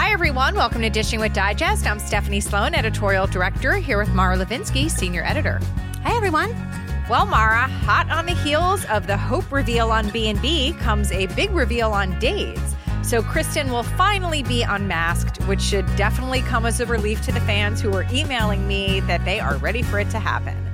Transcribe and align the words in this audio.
Hi, 0.00 0.12
everyone. 0.12 0.54
Welcome 0.54 0.80
to 0.80 0.88
Dishing 0.88 1.20
with 1.20 1.34
Digest. 1.34 1.86
I'm 1.86 1.98
Stephanie 1.98 2.40
Sloan, 2.40 2.74
editorial 2.74 3.26
director, 3.26 3.74
here 3.74 3.98
with 3.98 4.08
Mara 4.14 4.34
Levinsky, 4.34 4.90
senior 4.90 5.22
editor. 5.22 5.60
Hi, 6.04 6.16
everyone. 6.16 6.52
Well, 7.10 7.26
Mara, 7.26 7.68
hot 7.68 8.10
on 8.10 8.24
the 8.24 8.32
heels 8.32 8.86
of 8.86 9.06
the 9.06 9.18
Hope 9.18 9.52
reveal 9.52 9.90
on 9.90 10.08
B&B 10.08 10.72
comes 10.80 11.12
a 11.12 11.26
big 11.26 11.50
reveal 11.50 11.92
on 11.92 12.18
Days. 12.18 12.58
So 13.02 13.22
Kristen 13.22 13.70
will 13.70 13.82
finally 13.82 14.42
be 14.42 14.62
unmasked, 14.62 15.42
which 15.46 15.60
should 15.60 15.84
definitely 15.96 16.40
come 16.40 16.64
as 16.64 16.80
a 16.80 16.86
relief 16.86 17.20
to 17.26 17.32
the 17.32 17.40
fans 17.40 17.82
who 17.82 17.92
are 17.94 18.06
emailing 18.10 18.66
me 18.66 19.00
that 19.00 19.22
they 19.26 19.38
are 19.38 19.58
ready 19.58 19.82
for 19.82 20.00
it 20.00 20.08
to 20.10 20.18
happen. 20.18 20.69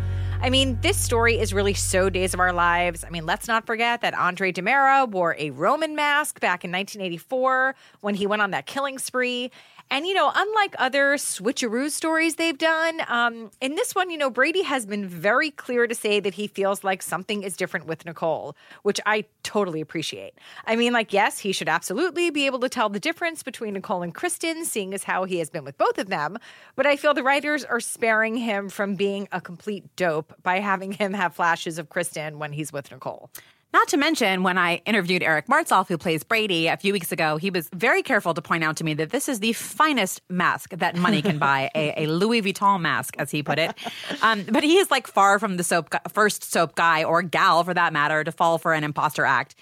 I 0.46 0.48
mean, 0.48 0.78
this 0.80 0.96
story 0.96 1.40
is 1.40 1.52
really 1.52 1.74
so 1.74 2.08
Days 2.08 2.32
of 2.32 2.38
Our 2.38 2.52
Lives. 2.52 3.02
I 3.02 3.10
mean, 3.10 3.26
let's 3.26 3.48
not 3.48 3.66
forget 3.66 4.02
that 4.02 4.14
Andre 4.14 4.52
DiMera 4.52 5.10
wore 5.10 5.34
a 5.40 5.50
Roman 5.50 5.96
mask 5.96 6.38
back 6.38 6.64
in 6.64 6.70
1984 6.70 7.74
when 8.00 8.14
he 8.14 8.28
went 8.28 8.42
on 8.42 8.52
that 8.52 8.64
killing 8.64 9.00
spree. 9.00 9.50
And, 9.88 10.04
you 10.06 10.14
know, 10.14 10.32
unlike 10.34 10.74
other 10.78 11.14
switcheroo 11.14 11.90
stories 11.90 12.34
they've 12.34 12.58
done, 12.58 13.02
um, 13.06 13.50
in 13.60 13.76
this 13.76 13.94
one, 13.94 14.10
you 14.10 14.18
know, 14.18 14.30
Brady 14.30 14.62
has 14.62 14.84
been 14.84 15.06
very 15.06 15.50
clear 15.50 15.86
to 15.86 15.94
say 15.94 16.18
that 16.18 16.34
he 16.34 16.48
feels 16.48 16.82
like 16.82 17.02
something 17.02 17.44
is 17.44 17.56
different 17.56 17.86
with 17.86 18.04
Nicole, 18.04 18.56
which 18.82 19.00
I 19.06 19.26
totally 19.44 19.80
appreciate. 19.80 20.34
I 20.66 20.74
mean, 20.74 20.92
like, 20.92 21.12
yes, 21.12 21.38
he 21.38 21.52
should 21.52 21.68
absolutely 21.68 22.30
be 22.30 22.46
able 22.46 22.58
to 22.60 22.68
tell 22.68 22.88
the 22.88 22.98
difference 22.98 23.44
between 23.44 23.74
Nicole 23.74 24.02
and 24.02 24.12
Kristen, 24.12 24.64
seeing 24.64 24.92
as 24.92 25.04
how 25.04 25.24
he 25.24 25.38
has 25.38 25.50
been 25.50 25.64
with 25.64 25.78
both 25.78 25.98
of 25.98 26.08
them. 26.08 26.36
But 26.74 26.86
I 26.86 26.96
feel 26.96 27.14
the 27.14 27.22
writers 27.22 27.64
are 27.64 27.80
sparing 27.80 28.36
him 28.36 28.68
from 28.68 28.96
being 28.96 29.28
a 29.30 29.40
complete 29.40 29.94
dope 29.94 30.34
by 30.42 30.58
having 30.58 30.92
him 30.92 31.14
have 31.14 31.34
flashes 31.34 31.78
of 31.78 31.90
Kristen 31.90 32.40
when 32.40 32.52
he's 32.52 32.72
with 32.72 32.90
Nicole. 32.90 33.30
Not 33.76 33.88
to 33.88 33.98
mention, 33.98 34.42
when 34.42 34.56
I 34.56 34.76
interviewed 34.86 35.22
Eric 35.22 35.48
Martsolf, 35.48 35.86
who 35.86 35.98
plays 35.98 36.24
Brady, 36.24 36.66
a 36.66 36.78
few 36.78 36.94
weeks 36.94 37.12
ago, 37.12 37.36
he 37.36 37.50
was 37.50 37.68
very 37.74 38.02
careful 38.02 38.32
to 38.32 38.40
point 38.40 38.64
out 38.64 38.78
to 38.78 38.84
me 38.84 38.94
that 38.94 39.10
this 39.10 39.28
is 39.28 39.40
the 39.40 39.52
finest 39.52 40.22
mask 40.30 40.70
that 40.70 40.96
money 40.96 41.20
can 41.20 41.36
buy, 41.38 41.70
a, 41.74 42.04
a, 42.04 42.06
Louis 42.06 42.40
Vuitton 42.40 42.80
mask, 42.80 43.16
as 43.18 43.30
he 43.30 43.42
put 43.42 43.58
it. 43.58 43.74
Um, 44.22 44.44
but 44.48 44.64
he 44.64 44.78
is 44.78 44.90
like 44.90 45.06
far 45.06 45.38
from 45.38 45.58
the 45.58 45.62
soap 45.62 45.94
first 46.10 46.42
soap 46.42 46.74
guy 46.74 47.04
or 47.04 47.20
gal, 47.20 47.64
for 47.64 47.74
that 47.74 47.92
matter, 47.92 48.24
to 48.24 48.32
fall 48.32 48.56
for 48.56 48.72
an 48.72 48.82
imposter 48.82 49.26
act. 49.26 49.54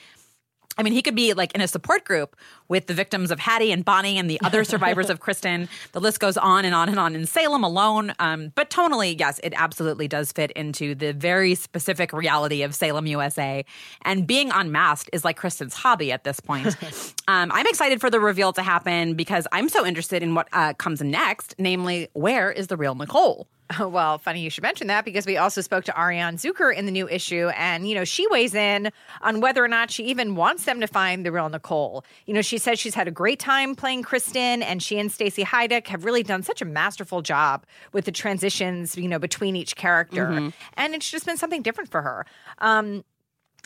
I 0.76 0.82
mean, 0.82 0.92
he 0.92 1.02
could 1.02 1.14
be 1.14 1.34
like 1.34 1.54
in 1.54 1.60
a 1.60 1.68
support 1.68 2.04
group 2.04 2.36
with 2.68 2.86
the 2.86 2.94
victims 2.94 3.30
of 3.30 3.38
Hattie 3.38 3.70
and 3.72 3.84
Bonnie 3.84 4.18
and 4.18 4.28
the 4.28 4.40
other 4.42 4.64
survivors 4.64 5.10
of 5.10 5.20
Kristen. 5.24 5.68
The 5.92 6.00
list 6.00 6.20
goes 6.20 6.36
on 6.36 6.64
and 6.64 6.74
on 6.74 6.88
and 6.88 6.98
on 6.98 7.14
in 7.14 7.26
Salem 7.26 7.62
alone. 7.62 8.12
Um, 8.18 8.52
but 8.54 8.70
tonally, 8.70 9.18
yes, 9.18 9.40
it 9.42 9.52
absolutely 9.56 10.08
does 10.08 10.32
fit 10.32 10.50
into 10.52 10.94
the 10.94 11.12
very 11.12 11.54
specific 11.54 12.12
reality 12.12 12.62
of 12.62 12.74
Salem, 12.74 13.06
USA. 13.06 13.64
And 14.02 14.26
being 14.26 14.50
unmasked 14.50 15.10
is 15.12 15.24
like 15.24 15.36
Kristen's 15.36 15.74
hobby 15.74 16.10
at 16.12 16.24
this 16.24 16.40
point. 16.40 16.66
um, 17.28 17.52
I'm 17.52 17.66
excited 17.66 18.00
for 18.00 18.10
the 18.10 18.20
reveal 18.20 18.52
to 18.54 18.62
happen 18.62 19.14
because 19.14 19.46
I'm 19.52 19.68
so 19.68 19.86
interested 19.86 20.22
in 20.22 20.34
what 20.34 20.48
uh, 20.52 20.74
comes 20.74 21.02
next, 21.02 21.54
namely, 21.58 22.08
where 22.12 22.50
is 22.50 22.68
the 22.68 22.76
real 22.76 22.94
Nicole? 22.94 23.46
Well, 23.94 24.18
funny 24.18 24.40
you 24.40 24.50
should 24.50 24.62
mention 24.62 24.86
that 24.88 25.04
because 25.04 25.26
we 25.26 25.36
also 25.36 25.60
spoke 25.60 25.84
to 25.84 25.98
Ariane 25.98 26.36
Zucker 26.36 26.74
in 26.74 26.86
the 26.86 26.92
new 26.92 27.08
issue, 27.08 27.48
and 27.56 27.88
you 27.88 27.94
know 27.94 28.04
she 28.04 28.26
weighs 28.28 28.54
in 28.54 28.90
on 29.22 29.40
whether 29.40 29.64
or 29.64 29.68
not 29.68 29.90
she 29.90 30.04
even 30.04 30.36
wants 30.36 30.64
them 30.64 30.80
to 30.80 30.86
find 30.86 31.24
the 31.24 31.32
real 31.32 31.48
Nicole. 31.48 32.04
You 32.26 32.34
know, 32.34 32.42
she 32.42 32.58
says 32.58 32.78
she's 32.78 32.94
had 32.94 33.08
a 33.08 33.10
great 33.10 33.38
time 33.38 33.74
playing 33.74 34.02
Kristen, 34.02 34.62
and 34.62 34.82
she 34.82 34.98
and 34.98 35.10
Stacy 35.10 35.44
Haiduk 35.44 35.86
have 35.88 36.04
really 36.04 36.22
done 36.22 36.42
such 36.42 36.60
a 36.62 36.64
masterful 36.64 37.22
job 37.22 37.64
with 37.92 38.04
the 38.04 38.12
transitions, 38.12 38.96
you 38.96 39.08
know, 39.08 39.18
between 39.18 39.56
each 39.56 39.76
character, 39.76 40.26
mm-hmm. 40.26 40.48
and 40.74 40.94
it's 40.94 41.10
just 41.10 41.26
been 41.26 41.36
something 41.36 41.62
different 41.62 41.90
for 41.90 42.02
her. 42.02 42.26
Um, 42.58 43.04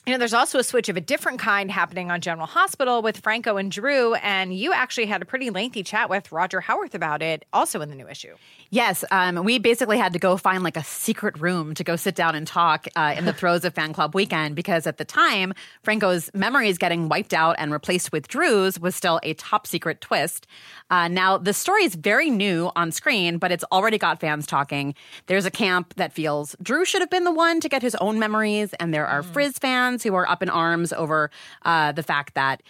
you 0.07 0.15
know, 0.15 0.19
there's 0.19 0.33
also 0.33 0.59
a 0.59 0.65
switch 0.65 0.89
of 0.89 0.97
a 0.97 1.03
different 1.03 1.39
kind 1.39 1.71
happening 1.71 2.11
on 2.11 2.21
General 2.21 2.47
Hospital 2.47 3.03
with 3.03 3.19
Franco 3.19 3.59
and 3.59 3.71
Drew, 3.71 4.15
and 4.15 4.55
you 4.57 4.73
actually 4.73 5.07
had 5.07 5.21
a 5.21 5.27
pretty 5.27 5.51
lengthy 5.51 5.83
chat 5.83 6.09
with 6.09 6.33
Roger 6.33 6.61
Howarth 6.61 6.95
about 6.95 7.21
it, 7.21 7.45
also 7.53 7.83
in 7.83 7.91
the 7.91 7.95
new 7.95 8.09
issue. 8.09 8.35
Yes, 8.71 9.05
um, 9.11 9.45
we 9.45 9.59
basically 9.59 9.99
had 9.99 10.13
to 10.15 10.19
go 10.19 10.37
find 10.37 10.63
like 10.63 10.77
a 10.77 10.85
secret 10.85 11.39
room 11.39 11.75
to 11.75 11.85
go 11.85 11.97
sit 11.97 12.15
down 12.15 12.35
and 12.35 12.47
talk 12.47 12.87
uh, 12.97 13.15
in 13.17 13.25
the 13.25 13.33
throes 13.33 13.65
of 13.65 13.75
fan 13.75 13.93
club 13.93 14.15
weekend 14.15 14.57
because 14.57 14.87
at 14.87 14.99
the 14.99 15.05
time, 15.05 15.53
Franco's 15.83 16.31
memories 16.33 16.79
getting 16.79 17.09
wiped 17.09 17.35
out 17.35 17.57
and 17.59 17.73
replaced 17.73 18.13
with 18.13 18.29
Drew's 18.29 18.79
was 18.79 18.95
still 18.95 19.21
a 19.23 19.35
top 19.35 19.67
secret 19.67 20.01
twist. 20.01 20.47
Uh, 20.91 21.09
now, 21.09 21.37
the 21.37 21.53
story 21.53 21.85
is 21.85 21.95
very 21.95 22.31
new 22.31 22.71
on 22.77 22.93
screen, 22.93 23.39
but 23.39 23.53
it's 23.53 23.65
already 23.73 23.99
got 23.99 24.21
fans 24.21 24.47
talking. 24.47 24.95
There's 25.27 25.45
a 25.45 25.51
camp 25.51 25.95
that 25.97 26.13
feels 26.13 26.57
Drew 26.63 26.85
should 26.85 27.03
have 27.03 27.11
been 27.11 27.25
the 27.25 27.33
one 27.33 27.61
to 27.61 27.69
get 27.69 27.83
his 27.83 27.95
own 27.97 28.19
memories, 28.19 28.73
and 28.75 28.95
there 28.95 29.07
are 29.07 29.23
mm. 29.23 29.27
Friz 29.27 29.59
fans 29.59 29.88
who 30.03 30.15
are 30.15 30.29
up 30.29 30.43
in 30.43 30.51
arms 30.51 30.93
over 30.93 31.31
uh, 31.65 31.93
the 31.93 32.03
fact 32.03 32.35
that 32.35 32.63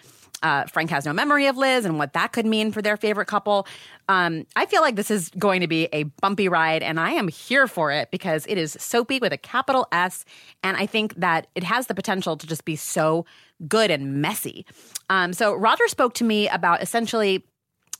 uh, 0.42 0.64
Frank 0.66 0.90
has 0.90 1.04
no 1.04 1.12
memory 1.12 1.46
of 1.46 1.56
Liz 1.56 1.84
and 1.84 1.98
what 1.98 2.12
that 2.12 2.32
could 2.32 2.46
mean 2.46 2.70
for 2.70 2.80
their 2.80 2.96
favorite 2.96 3.26
couple. 3.26 3.66
Um, 4.08 4.46
I 4.56 4.66
feel 4.66 4.82
like 4.82 4.96
this 4.96 5.10
is 5.10 5.30
going 5.30 5.60
to 5.60 5.66
be 5.66 5.88
a 5.92 6.04
bumpy 6.04 6.48
ride, 6.48 6.82
and 6.82 7.00
I 7.00 7.10
am 7.10 7.28
here 7.28 7.66
for 7.66 7.90
it 7.90 8.10
because 8.10 8.46
it 8.46 8.56
is 8.56 8.76
soapy 8.78 9.18
with 9.18 9.32
a 9.32 9.36
capital 9.36 9.88
S. 9.90 10.24
And 10.62 10.76
I 10.76 10.86
think 10.86 11.14
that 11.16 11.48
it 11.54 11.64
has 11.64 11.88
the 11.88 11.94
potential 11.94 12.36
to 12.36 12.46
just 12.46 12.64
be 12.64 12.76
so 12.76 13.26
good 13.66 13.90
and 13.90 14.22
messy. 14.22 14.64
Um, 15.10 15.32
so, 15.32 15.54
Roger 15.54 15.88
spoke 15.88 16.14
to 16.14 16.24
me 16.24 16.48
about 16.48 16.82
essentially 16.82 17.44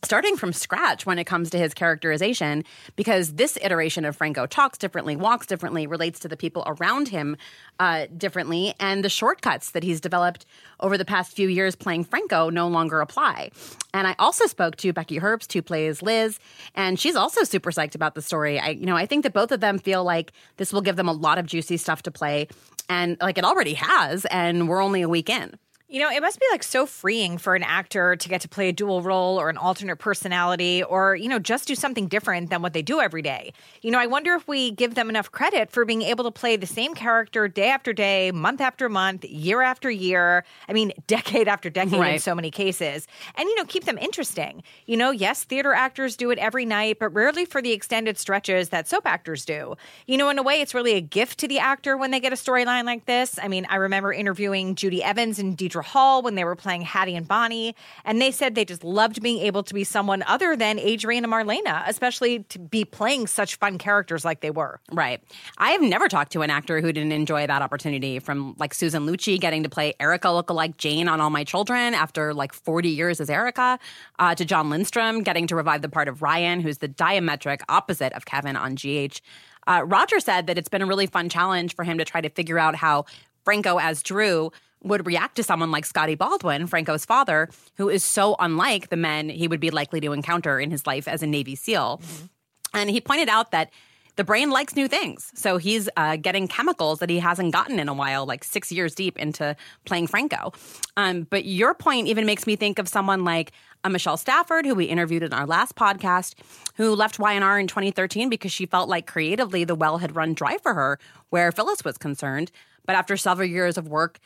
starting 0.04 0.36
from 0.36 0.53
scratch 0.53 1.06
when 1.06 1.19
it 1.19 1.25
comes 1.25 1.50
to 1.50 1.59
his 1.59 1.75
characterization 1.75 2.64
because 2.97 3.34
this 3.34 3.59
iteration 3.62 4.04
of 4.04 4.16
Franco 4.16 4.47
talks 4.47 4.78
differently, 4.78 5.16
walks 5.16 5.47
differently, 5.47 5.86
relates 5.86 6.20
to 6.20 6.28
the 6.28 6.36
people 6.36 6.62
around 6.66 7.09
him 7.09 7.36
uh, 7.81 8.06
differently, 8.16 8.74
and 8.78 9.04
the 9.04 9.09
shortcuts 9.09 9.72
that 9.72 9.83
he's 9.83 10.00
developed 10.00 10.47
over 10.80 10.97
the 10.97 11.04
past 11.04 11.33
few 11.33 11.48
years 11.48 11.74
playing 11.74 12.04
Franco 12.04 12.48
no 12.48 12.68
longer 12.68 13.00
apply. 13.00 13.50
And 13.92 14.06
I 14.06 14.15
also 14.18 14.47
spoke 14.47 14.77
to 14.77 14.92
Becky 14.92 15.18
Herbst, 15.18 15.53
who 15.53 15.62
plays 15.62 16.00
Liz, 16.00 16.39
and 16.74 16.98
she's 16.98 17.16
also 17.16 17.42
super 17.42 17.72
psyched 17.72 17.95
about 17.95 18.15
the 18.15 18.22
story. 18.22 18.60
I, 18.60 18.71
you 18.71 18.86
know, 18.86 18.97
I 18.97 19.06
think 19.06 19.24
that 19.24 19.33
both 19.33 19.50
of 19.50 19.60
them 19.60 19.78
feel 19.78 20.04
like 20.04 20.33
this 20.59 20.72
will 20.72 20.83
give 20.83 20.97
them 20.97 21.09
a 21.09 21.12
lot 21.12 21.39
of 21.39 21.47
juicy 21.47 21.77
stuff 21.77 22.03
to 22.03 22.10
play, 22.10 22.48
and 22.89 23.16
like 23.21 23.39
it 23.39 23.45
already 23.45 23.74
has, 23.74 24.24
and 24.27 24.68
we're 24.68 24.83
only 24.83 25.03
a 25.03 25.09
week 25.09 25.28
in. 25.28 25.59
You 25.90 26.00
know, 26.00 26.10
it 26.10 26.20
must 26.20 26.38
be 26.38 26.44
like 26.50 26.62
so 26.62 26.84
freeing 26.84 27.38
for 27.38 27.54
an 27.54 27.62
actor 27.62 28.14
to 28.14 28.28
get 28.28 28.42
to 28.42 28.48
play 28.48 28.68
a 28.68 28.72
dual 28.72 29.00
role 29.00 29.40
or 29.40 29.48
an 29.48 29.56
alternate 29.56 29.96
personality 29.96 30.82
or, 30.82 31.16
you 31.16 31.30
know, 31.30 31.38
just 31.38 31.66
do 31.66 31.74
something 31.74 32.08
different 32.08 32.50
than 32.50 32.60
what 32.60 32.74
they 32.74 32.82
do 32.82 33.00
every 33.00 33.22
day. 33.22 33.54
You 33.80 33.90
know, 33.90 33.98
I 33.98 34.06
wonder 34.06 34.34
if 34.34 34.46
we 34.46 34.70
give 34.70 34.96
them 34.96 35.08
enough 35.08 35.32
credit 35.32 35.70
for 35.70 35.86
being 35.86 36.02
able 36.02 36.24
to 36.24 36.30
play 36.30 36.56
the 36.56 36.66
same 36.66 36.92
character 36.92 37.48
day 37.48 37.70
after 37.70 37.94
day, 37.94 38.32
month 38.32 38.60
after 38.60 38.90
month, 38.90 39.24
year 39.24 39.62
after 39.62 39.90
year. 39.90 40.44
I 40.68 40.74
mean, 40.74 40.92
decade 41.06 41.48
after 41.48 41.70
decade 41.70 41.98
right. 41.98 42.14
in 42.16 42.20
so 42.20 42.34
many 42.34 42.50
cases. 42.50 43.08
And, 43.36 43.48
you 43.48 43.56
know, 43.56 43.64
keep 43.64 43.84
them 43.84 43.96
interesting. 43.96 44.62
You 44.84 44.98
know, 44.98 45.10
yes, 45.10 45.44
theater 45.44 45.72
actors 45.72 46.18
do 46.18 46.30
it 46.30 46.38
every 46.38 46.66
night, 46.66 46.98
but 47.00 47.14
rarely 47.14 47.46
for 47.46 47.62
the 47.62 47.72
extended 47.72 48.18
stretches 48.18 48.68
that 48.68 48.88
soap 48.88 49.06
actors 49.06 49.46
do. 49.46 49.74
You 50.06 50.18
know, 50.18 50.28
in 50.28 50.38
a 50.38 50.42
way, 50.42 50.60
it's 50.60 50.74
really 50.74 50.92
a 50.92 51.00
gift 51.00 51.38
to 51.38 51.48
the 51.48 51.60
actor 51.60 51.96
when 51.96 52.10
they 52.10 52.20
get 52.20 52.34
a 52.34 52.36
storyline 52.36 52.84
like 52.84 53.06
this. 53.06 53.38
I 53.42 53.48
mean, 53.48 53.66
I 53.70 53.76
remember 53.76 54.12
interviewing 54.12 54.74
Judy 54.74 55.02
Evans 55.02 55.38
and 55.38 55.56
Deidre 55.56 55.78
Hall 55.83 56.22
when 56.22 56.34
they 56.34 56.45
were 56.45 56.57
playing 56.57 56.83
Hattie 56.83 57.16
and 57.16 57.27
Bonnie, 57.27 57.75
and 58.04 58.21
they 58.21 58.30
said 58.30 58.54
they 58.54 58.65
just 58.65 58.84
loved 58.84 59.22
being 59.22 59.39
able 59.39 59.63
to 59.63 59.75
be 59.75 59.84
someone 59.84 60.22
other 60.25 60.57
than 60.57 60.78
Adrienne 60.78 61.25
and 61.25 61.33
Marlena, 61.33 61.83
especially 61.86 62.41
to 62.45 62.59
be 62.59 62.84
playing 62.84 63.27
such 63.27 63.57
fun 63.57 63.78
characters 63.78 64.25
like 64.25 64.41
they 64.41 64.51
were. 64.51 64.80
Right. 64.92 65.22
I 65.59 65.71
have 65.71 65.83
never 65.83 66.09
talked 66.09 66.33
to 66.33 66.42
an 66.42 66.51
actor 66.51 66.80
who 66.80 66.92
didn't 66.92 67.13
enjoy 67.13 67.47
that 67.47 67.63
opportunity 67.63 68.19
from 68.19 68.54
like 68.59 68.75
Susan 68.75 69.07
Lucci 69.07 69.41
getting 69.41 69.63
to 69.63 69.69
play 69.69 69.95
Erica 70.01 70.28
lookalike 70.28 70.77
Jane 70.77 71.09
on 71.09 71.21
All 71.21 71.30
My 71.30 71.45
Children 71.45 71.95
after 71.95 72.34
like 72.34 72.53
40 72.53 72.89
years 72.89 73.21
as 73.21 73.31
Erica, 73.31 73.78
uh, 74.19 74.34
to 74.34 74.45
Jon 74.45 74.71
Lindstrom 74.71 75.22
getting 75.22 75.47
to 75.47 75.57
revive 75.57 75.83
the 75.83 75.89
part 75.89 76.09
of 76.09 76.22
Ryan, 76.22 76.60
who's 76.60 76.78
the 76.78 76.89
diametric 76.89 77.60
opposite 77.69 78.13
of 78.13 78.24
Kevin 78.24 78.57
on 78.57 78.74
GH. 78.74 79.21
Uh, 79.66 79.83
Roger 79.84 80.19
said 80.19 80.47
that 80.47 80.57
it's 80.57 80.69
been 80.69 80.83
a 80.83 80.86
really 80.86 81.07
fun 81.07 81.28
challenge 81.28 81.74
for 81.74 81.84
him 81.84 81.98
to 81.98 82.04
try 82.04 82.21
to 82.21 82.31
figure 82.31 82.59
out 82.59 82.74
how 82.74 83.04
Franco 83.45 83.78
as 83.78 84.03
Drew 84.03 84.51
would 84.83 85.07
react 85.07 85.36
to 85.36 85.42
someone 85.42 85.71
like 85.71 85.84
Scotty 85.84 86.15
Baldwin, 86.15 86.66
Franco's 86.66 87.04
father, 87.04 87.48
who 87.77 87.89
is 87.89 88.04
so 88.04 88.36
unlike 88.39 88.89
the 88.89 88.97
men 88.97 89.28
he 89.28 89.48
would 89.48 89.60
be 89.60 89.71
likely 89.71 90.01
to 90.01 90.13
encounter 90.13 90.60
in 90.60 90.71
his 90.71 90.86
life 90.86 91.09
as 91.09 91.22
a 91.22 91.27
Navy 91.27 91.54
SEAL. 91.54 92.01
Mm-hmm. 92.03 92.27
And 92.75 92.91
he 92.91 93.01
pointed 93.01 93.28
out 93.28 93.51
that 93.51 93.71
the 94.19 94.25
brain 94.25 94.51
likes 94.51 94.75
new 94.75 94.89
things. 94.89 95.30
So 95.36 95.59
he's 95.59 95.89
uh, 95.97 96.16
getting 96.16 96.48
chemicals 96.48 96.98
that 96.98 97.09
he 97.09 97.21
hasn't 97.21 97.53
gotten 97.53 97.78
in 97.78 97.89
a 97.89 97.95
while, 97.95 98.27
like 98.27 98.42
six 98.42 98.72
years 98.72 98.92
deep 98.92 99.16
into 99.16 99.54
playing 99.84 100.09
Franco. 100.09 100.53
Um, 100.97 101.22
but 101.31 101.45
your 101.45 101.72
point 101.72 102.09
even 102.09 102.27
makes 102.27 102.45
me 102.45 102.57
think 102.57 102.81
of 102.81 102.89
someone 102.89 103.22
like 103.22 103.53
a 103.84 103.91
Michelle 103.91 104.16
Stafford, 104.16 104.66
who 104.66 104.74
we 104.74 104.86
interviewed 104.86 105.22
in 105.22 105.33
our 105.33 105.47
last 105.47 105.77
podcast, 105.77 106.34
who 106.74 106.97
left 106.97 107.21
Y&R 107.21 107.60
in 107.60 107.69
2013 107.69 108.28
because 108.28 108.51
she 108.51 108.66
felt 108.66 108.89
like 108.89 109.07
creatively 109.07 109.63
the 109.63 109.77
well 109.77 109.98
had 109.98 110.16
run 110.16 110.34
dry 110.34 110.59
for 110.59 110.74
her 110.74 110.98
where 111.31 111.53
Phyllis 111.53 111.84
was 111.84 111.97
concerned. 111.97 112.51
But 112.86 112.97
after 112.97 113.16
several 113.16 113.48
years 113.48 113.78
of 113.78 113.86
work 113.86 114.19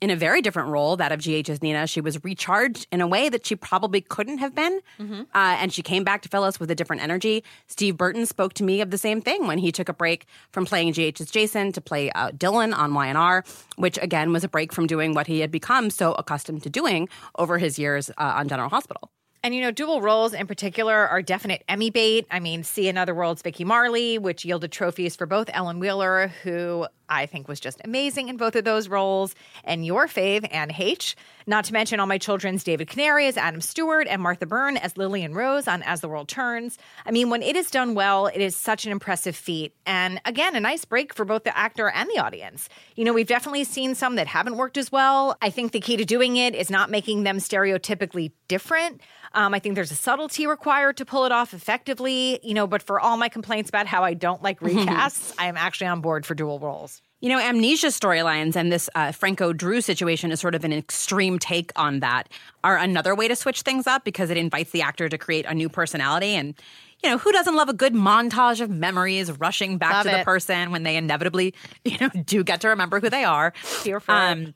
in 0.00 0.10
a 0.10 0.16
very 0.16 0.42
different 0.42 0.68
role, 0.68 0.96
that 0.96 1.12
of 1.12 1.20
GH's 1.20 1.62
Nina. 1.62 1.86
She 1.86 2.00
was 2.00 2.22
recharged 2.22 2.86
in 2.92 3.00
a 3.00 3.06
way 3.06 3.28
that 3.28 3.46
she 3.46 3.56
probably 3.56 4.00
couldn't 4.00 4.38
have 4.38 4.54
been. 4.54 4.80
Mm-hmm. 5.00 5.20
Uh, 5.20 5.56
and 5.60 5.72
she 5.72 5.82
came 5.82 6.04
back 6.04 6.22
to 6.22 6.28
Phyllis 6.28 6.60
with 6.60 6.70
a 6.70 6.74
different 6.74 7.02
energy. 7.02 7.42
Steve 7.66 7.96
Burton 7.96 8.26
spoke 8.26 8.52
to 8.54 8.64
me 8.64 8.80
of 8.80 8.90
the 8.90 8.98
same 8.98 9.22
thing 9.22 9.46
when 9.46 9.58
he 9.58 9.72
took 9.72 9.88
a 9.88 9.94
break 9.94 10.26
from 10.52 10.66
playing 10.66 10.92
GH's 10.92 11.30
Jason 11.30 11.72
to 11.72 11.80
play 11.80 12.10
uh, 12.10 12.30
Dylan 12.30 12.76
on 12.76 12.92
Y&R, 12.92 13.44
which 13.76 13.98
again 14.02 14.32
was 14.32 14.44
a 14.44 14.48
break 14.48 14.72
from 14.72 14.86
doing 14.86 15.14
what 15.14 15.26
he 15.26 15.40
had 15.40 15.50
become 15.50 15.90
so 15.90 16.12
accustomed 16.12 16.62
to 16.64 16.70
doing 16.70 17.08
over 17.38 17.58
his 17.58 17.78
years 17.78 18.10
uh, 18.10 18.34
on 18.36 18.48
General 18.48 18.68
Hospital. 18.68 19.10
And 19.46 19.54
you 19.54 19.60
know, 19.60 19.70
dual 19.70 20.00
roles 20.00 20.34
in 20.34 20.48
particular 20.48 20.92
are 20.92 21.22
definite 21.22 21.62
Emmy 21.68 21.90
bait. 21.90 22.26
I 22.32 22.40
mean, 22.40 22.64
see 22.64 22.88
Another 22.88 23.14
World's 23.14 23.42
Vicky 23.42 23.62
Marley, 23.62 24.18
which 24.18 24.44
yielded 24.44 24.72
trophies 24.72 25.14
for 25.14 25.24
both 25.24 25.48
Ellen 25.52 25.78
Wheeler, 25.78 26.32
who 26.42 26.86
I 27.08 27.26
think 27.26 27.48
was 27.48 27.60
just 27.60 27.80
amazing 27.84 28.28
in 28.28 28.36
both 28.36 28.56
of 28.56 28.64
those 28.64 28.88
roles, 28.88 29.34
and 29.64 29.84
your 29.84 30.06
fave, 30.06 30.46
Anne 30.52 30.70
Heche. 30.70 31.14
Not 31.48 31.64
to 31.66 31.72
mention 31.72 32.00
All 32.00 32.06
My 32.06 32.18
Children's 32.18 32.64
David 32.64 32.88
Canary 32.88 33.28
as 33.28 33.36
Adam 33.36 33.60
Stewart 33.60 34.08
and 34.10 34.20
Martha 34.20 34.46
Byrne 34.46 34.76
as 34.76 34.96
Lillian 34.96 35.32
Rose 35.32 35.68
on 35.68 35.82
As 35.84 36.00
the 36.00 36.08
World 36.08 36.26
Turns. 36.26 36.76
I 37.04 37.12
mean, 37.12 37.30
when 37.30 37.40
it 37.40 37.54
is 37.54 37.70
done 37.70 37.94
well, 37.94 38.26
it 38.26 38.40
is 38.40 38.56
such 38.56 38.84
an 38.84 38.90
impressive 38.90 39.36
feat. 39.36 39.72
And 39.86 40.20
again, 40.24 40.56
a 40.56 40.60
nice 40.60 40.84
break 40.84 41.14
for 41.14 41.24
both 41.24 41.44
the 41.44 41.56
actor 41.56 41.88
and 41.88 42.10
the 42.12 42.18
audience. 42.18 42.68
You 42.96 43.04
know, 43.04 43.12
we've 43.12 43.28
definitely 43.28 43.62
seen 43.62 43.94
some 43.94 44.16
that 44.16 44.26
haven't 44.26 44.56
worked 44.56 44.76
as 44.76 44.90
well. 44.90 45.36
I 45.40 45.50
think 45.50 45.70
the 45.70 45.80
key 45.80 45.96
to 45.96 46.04
doing 46.04 46.36
it 46.36 46.56
is 46.56 46.68
not 46.68 46.90
making 46.90 47.22
them 47.22 47.38
stereotypically 47.38 48.32
different. 48.48 49.00
Um, 49.32 49.54
I 49.54 49.60
think 49.60 49.76
there's 49.76 49.92
a 49.92 49.96
subtlety 49.96 50.46
required 50.48 50.96
to 50.96 51.04
pull 51.04 51.26
it 51.26 51.32
off 51.32 51.54
effectively, 51.54 52.40
you 52.42 52.54
know, 52.54 52.66
but 52.66 52.82
for 52.82 52.98
all 52.98 53.16
my 53.16 53.28
complaints 53.28 53.68
about 53.68 53.86
how 53.86 54.02
I 54.02 54.14
don't 54.14 54.42
like 54.42 54.58
recasts, 54.62 55.32
I 55.38 55.46
am 55.46 55.56
actually 55.56 55.88
on 55.88 56.00
board 56.00 56.26
for 56.26 56.34
dual 56.34 56.58
roles. 56.58 56.95
You 57.20 57.30
know, 57.30 57.38
amnesia 57.38 57.86
storylines 57.86 58.56
and 58.56 58.70
this 58.70 58.90
uh, 58.94 59.10
Franco 59.10 59.54
Drew 59.54 59.80
situation 59.80 60.30
is 60.30 60.38
sort 60.38 60.54
of 60.54 60.64
an 60.64 60.72
extreme 60.72 61.38
take 61.38 61.72
on 61.74 62.00
that, 62.00 62.28
are 62.62 62.76
another 62.76 63.14
way 63.14 63.26
to 63.26 63.34
switch 63.34 63.62
things 63.62 63.86
up 63.86 64.04
because 64.04 64.28
it 64.28 64.36
invites 64.36 64.70
the 64.70 64.82
actor 64.82 65.08
to 65.08 65.16
create 65.16 65.46
a 65.46 65.54
new 65.54 65.70
personality. 65.70 66.34
And, 66.34 66.54
you 67.02 67.08
know, 67.08 67.16
who 67.16 67.32
doesn't 67.32 67.54
love 67.54 67.70
a 67.70 67.72
good 67.72 67.94
montage 67.94 68.60
of 68.60 68.68
memories 68.68 69.32
rushing 69.32 69.78
back 69.78 69.92
love 69.92 70.04
to 70.04 70.14
it. 70.14 70.18
the 70.18 70.24
person 70.24 70.70
when 70.72 70.82
they 70.82 70.96
inevitably, 70.96 71.54
you 71.84 71.96
know, 71.98 72.10
do 72.24 72.44
get 72.44 72.60
to 72.60 72.68
remember 72.68 73.00
who 73.00 73.08
they 73.08 73.24
are? 73.24 73.54
Here 73.82 73.98
for 73.98 74.12
um. 74.12 74.54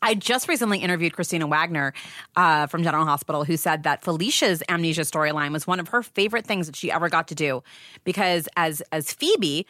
I 0.00 0.14
just 0.14 0.48
recently 0.48 0.78
interviewed 0.78 1.12
Kristina 1.12 1.48
Wagner 1.48 1.92
uh, 2.34 2.66
from 2.66 2.82
General 2.82 3.04
Hospital, 3.04 3.44
who 3.44 3.56
said 3.56 3.84
that 3.84 4.02
Felicia's 4.02 4.62
amnesia 4.68 5.02
storyline 5.02 5.52
was 5.52 5.66
one 5.66 5.78
of 5.78 5.88
her 5.88 6.02
favorite 6.02 6.44
things 6.44 6.66
that 6.66 6.74
she 6.74 6.90
ever 6.90 7.08
got 7.08 7.28
to 7.28 7.36
do, 7.36 7.62
because 8.02 8.48
as 8.56 8.82
as 8.90 9.12
Phoebe, 9.12 9.66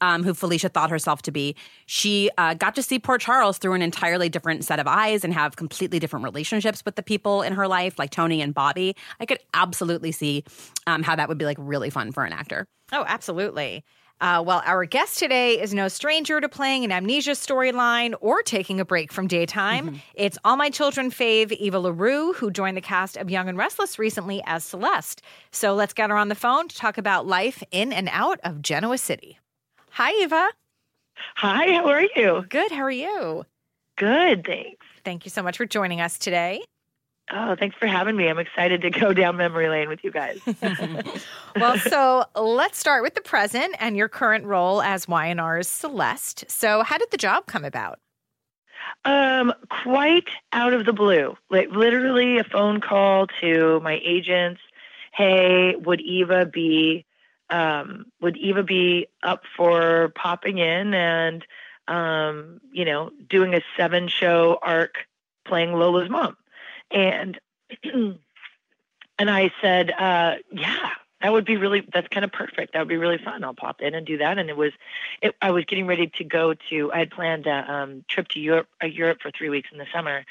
um, 0.00 0.22
who 0.22 0.34
Felicia 0.34 0.68
thought 0.68 0.90
herself 0.90 1.22
to 1.22 1.30
be, 1.30 1.56
she 1.86 2.30
uh, 2.38 2.54
got 2.54 2.74
to 2.74 2.82
see 2.82 2.98
Port 2.98 3.20
Charles 3.20 3.58
through 3.58 3.74
an 3.74 3.82
entirely 3.82 4.28
different 4.28 4.64
set 4.64 4.78
of 4.78 4.86
eyes 4.86 5.24
and 5.24 5.32
have 5.32 5.56
completely 5.56 5.98
different 5.98 6.24
relationships 6.24 6.84
with 6.84 6.96
the 6.96 7.02
people 7.02 7.42
in 7.42 7.52
her 7.52 7.68
life, 7.68 7.98
like 7.98 8.10
Tony 8.10 8.40
and 8.40 8.54
Bobby. 8.54 8.96
I 9.20 9.26
could 9.26 9.38
absolutely 9.52 10.12
see 10.12 10.44
um, 10.86 11.02
how 11.02 11.16
that 11.16 11.28
would 11.28 11.38
be 11.38 11.44
like 11.44 11.58
really 11.60 11.90
fun 11.90 12.12
for 12.12 12.24
an 12.24 12.32
actor. 12.32 12.66
Oh, 12.92 13.04
absolutely. 13.06 13.84
Uh, 14.20 14.42
well, 14.46 14.62
our 14.64 14.84
guest 14.84 15.18
today 15.18 15.60
is 15.60 15.74
no 15.74 15.88
stranger 15.88 16.40
to 16.40 16.48
playing 16.48 16.84
an 16.84 16.92
amnesia 16.92 17.32
storyline 17.32 18.14
or 18.20 18.42
taking 18.42 18.78
a 18.78 18.84
break 18.84 19.12
from 19.12 19.26
daytime. 19.26 19.88
Mm-hmm. 19.88 19.96
It's 20.14 20.38
All 20.44 20.56
My 20.56 20.70
Children 20.70 21.10
fave 21.10 21.50
Eva 21.52 21.80
LaRue, 21.80 22.32
who 22.34 22.50
joined 22.50 22.76
the 22.76 22.80
cast 22.80 23.16
of 23.16 23.28
Young 23.28 23.48
and 23.48 23.58
Restless 23.58 23.98
recently 23.98 24.40
as 24.46 24.62
Celeste. 24.62 25.20
So 25.50 25.74
let's 25.74 25.92
get 25.92 26.10
her 26.10 26.16
on 26.16 26.28
the 26.28 26.34
phone 26.36 26.68
to 26.68 26.76
talk 26.76 26.96
about 26.96 27.26
life 27.26 27.62
in 27.72 27.92
and 27.92 28.08
out 28.12 28.38
of 28.44 28.62
Genoa 28.62 28.98
City. 28.98 29.38
Hi, 29.94 30.10
Eva. 30.24 30.48
Hi, 31.36 31.72
how 31.74 31.86
are 31.86 32.02
you? 32.16 32.44
Good. 32.48 32.72
How 32.72 32.82
are 32.82 32.90
you? 32.90 33.44
Good, 33.96 34.44
thanks. 34.44 34.84
Thank 35.04 35.24
you 35.24 35.30
so 35.30 35.40
much 35.40 35.56
for 35.56 35.66
joining 35.66 36.00
us 36.00 36.18
today. 36.18 36.64
Oh, 37.30 37.54
thanks 37.54 37.76
for 37.76 37.86
having 37.86 38.16
me. 38.16 38.26
I'm 38.26 38.40
excited 38.40 38.82
to 38.82 38.90
go 38.90 39.12
down 39.12 39.36
memory 39.36 39.68
lane 39.68 39.88
with 39.88 40.02
you 40.02 40.10
guys. 40.10 40.40
well, 41.56 41.78
so 41.78 42.24
let's 42.34 42.76
start 42.76 43.04
with 43.04 43.14
the 43.14 43.20
present 43.20 43.76
and 43.78 43.96
your 43.96 44.08
current 44.08 44.44
role 44.46 44.82
as 44.82 45.06
Y&R's 45.06 45.68
Celeste. 45.68 46.44
So, 46.50 46.82
how 46.82 46.98
did 46.98 47.12
the 47.12 47.16
job 47.16 47.46
come 47.46 47.64
about? 47.64 48.00
Um, 49.04 49.52
quite 49.84 50.26
out 50.52 50.72
of 50.72 50.86
the 50.86 50.92
blue. 50.92 51.36
Like 51.50 51.70
literally 51.70 52.38
a 52.38 52.44
phone 52.44 52.80
call 52.80 53.28
to 53.40 53.78
my 53.78 54.00
agents. 54.04 54.60
Hey, 55.12 55.76
would 55.76 56.00
Eva 56.00 56.46
be 56.46 57.06
um, 57.50 58.06
would 58.20 58.36
Eva 58.36 58.62
be 58.62 59.08
up 59.22 59.42
for 59.56 60.12
popping 60.14 60.58
in 60.58 60.94
and 60.94 61.44
um, 61.86 62.60
you 62.72 62.84
know, 62.84 63.10
doing 63.28 63.54
a 63.54 63.60
seven 63.76 64.08
show 64.08 64.58
arc 64.62 65.06
playing 65.44 65.72
Lola's 65.72 66.08
mom? 66.08 66.36
And 66.90 67.38
and 67.84 69.30
I 69.30 69.50
said, 69.60 69.90
uh, 69.90 70.36
yeah, 70.52 70.90
that 71.20 71.32
would 71.32 71.44
be 71.44 71.56
really 71.56 71.86
that's 71.92 72.08
kind 72.08 72.24
of 72.24 72.32
perfect. 72.32 72.72
That 72.72 72.80
would 72.80 72.88
be 72.88 72.96
really 72.96 73.18
fun. 73.18 73.44
I'll 73.44 73.54
pop 73.54 73.80
in 73.80 73.94
and 73.94 74.06
do 74.06 74.18
that. 74.18 74.38
And 74.38 74.48
it 74.48 74.56
was, 74.56 74.72
it, 75.22 75.34
I 75.40 75.50
was 75.50 75.64
getting 75.64 75.86
ready 75.86 76.10
to 76.18 76.24
go 76.24 76.54
to. 76.70 76.92
I 76.92 76.98
had 76.98 77.10
planned 77.10 77.46
a 77.46 77.72
um, 77.72 78.04
trip 78.08 78.28
to 78.28 78.40
Europe, 78.40 78.68
uh, 78.82 78.86
Europe 78.86 79.18
for 79.22 79.30
three 79.30 79.50
weeks 79.50 79.70
in 79.72 79.78
the 79.78 79.86
summer, 79.92 80.24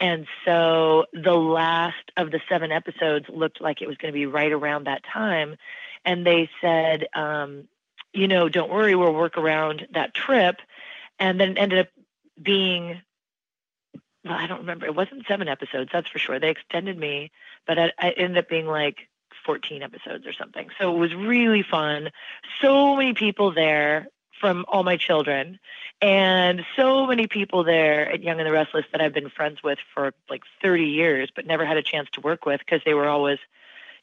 and 0.00 0.26
so 0.44 1.06
the 1.12 1.34
last 1.34 2.10
of 2.16 2.30
the 2.30 2.40
seven 2.48 2.72
episodes 2.72 3.26
looked 3.28 3.60
like 3.60 3.80
it 3.80 3.88
was 3.88 3.96
going 3.96 4.12
to 4.12 4.18
be 4.18 4.26
right 4.26 4.50
around 4.50 4.84
that 4.84 5.02
time. 5.04 5.56
And 6.04 6.26
they 6.26 6.50
said, 6.60 7.06
um, 7.14 7.68
you 8.12 8.28
know, 8.28 8.48
don't 8.48 8.70
worry, 8.70 8.94
we'll 8.94 9.14
work 9.14 9.36
around 9.36 9.86
that 9.92 10.14
trip. 10.14 10.56
And 11.18 11.40
then 11.40 11.52
it 11.52 11.58
ended 11.58 11.78
up 11.80 11.88
being 12.40 13.00
well, 14.24 14.34
I 14.34 14.46
don't 14.46 14.60
remember. 14.60 14.86
It 14.86 14.94
wasn't 14.94 15.26
seven 15.26 15.48
episodes, 15.48 15.90
that's 15.92 16.08
for 16.08 16.18
sure. 16.18 16.40
They 16.40 16.50
extended 16.50 16.98
me, 16.98 17.30
but 17.66 17.78
I, 17.78 17.92
I 17.98 18.10
ended 18.10 18.38
up 18.38 18.48
being 18.48 18.66
like 18.66 19.08
14 19.44 19.82
episodes 19.82 20.26
or 20.26 20.32
something. 20.32 20.68
So 20.78 20.94
it 20.94 20.98
was 20.98 21.14
really 21.14 21.62
fun. 21.62 22.10
So 22.62 22.96
many 22.96 23.12
people 23.12 23.52
there 23.52 24.08
from 24.40 24.64
all 24.68 24.82
my 24.82 24.96
children, 24.96 25.58
and 26.02 26.64
so 26.76 27.06
many 27.06 27.26
people 27.26 27.64
there 27.64 28.10
at 28.10 28.22
Young 28.22 28.40
and 28.40 28.46
the 28.46 28.52
Restless 28.52 28.84
that 28.92 29.00
I've 29.00 29.14
been 29.14 29.30
friends 29.30 29.62
with 29.62 29.78
for 29.94 30.12
like 30.28 30.42
30 30.62 30.84
years, 30.84 31.30
but 31.34 31.46
never 31.46 31.64
had 31.64 31.76
a 31.76 31.82
chance 31.82 32.08
to 32.14 32.20
work 32.20 32.44
with 32.44 32.60
because 32.60 32.80
they 32.84 32.94
were 32.94 33.08
always 33.08 33.38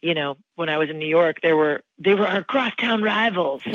you 0.01 0.13
know, 0.13 0.37
when 0.55 0.69
I 0.69 0.77
was 0.77 0.89
in 0.89 0.99
New 0.99 1.07
York, 1.07 1.41
they 1.41 1.53
were 1.53 1.81
they 1.99 2.13
were 2.15 2.27
our 2.27 2.43
crosstown 2.43 3.01
rivals. 3.03 3.61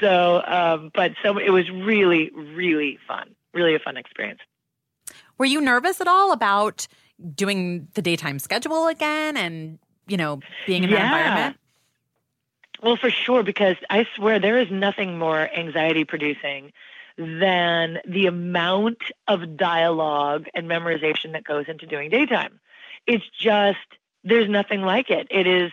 so, 0.00 0.42
um, 0.46 0.90
but 0.94 1.12
so 1.22 1.38
it 1.38 1.50
was 1.50 1.70
really 1.70 2.30
really 2.30 2.98
fun. 3.06 3.34
really 3.54 3.74
a 3.74 3.78
fun 3.78 3.96
experience. 3.96 4.40
Were 5.38 5.46
you 5.46 5.60
nervous 5.60 6.00
at 6.00 6.08
all 6.08 6.32
about 6.32 6.86
doing 7.34 7.88
the 7.94 8.02
daytime 8.02 8.38
schedule 8.38 8.86
again 8.88 9.36
and, 9.36 9.78
you 10.06 10.16
know, 10.16 10.40
being 10.66 10.84
in 10.84 10.90
Yeah. 10.90 10.96
that 10.98 11.04
environment? 11.04 11.56
Well, 12.82 12.96
for 12.96 13.10
sure, 13.10 13.42
because 13.42 13.76
I 13.90 14.06
swear 14.14 14.38
there 14.38 14.58
is 14.58 14.70
nothing 14.70 15.18
more 15.18 15.48
anxiety 15.52 16.04
producing 16.04 16.72
than 17.16 17.98
the 18.06 18.26
amount 18.26 18.98
of 19.26 19.56
dialogue 19.56 20.46
and 20.54 20.68
memorization 20.68 21.32
that 21.32 21.42
goes 21.42 21.64
into 21.68 21.86
doing 21.86 22.10
daytime. 22.10 22.60
It's 23.08 23.28
just, 23.40 23.78
there's 24.22 24.48
nothing 24.48 24.82
like 24.82 25.10
it. 25.10 25.26
It 25.30 25.46
is, 25.46 25.72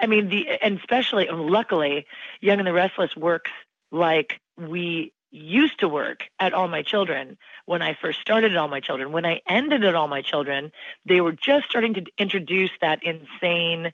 I 0.00 0.06
mean, 0.06 0.28
the, 0.28 0.48
and 0.48 0.78
especially, 0.78 1.28
luckily, 1.30 2.06
Young 2.40 2.58
and 2.58 2.66
the 2.66 2.72
Restless 2.72 3.16
works 3.16 3.52
like 3.92 4.40
we 4.58 5.12
used 5.30 5.78
to 5.78 5.88
work 5.88 6.24
at 6.40 6.52
All 6.52 6.66
My 6.66 6.82
Children 6.82 7.38
when 7.66 7.82
I 7.82 7.94
first 7.94 8.20
started 8.20 8.50
at 8.50 8.56
All 8.58 8.66
My 8.66 8.80
Children. 8.80 9.12
When 9.12 9.24
I 9.24 9.42
ended 9.48 9.84
at 9.84 9.94
All 9.94 10.08
My 10.08 10.22
Children, 10.22 10.72
they 11.06 11.20
were 11.20 11.32
just 11.32 11.66
starting 11.70 11.94
to 11.94 12.04
introduce 12.18 12.70
that 12.80 13.04
insane 13.04 13.92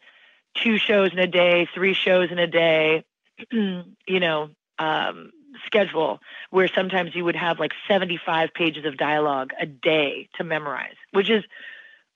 two 0.55 0.79
shows 0.79 1.13
in 1.13 1.19
a 1.19 1.27
day, 1.27 1.69
three 1.75 1.93
shows 1.93 2.31
in 2.31 2.39
a 2.39 2.47
day, 2.47 3.05
you 3.53 3.85
know, 4.09 4.49
um, 4.79 5.31
schedule 5.65 6.21
where 6.51 6.69
sometimes 6.69 7.15
you 7.15 7.25
would 7.25 7.37
have 7.37 7.59
like 7.59 7.73
75 7.89 8.53
pages 8.55 8.85
of 8.85 8.97
dialogue 8.97 9.53
a 9.61 9.67
day 9.67 10.29
to 10.37 10.45
memorize, 10.45 10.97
which 11.13 11.31
is 11.31 11.45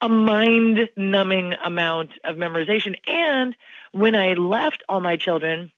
a 0.01 0.09
mind 0.09 0.89
numbing 0.97 1.55
amount 1.65 2.11
of 2.25 2.37
memorization. 2.37 2.97
And 3.07 3.55
when 3.93 4.15
I 4.15 4.35
left 4.35 4.83
all 4.89 5.01
my 5.01 5.17
children, 5.17 5.73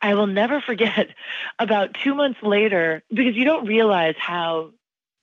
I 0.00 0.14
will 0.14 0.26
never 0.26 0.60
forget 0.60 1.08
about 1.58 1.94
two 1.94 2.14
months 2.14 2.40
later 2.42 3.02
because 3.10 3.36
you 3.36 3.44
don't 3.44 3.66
realize 3.66 4.14
how 4.18 4.70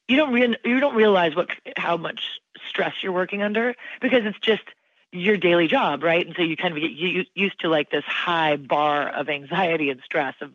you 0.08 0.18
don't 0.18 0.34
re- 0.34 0.58
you 0.64 0.80
don't 0.80 0.96
realize 0.96 1.36
what 1.36 1.50
how 1.78 1.98
much 1.98 2.40
stress 2.70 2.94
you're 3.02 3.12
working 3.12 3.42
under 3.42 3.75
because 4.02 4.25
it's 4.25 4.40
just 4.40 4.64
your 5.12 5.38
daily 5.38 5.68
job, 5.68 6.04
right? 6.04 6.25
And 6.25 6.36
so 6.36 6.44
you 6.44 6.58
kind 6.58 6.75
of 6.75 6.82
get 6.82 6.92
used 6.92 7.60
to 7.62 7.70
like 7.70 7.90
this 7.90 8.04
high 8.06 8.58
bar 8.58 9.08
of 9.08 9.30
anxiety 9.30 9.90
and 9.90 10.02
stress 10.04 10.36
of 10.42 10.52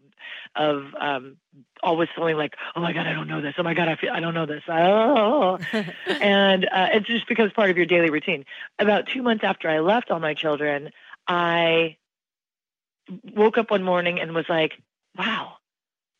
of 0.56 0.82
um, 0.98 1.36
always 1.82 2.08
feeling 2.14 2.36
like, 2.36 2.54
oh 2.74 2.80
my 2.80 2.92
god, 2.92 3.06
I 3.06 3.12
don't 3.12 3.28
know 3.28 3.40
this. 3.40 3.54
Oh 3.58 3.62
my 3.62 3.74
god, 3.74 3.88
I 3.88 3.96
feel 3.96 4.10
I 4.12 4.20
don't 4.20 4.34
know 4.34 4.46
this. 4.46 4.62
Oh, 4.68 5.58
and 6.06 6.64
uh, 6.64 6.88
it 6.94 7.04
just 7.04 7.28
becomes 7.28 7.52
part 7.52 7.70
of 7.70 7.76
your 7.76 7.86
daily 7.86 8.10
routine. 8.10 8.44
About 8.78 9.06
two 9.06 9.22
months 9.22 9.44
after 9.44 9.68
I 9.68 9.80
left 9.80 10.10
all 10.10 10.20
my 10.20 10.34
children, 10.34 10.90
I 11.26 11.96
woke 13.34 13.58
up 13.58 13.70
one 13.70 13.82
morning 13.82 14.20
and 14.20 14.34
was 14.34 14.46
like, 14.48 14.72
wow, 15.16 15.54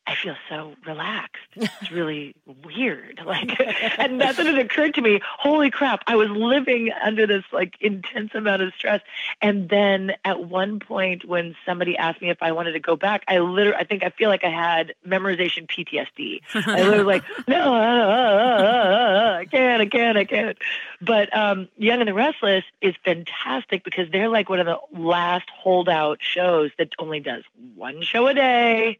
I 0.07 0.15
feel 0.15 0.35
so 0.49 0.73
relaxed. 0.85 1.37
It's 1.81 1.91
really 1.91 2.35
weird. 2.65 3.19
Like, 3.31 3.61
and 3.97 4.19
that's 4.19 4.37
when 4.37 4.47
it 4.47 4.57
occurred 4.57 4.95
to 4.95 5.01
me, 5.01 5.21
holy 5.23 5.71
crap, 5.71 6.03
I 6.05 6.17
was 6.17 6.29
living 6.29 6.91
under 7.01 7.25
this 7.25 7.45
like 7.53 7.75
intense 7.79 8.31
amount 8.35 8.61
of 8.61 8.73
stress. 8.73 8.99
And 9.41 9.69
then 9.69 10.13
at 10.25 10.43
one 10.43 10.79
point 10.79 11.23
when 11.23 11.55
somebody 11.65 11.95
asked 11.95 12.21
me 12.21 12.29
if 12.29 12.41
I 12.41 12.51
wanted 12.51 12.73
to 12.73 12.79
go 12.79 12.97
back, 12.97 13.23
I 13.29 13.39
literally, 13.39 13.77
I 13.77 13.85
think 13.85 14.03
I 14.03 14.09
feel 14.09 14.27
like 14.27 14.43
I 14.43 14.49
had 14.49 14.95
memorization 15.07 15.65
PTSD. 15.65 16.41
I 16.53 16.83
literally 16.83 17.03
like, 17.03 17.23
no, 17.47 17.73
uh, 17.73 17.77
uh, 17.77 18.63
uh, 18.63 19.37
I 19.39 19.45
can't, 19.45 19.81
I 19.81 19.85
can't, 19.85 20.17
I 20.17 20.25
can't. 20.25 20.57
But 20.99 21.35
um, 21.35 21.69
Young 21.77 22.01
and 22.01 22.09
the 22.09 22.13
Restless 22.13 22.65
is 22.81 22.95
fantastic 23.05 23.85
because 23.85 24.11
they're 24.11 24.29
like 24.29 24.49
one 24.49 24.59
of 24.59 24.65
the 24.65 24.79
last 24.99 25.49
holdout 25.49 26.17
shows 26.21 26.71
that 26.77 26.89
only 26.99 27.21
does 27.21 27.43
one 27.75 28.01
show 28.01 28.27
a 28.27 28.33
day 28.33 28.99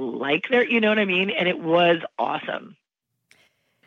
like 0.00 0.48
their, 0.50 0.64
you 0.64 0.80
know 0.80 0.88
what 0.88 0.98
I 0.98 1.04
mean? 1.04 1.30
And 1.30 1.48
it 1.48 1.60
was 1.60 1.98
awesome. 2.18 2.76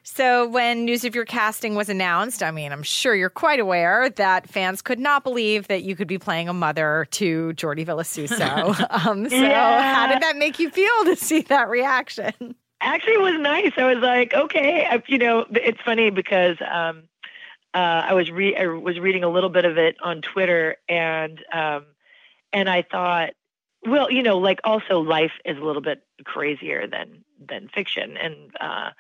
So, 0.06 0.46
when 0.50 0.84
news 0.84 1.06
of 1.06 1.16
your 1.16 1.24
casting 1.24 1.76
was 1.76 1.88
announced, 1.88 2.44
I 2.44 2.52
mean, 2.52 2.74
I'm 2.74 2.84
sure 2.84 3.16
you're 3.16 3.30
quite 3.30 3.62
aware 3.62 4.10
that 4.10 4.50
fans 4.50 4.82
could 4.82 5.00
not 5.00 5.24
believe 5.24 5.70
that 5.70 5.84
you 5.84 5.96
could 5.96 6.10
be 6.10 6.18
playing 6.18 6.50
a 6.50 6.54
mother 6.54 7.08
to 7.12 7.54
Jordi 7.56 7.86
Vilasuso. 7.86 8.76
um, 9.08 9.30
so, 9.30 9.36
Yeah. 9.36 9.96
how 9.96 10.12
did 10.12 10.22
that 10.22 10.36
make 10.36 10.60
you 10.60 10.70
feel 10.70 11.06
to 11.06 11.16
see 11.16 11.42
that 11.44 11.70
reaction? 11.70 12.34
Actually, 12.82 13.14
it 13.14 13.22
was 13.22 13.40
nice. 13.40 13.72
I 13.78 13.86
was 13.94 14.04
like, 14.04 14.34
okay, 14.34 14.86
I, 14.86 15.02
you 15.08 15.18
know, 15.18 15.46
it's 15.52 15.80
funny 15.86 16.10
because 16.10 16.58
um, 16.70 17.04
uh, 17.74 17.78
I 17.78 18.14
was 18.14 18.30
re- 18.30 18.58
I 18.58 18.66
was 18.68 19.00
reading 19.00 19.24
a 19.24 19.30
little 19.30 19.50
bit 19.50 19.64
of 19.64 19.78
it 19.78 19.96
on 20.04 20.22
Twitter, 20.22 20.76
and 20.90 21.42
um, 21.54 21.86
and 22.52 22.70
I 22.70 22.82
thought, 22.82 23.30
well, 23.86 24.12
you 24.12 24.24
know, 24.24 24.38
like 24.38 24.60
also 24.64 25.00
life 25.00 25.34
is 25.46 25.58
a 25.58 25.62
little 25.62 25.82
bit 25.82 26.04
crazier 26.26 26.88
than 26.88 27.24
than 27.48 27.70
fiction, 27.70 28.18
and 28.18 28.36
uh, 28.60 28.92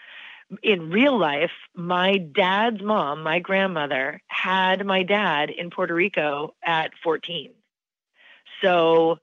in 0.61 0.89
real 0.89 1.17
life, 1.17 1.51
my 1.75 2.17
dad's 2.17 2.81
mom, 2.81 3.23
my 3.23 3.39
grandmother, 3.39 4.21
had 4.27 4.85
my 4.85 5.03
dad 5.03 5.49
in 5.49 5.69
Puerto 5.69 5.93
Rico 5.93 6.53
at 6.63 6.91
14. 7.03 7.51
So, 8.61 9.19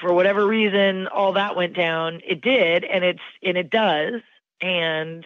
for 0.00 0.12
whatever 0.12 0.46
reason, 0.46 1.06
all 1.06 1.32
that 1.32 1.56
went 1.56 1.74
down. 1.74 2.20
It 2.26 2.40
did, 2.40 2.84
and 2.84 3.04
it's 3.04 3.22
and 3.42 3.56
it 3.56 3.70
does, 3.70 4.20
and 4.60 5.24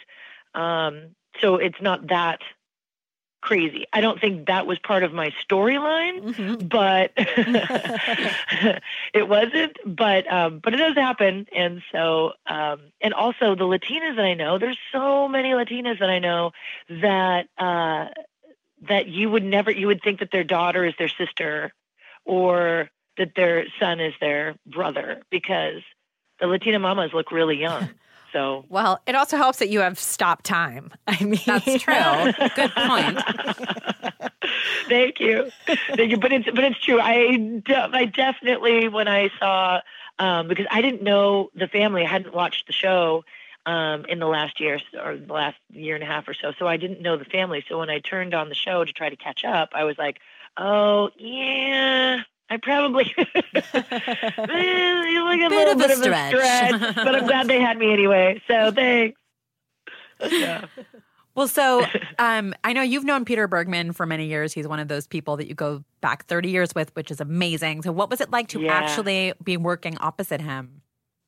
um, 0.54 1.14
so 1.40 1.56
it's 1.56 1.80
not 1.80 2.08
that 2.08 2.40
crazy. 3.40 3.86
I 3.92 4.00
don't 4.00 4.20
think 4.20 4.46
that 4.46 4.66
was 4.66 4.78
part 4.78 5.02
of 5.02 5.12
my 5.12 5.32
storyline, 5.48 6.68
but 6.68 7.12
it 9.14 9.28
wasn't. 9.28 9.76
But 9.84 10.30
um, 10.32 10.60
but 10.62 10.74
it 10.74 10.78
does 10.78 10.94
happen, 10.94 11.46
and 11.54 11.82
so 11.92 12.32
um, 12.46 12.80
and 13.00 13.14
also 13.14 13.54
the 13.54 13.64
Latinas 13.64 14.16
that 14.16 14.24
I 14.24 14.34
know. 14.34 14.58
There's 14.58 14.78
so 14.92 15.28
many 15.28 15.50
Latinas 15.50 16.00
that 16.00 16.10
I 16.10 16.18
know 16.18 16.52
that 16.88 17.48
uh, 17.58 18.06
that 18.88 19.08
you 19.08 19.30
would 19.30 19.44
never 19.44 19.70
you 19.70 19.86
would 19.86 20.02
think 20.02 20.20
that 20.20 20.30
their 20.30 20.44
daughter 20.44 20.84
is 20.84 20.94
their 20.98 21.08
sister, 21.08 21.72
or 22.24 22.90
that 23.16 23.34
their 23.34 23.66
son 23.80 24.00
is 24.00 24.14
their 24.20 24.56
brother 24.66 25.22
because 25.30 25.82
the 26.40 26.46
Latina 26.46 26.78
mamas 26.78 27.12
look 27.12 27.32
really 27.32 27.58
young. 27.58 27.90
So 28.32 28.64
Well, 28.68 29.00
it 29.06 29.14
also 29.14 29.36
helps 29.36 29.58
that 29.58 29.68
you 29.68 29.80
have 29.80 29.98
stop 29.98 30.42
time. 30.42 30.92
I 31.06 31.22
mean, 31.24 31.40
That's 31.46 31.82
true. 31.82 31.94
Good 32.56 32.72
point. 32.74 33.18
Thank 34.88 35.20
you, 35.20 35.50
thank 35.66 36.10
you. 36.10 36.16
But 36.16 36.32
it's 36.32 36.46
but 36.46 36.64
it's 36.64 36.80
true. 36.80 37.00
I 37.00 37.36
de- 37.36 37.90
I 37.92 38.06
definitely 38.06 38.88
when 38.88 39.06
I 39.06 39.30
saw 39.38 39.80
um, 40.18 40.48
because 40.48 40.66
I 40.70 40.80
didn't 40.80 41.02
know 41.02 41.50
the 41.54 41.68
family. 41.68 42.02
I 42.02 42.08
hadn't 42.08 42.34
watched 42.34 42.66
the 42.66 42.72
show 42.72 43.24
um, 43.66 44.06
in 44.06 44.18
the 44.18 44.26
last 44.26 44.60
year 44.60 44.80
or 45.02 45.16
the 45.16 45.32
last 45.32 45.58
year 45.72 45.94
and 45.94 46.02
a 46.02 46.06
half 46.06 46.26
or 46.28 46.34
so. 46.34 46.52
So 46.58 46.66
I 46.66 46.78
didn't 46.78 47.02
know 47.02 47.16
the 47.16 47.26
family. 47.26 47.64
So 47.68 47.78
when 47.78 47.90
I 47.90 47.98
turned 47.98 48.32
on 48.32 48.48
the 48.48 48.54
show 48.54 48.84
to 48.84 48.92
try 48.92 49.10
to 49.10 49.16
catch 49.16 49.44
up, 49.44 49.70
I 49.74 49.84
was 49.84 49.98
like, 49.98 50.20
oh 50.56 51.10
yeah. 51.18 52.22
I 52.50 52.56
probably 52.56 53.14
eh, 53.18 53.62
you 55.08 55.24
like 55.24 55.40
a 55.40 55.48
Bit 55.48 55.50
little 55.50 55.72
of 55.72 55.78
a 55.80 55.82
bit 55.82 55.90
of 55.90 55.98
stretch. 55.98 56.32
a 56.32 56.36
stretch, 56.38 56.94
but 56.94 57.14
I'm 57.14 57.26
glad 57.26 57.46
they 57.48 57.60
had 57.60 57.76
me 57.78 57.92
anyway. 57.92 58.40
So 58.48 58.70
thanks. 58.72 59.20
Yeah. 60.30 60.64
Well, 61.34 61.46
so 61.46 61.84
um, 62.18 62.52
I 62.64 62.72
know 62.72 62.82
you've 62.82 63.04
known 63.04 63.24
Peter 63.24 63.46
Bergman 63.46 63.92
for 63.92 64.06
many 64.06 64.26
years. 64.26 64.52
He's 64.52 64.66
one 64.66 64.80
of 64.80 64.88
those 64.88 65.06
people 65.06 65.36
that 65.36 65.46
you 65.46 65.54
go 65.54 65.84
back 66.00 66.24
30 66.26 66.50
years 66.50 66.74
with, 66.74 66.92
which 66.96 67.12
is 67.12 67.20
amazing. 67.20 67.82
So, 67.82 67.92
what 67.92 68.10
was 68.10 68.20
it 68.20 68.32
like 68.32 68.48
to 68.48 68.60
Yeah. 68.60 68.72
actually 68.72 69.34
be 69.44 69.56
working 69.56 69.96
opposite 69.98 70.40
him? 70.40 70.82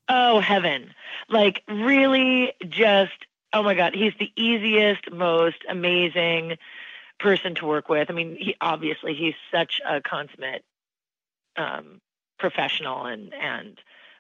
Oh, 0.09 0.41
heaven. 0.41 0.93
Like, 1.29 1.63
really 1.69 2.53
just, 2.69 3.13
oh 3.53 3.63
my 3.63 3.75
God, 3.75 3.95
he's 3.95 4.13
the 4.19 4.33
easiest, 4.35 5.13
most 5.13 5.59
amazing 5.69 6.57
person 7.21 7.55
to 7.57 7.67
work 7.67 7.89
with. 7.89 8.11
I 8.11 8.13
mean, 8.13 8.35
he 8.37 8.57
obviously, 8.61 9.15
he's 9.15 9.35
such 9.53 9.81
a 9.89 10.01
consummate 10.01 10.65
um, 11.61 12.01
professional 12.39 13.07
and, 13.07 13.33
and 13.35 13.79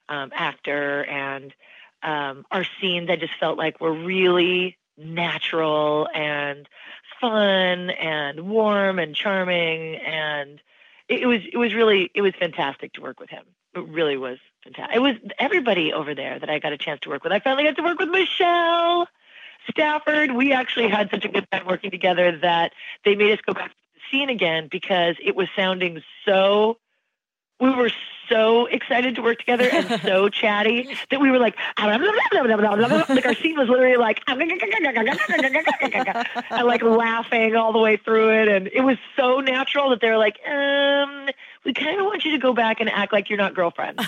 um, 0.08 0.30
actor. 0.34 1.04
And 1.04 1.52
um, 2.02 2.44
our 2.50 2.64
scenes, 2.80 3.10
I 3.10 3.16
just 3.16 3.34
felt 3.40 3.58
like 3.58 3.80
were 3.80 3.92
really 3.92 4.76
natural 4.96 6.08
and 6.14 6.68
fun 7.20 7.90
and 7.90 8.48
warm 8.48 8.98
and 8.98 9.14
charming. 9.14 9.96
And 9.96 10.60
it, 11.08 11.22
it 11.22 11.26
was, 11.26 11.40
it 11.52 11.56
was 11.56 11.74
really, 11.74 12.10
it 12.14 12.22
was 12.22 12.34
fantastic 12.38 12.92
to 12.94 13.00
work 13.00 13.18
with 13.20 13.30
him. 13.30 13.44
It 13.74 13.86
really 13.88 14.16
was 14.16 14.38
fantastic. 14.64 14.96
It 14.96 15.00
was 15.00 15.16
everybody 15.38 15.92
over 15.92 16.14
there 16.14 16.38
that 16.38 16.50
I 16.50 16.58
got 16.58 16.72
a 16.72 16.78
chance 16.78 17.00
to 17.02 17.08
work 17.08 17.24
with. 17.24 17.32
I 17.32 17.40
finally 17.40 17.64
got 17.64 17.76
to 17.76 17.82
work 17.82 17.98
with 17.98 18.08
Michelle 18.08 19.08
Stafford. 19.70 20.32
We 20.32 20.52
actually 20.52 20.88
had 20.88 21.10
such 21.10 21.24
a 21.24 21.28
good 21.28 21.46
time 21.50 21.66
working 21.66 21.90
together 21.90 22.36
that 22.38 22.72
they 23.04 23.14
made 23.14 23.32
us 23.32 23.38
go 23.46 23.54
back 23.54 23.70
to 23.70 23.76
the 23.94 24.00
scene 24.10 24.28
again 24.28 24.68
because 24.70 25.16
it 25.22 25.36
was 25.36 25.48
sounding 25.54 26.02
so. 26.24 26.78
We 27.60 27.70
were 27.70 27.90
so 28.30 28.66
excited 28.66 29.16
to 29.16 29.22
work 29.22 29.40
together 29.40 29.68
and 29.70 30.00
so 30.02 30.28
chatty 30.28 30.96
that 31.10 31.20
we 31.20 31.30
were 31.30 31.38
like, 31.38 31.56
like 31.76 33.26
our 33.26 33.34
scene 33.34 33.58
was 33.58 33.68
literally 33.68 33.96
like, 33.96 34.22
and 36.50 36.66
like 36.66 36.82
laughing 36.82 37.56
all 37.56 37.72
the 37.72 37.78
way 37.78 37.96
through 37.96 38.40
it, 38.40 38.48
and 38.48 38.68
it 38.68 38.82
was 38.82 38.96
so 39.16 39.40
natural 39.40 39.90
that 39.90 40.00
they 40.00 40.08
were 40.08 40.16
like, 40.16 40.38
um, 40.46 41.28
we 41.64 41.74
kind 41.74 42.00
of 42.00 42.06
want 42.06 42.24
you 42.24 42.30
to 42.32 42.38
go 42.38 42.54
back 42.54 42.80
and 42.80 42.88
act 42.88 43.12
like 43.12 43.28
you're 43.28 43.36
not 43.36 43.54
girlfriends. 43.54 44.02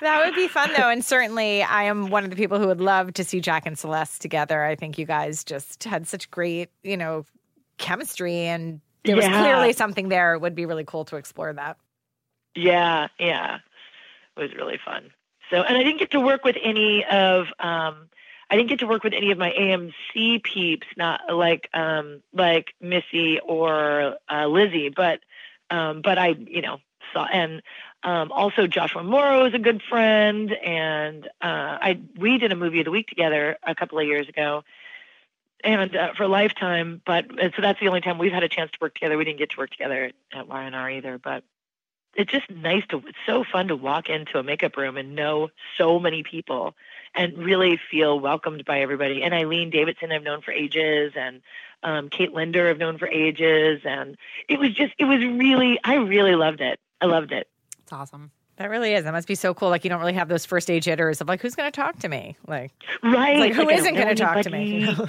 That 0.00 0.26
would 0.26 0.34
be 0.34 0.48
fun 0.48 0.70
though, 0.76 0.90
and 0.90 1.04
certainly 1.04 1.62
I 1.62 1.84
am 1.84 2.10
one 2.10 2.24
of 2.24 2.30
the 2.30 2.36
people 2.36 2.58
who 2.58 2.66
would 2.66 2.80
love 2.80 3.14
to 3.14 3.24
see 3.24 3.40
Jack 3.40 3.64
and 3.64 3.78
Celeste 3.78 4.20
together. 4.20 4.64
I 4.64 4.74
think 4.74 4.98
you 4.98 5.06
guys 5.06 5.44
just 5.44 5.84
had 5.84 6.06
such 6.06 6.30
great, 6.30 6.68
you 6.82 6.96
know, 6.96 7.24
chemistry, 7.78 8.46
and 8.46 8.80
there 9.04 9.16
was 9.16 9.24
Yeah. 9.24 9.40
clearly 9.40 9.72
something 9.72 10.08
there. 10.08 10.34
It 10.34 10.40
would 10.40 10.54
be 10.54 10.66
really 10.66 10.84
cool 10.84 11.04
to 11.06 11.16
explore 11.16 11.52
that. 11.52 11.76
Yeah, 12.54 13.08
yeah. 13.18 13.58
It 14.36 14.40
was 14.40 14.54
really 14.54 14.78
fun. 14.84 15.10
So, 15.50 15.62
and 15.62 15.76
I 15.76 15.82
didn't 15.82 15.98
get 15.98 16.10
to 16.12 16.20
work 16.20 16.44
with 16.44 16.56
any 16.62 17.04
of 17.04 17.46
um 17.58 18.08
I 18.50 18.56
didn't 18.56 18.68
get 18.68 18.80
to 18.80 18.86
work 18.86 19.02
with 19.02 19.14
any 19.14 19.30
of 19.30 19.38
my 19.38 19.50
AMC 19.50 20.42
peeps, 20.42 20.86
not 20.96 21.20
like 21.32 21.68
um 21.74 22.22
like 22.32 22.74
Missy 22.80 23.40
or 23.40 24.16
uh, 24.30 24.46
Lizzie, 24.46 24.88
but 24.90 25.20
um 25.70 26.02
but 26.02 26.18
I, 26.18 26.28
you 26.28 26.62
know, 26.62 26.78
saw 27.12 27.24
and 27.26 27.62
um 28.02 28.32
also 28.32 28.66
Joshua 28.66 29.02
Morrow 29.02 29.46
is 29.46 29.54
a 29.54 29.58
good 29.58 29.82
friend 29.82 30.52
and 30.52 31.26
uh 31.42 31.78
I 31.80 32.00
we 32.16 32.38
did 32.38 32.52
a 32.52 32.56
movie 32.56 32.80
of 32.80 32.84
the 32.86 32.90
week 32.90 33.08
together 33.08 33.56
a 33.62 33.74
couple 33.74 33.98
of 33.98 34.06
years 34.06 34.28
ago 34.28 34.64
and 35.64 35.96
uh, 35.96 36.14
for 36.14 36.24
a 36.24 36.28
Lifetime, 36.28 37.00
but 37.04 37.26
so 37.56 37.62
that's 37.62 37.80
the 37.80 37.88
only 37.88 38.00
time 38.00 38.18
we've 38.18 38.32
had 38.32 38.42
a 38.42 38.48
chance 38.48 38.70
to 38.72 38.78
work 38.80 38.94
together. 38.94 39.16
We 39.16 39.24
didn't 39.24 39.38
get 39.38 39.50
to 39.50 39.56
work 39.58 39.70
together 39.70 40.12
at 40.32 40.48
Y&R 40.48 40.90
either, 40.90 41.18
but 41.18 41.42
it's 42.16 42.30
just 42.30 42.48
nice 42.50 42.86
to 42.88 42.98
it's 42.98 43.18
so 43.26 43.44
fun 43.44 43.68
to 43.68 43.76
walk 43.76 44.08
into 44.08 44.38
a 44.38 44.42
makeup 44.42 44.76
room 44.76 44.96
and 44.96 45.14
know 45.14 45.48
so 45.76 45.98
many 45.98 46.22
people 46.22 46.74
and 47.14 47.36
really 47.38 47.78
feel 47.90 48.18
welcomed 48.20 48.64
by 48.64 48.80
everybody 48.80 49.22
and 49.22 49.34
eileen 49.34 49.68
davidson 49.70 50.12
i've 50.12 50.22
known 50.22 50.40
for 50.40 50.52
ages 50.52 51.12
and 51.16 51.40
um, 51.82 52.08
kate 52.08 52.32
linder 52.32 52.68
i've 52.68 52.78
known 52.78 52.98
for 52.98 53.08
ages 53.08 53.80
and 53.84 54.16
it 54.48 54.58
was 54.58 54.72
just 54.74 54.92
it 54.98 55.04
was 55.04 55.18
really 55.24 55.78
i 55.84 55.94
really 55.96 56.34
loved 56.36 56.60
it 56.60 56.78
i 57.00 57.06
loved 57.06 57.32
it 57.32 57.48
It's 57.82 57.92
awesome. 57.92 58.30
That 58.56 58.70
really 58.70 58.94
is. 58.94 59.02
That 59.02 59.12
must 59.12 59.26
be 59.26 59.34
so 59.34 59.52
cool. 59.52 59.68
Like 59.68 59.82
you 59.82 59.90
don't 59.90 59.98
really 59.98 60.12
have 60.12 60.28
those 60.28 60.46
first 60.46 60.68
day 60.68 60.78
jitters 60.78 61.20
of 61.20 61.26
like, 61.26 61.42
who's 61.42 61.56
going 61.56 61.66
to 61.66 61.74
talk 61.74 61.98
to 61.98 62.08
me? 62.08 62.36
Like, 62.46 62.70
right 63.02 63.36
Like 63.38 63.52
who 63.52 63.68
isn't 63.68 63.94
going 63.94 64.06
to 64.06 64.14
talk 64.14 64.42
to 64.42 64.50
me? 64.50 64.78
you 64.78 64.86
know? 64.92 65.08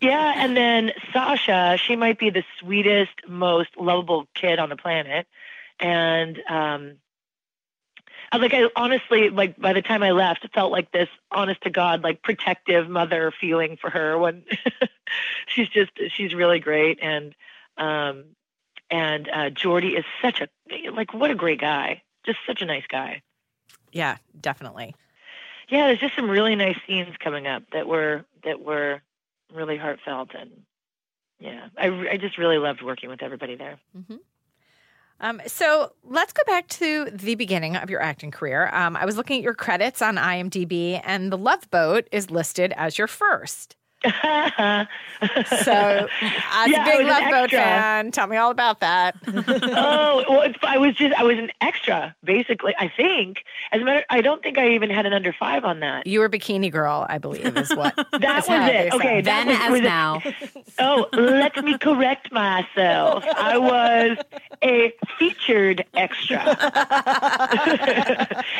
Yeah, 0.00 0.32
and 0.36 0.56
then 0.56 0.92
Sasha, 1.12 1.76
she 1.76 1.96
might 1.96 2.18
be 2.18 2.30
the 2.30 2.44
sweetest, 2.60 3.12
most 3.26 3.70
lovable 3.76 4.28
kid 4.34 4.58
on 4.58 4.68
the 4.68 4.76
planet. 4.76 5.26
And 5.80 6.38
um 6.48 6.96
I 8.30 8.36
like 8.36 8.54
I 8.54 8.68
honestly 8.76 9.30
like 9.30 9.58
by 9.58 9.72
the 9.72 9.82
time 9.82 10.02
I 10.02 10.12
left, 10.12 10.44
it 10.44 10.52
felt 10.52 10.70
like 10.70 10.92
this 10.92 11.08
honest 11.30 11.62
to 11.62 11.70
God, 11.70 12.02
like 12.02 12.22
protective 12.22 12.88
mother 12.88 13.32
feeling 13.40 13.76
for 13.80 13.90
her 13.90 14.18
when 14.18 14.44
she's 15.46 15.68
just 15.68 15.90
she's 16.16 16.34
really 16.34 16.60
great 16.60 16.98
and 17.02 17.34
um 17.76 18.24
and 18.90 19.28
uh 19.28 19.50
Jordi 19.50 19.98
is 19.98 20.04
such 20.22 20.40
a 20.40 20.48
like 20.90 21.12
what 21.12 21.30
a 21.30 21.34
great 21.34 21.60
guy. 21.60 22.02
Just 22.24 22.38
such 22.46 22.62
a 22.62 22.66
nice 22.66 22.86
guy. 22.88 23.22
yeah, 23.92 24.18
definitely. 24.40 24.94
Yeah, 25.68 25.86
there's 25.86 25.98
just 25.98 26.16
some 26.16 26.30
really 26.30 26.56
nice 26.56 26.78
scenes 26.86 27.14
coming 27.18 27.46
up 27.46 27.62
that 27.72 27.86
were 27.86 28.24
that 28.44 28.60
were 28.60 29.02
really 29.54 29.76
heartfelt 29.76 30.30
and 30.38 30.50
yeah, 31.40 31.68
I, 31.78 31.86
I 31.86 32.16
just 32.16 32.36
really 32.36 32.58
loved 32.58 32.82
working 32.82 33.08
with 33.08 33.22
everybody 33.22 33.54
there. 33.54 33.78
Um, 35.20 35.40
so 35.46 35.92
let's 36.04 36.32
go 36.32 36.42
back 36.46 36.68
to 36.68 37.06
the 37.12 37.34
beginning 37.34 37.76
of 37.76 37.90
your 37.90 38.00
acting 38.00 38.30
career. 38.30 38.68
Um, 38.72 38.96
I 38.96 39.04
was 39.04 39.16
looking 39.16 39.38
at 39.38 39.44
your 39.44 39.54
credits 39.54 40.00
on 40.00 40.16
IMDb, 40.16 41.00
and 41.04 41.32
The 41.32 41.38
Love 41.38 41.68
Boat 41.70 42.08
is 42.12 42.30
listed 42.30 42.72
as 42.76 42.98
your 42.98 43.08
first. 43.08 43.76
So, 45.20 45.72
as 45.72 46.70
Yeah, 46.70 46.82
a 46.82 46.84
big 46.84 46.98
was 46.98 47.00
an 47.00 47.06
Love 47.08 47.30
Boat 47.32 47.50
fan, 47.50 48.12
tell 48.12 48.28
me 48.28 48.36
all 48.36 48.52
about 48.52 48.78
that. 48.80 49.16
oh, 49.26 50.24
well, 50.28 50.42
it's, 50.42 50.56
I 50.62 50.78
was 50.78 50.94
just 50.94 51.12
I 51.18 51.24
was 51.24 51.38
an 51.38 51.50
extra 51.60 52.14
basically. 52.22 52.72
I 52.78 52.86
think 52.88 53.42
as 53.72 53.80
a 53.82 53.84
matter, 53.84 54.04
I 54.10 54.20
don't 54.20 54.40
think 54.44 54.58
I 54.58 54.70
even 54.74 54.90
had 54.90 55.06
an 55.06 55.12
under 55.12 55.32
five 55.32 55.64
on 55.64 55.80
that. 55.80 56.06
you 56.06 56.20
were 56.20 56.28
Bikini 56.28 56.70
Girl, 56.70 57.04
I 57.08 57.18
believe, 57.18 57.56
is 57.56 57.74
what. 57.74 57.94
That 58.20 58.44
is 58.44 58.48
was 58.48 58.58
how 58.58 58.66
they 58.66 58.86
it. 58.86 58.94
Okay, 58.94 59.20
that 59.22 59.46
Then 59.46 59.48
was, 59.48 59.56
as 59.58 59.70
was 59.70 59.80
it. 59.80 59.84
now. 59.84 60.22
Oh, 60.78 61.08
let 61.12 61.64
me 61.64 61.76
correct 61.78 62.30
myself. 62.30 63.24
I 63.26 63.58
was 63.58 64.18
a 64.62 64.92
featured 65.18 65.84
extra. 65.94 66.38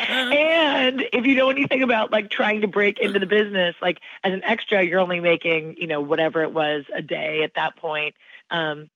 and 0.09 1.03
if 1.13 1.25
you 1.25 1.35
know 1.35 1.49
anything 1.49 1.83
about 1.83 2.11
like 2.11 2.29
trying 2.29 2.61
to 2.61 2.67
break 2.67 2.99
into 2.99 3.19
the 3.19 3.25
business, 3.25 3.75
like 3.81 3.99
as 4.23 4.33
an 4.33 4.43
extra, 4.43 4.83
you're 4.83 4.99
only 4.99 5.19
making, 5.33 5.75
you 5.81 5.87
know, 5.87 6.01
whatever 6.01 6.41
it 6.43 6.53
was 6.53 6.81
a 7.01 7.01
day 7.01 7.43
at 7.43 7.53
that 7.55 7.75
point. 7.75 8.15
Um, 8.49 8.89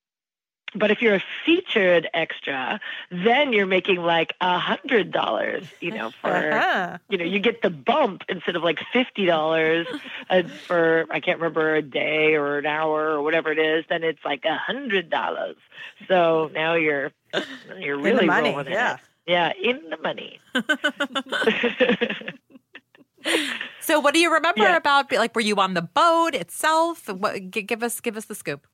but 0.76 0.90
if 0.90 1.02
you're 1.04 1.16
a 1.16 1.24
featured 1.46 2.10
extra, 2.16 2.80
then 3.12 3.54
you're 3.54 3.68
making 3.68 3.98
like 3.98 4.34
a 4.42 4.58
hundred 4.58 5.12
dollars, 5.12 5.66
you 5.80 5.92
know, 5.92 6.10
for 6.22 6.34
Uh-huh. 6.52 6.98
you 7.10 7.18
know, 7.20 7.26
you 7.34 7.40
get 7.40 7.62
the 7.62 7.70
bump 7.70 8.24
instead 8.28 8.56
of 8.56 8.64
like 8.64 8.80
fifty 8.92 9.26
dollars 9.28 9.86
for 10.68 11.06
I 11.12 11.20
can't 11.20 11.40
remember 11.40 11.76
a 11.76 11.84
day 11.84 12.34
or 12.34 12.58
an 12.58 12.66
hour 12.66 13.10
or 13.14 13.22
whatever 13.22 13.52
it 13.52 13.60
is. 13.60 13.86
Then 13.88 14.04
it's 14.04 14.26
like 14.26 14.46
a 14.46 14.58
hundred 14.58 15.12
dollars. 15.12 15.58
So 16.08 16.50
now 16.54 16.74
you're 16.74 17.12
you're 17.78 17.98
the 17.98 18.04
really 18.04 18.26
money, 18.26 18.50
rolling 18.50 18.72
yeah. 18.72 18.96
it. 18.96 19.00
Yeah, 19.26 19.52
in 19.62 19.78
the 19.92 19.98
money. 20.10 20.40
So, 23.84 24.00
what 24.00 24.14
do 24.14 24.20
you 24.20 24.34
remember 24.34 24.64
Yeah. 24.64 24.78
about? 24.78 25.12
Like, 25.12 25.36
were 25.36 25.42
you 25.42 25.56
on 25.58 25.74
the 25.74 25.82
boat 25.82 26.34
itself? 26.36 27.08
What, 27.10 27.52
gi- 27.52 27.62
give 27.64 27.84
us, 27.84 28.00
give 28.00 28.18
us 28.18 28.26
the 28.26 28.36
scoop. 28.36 28.66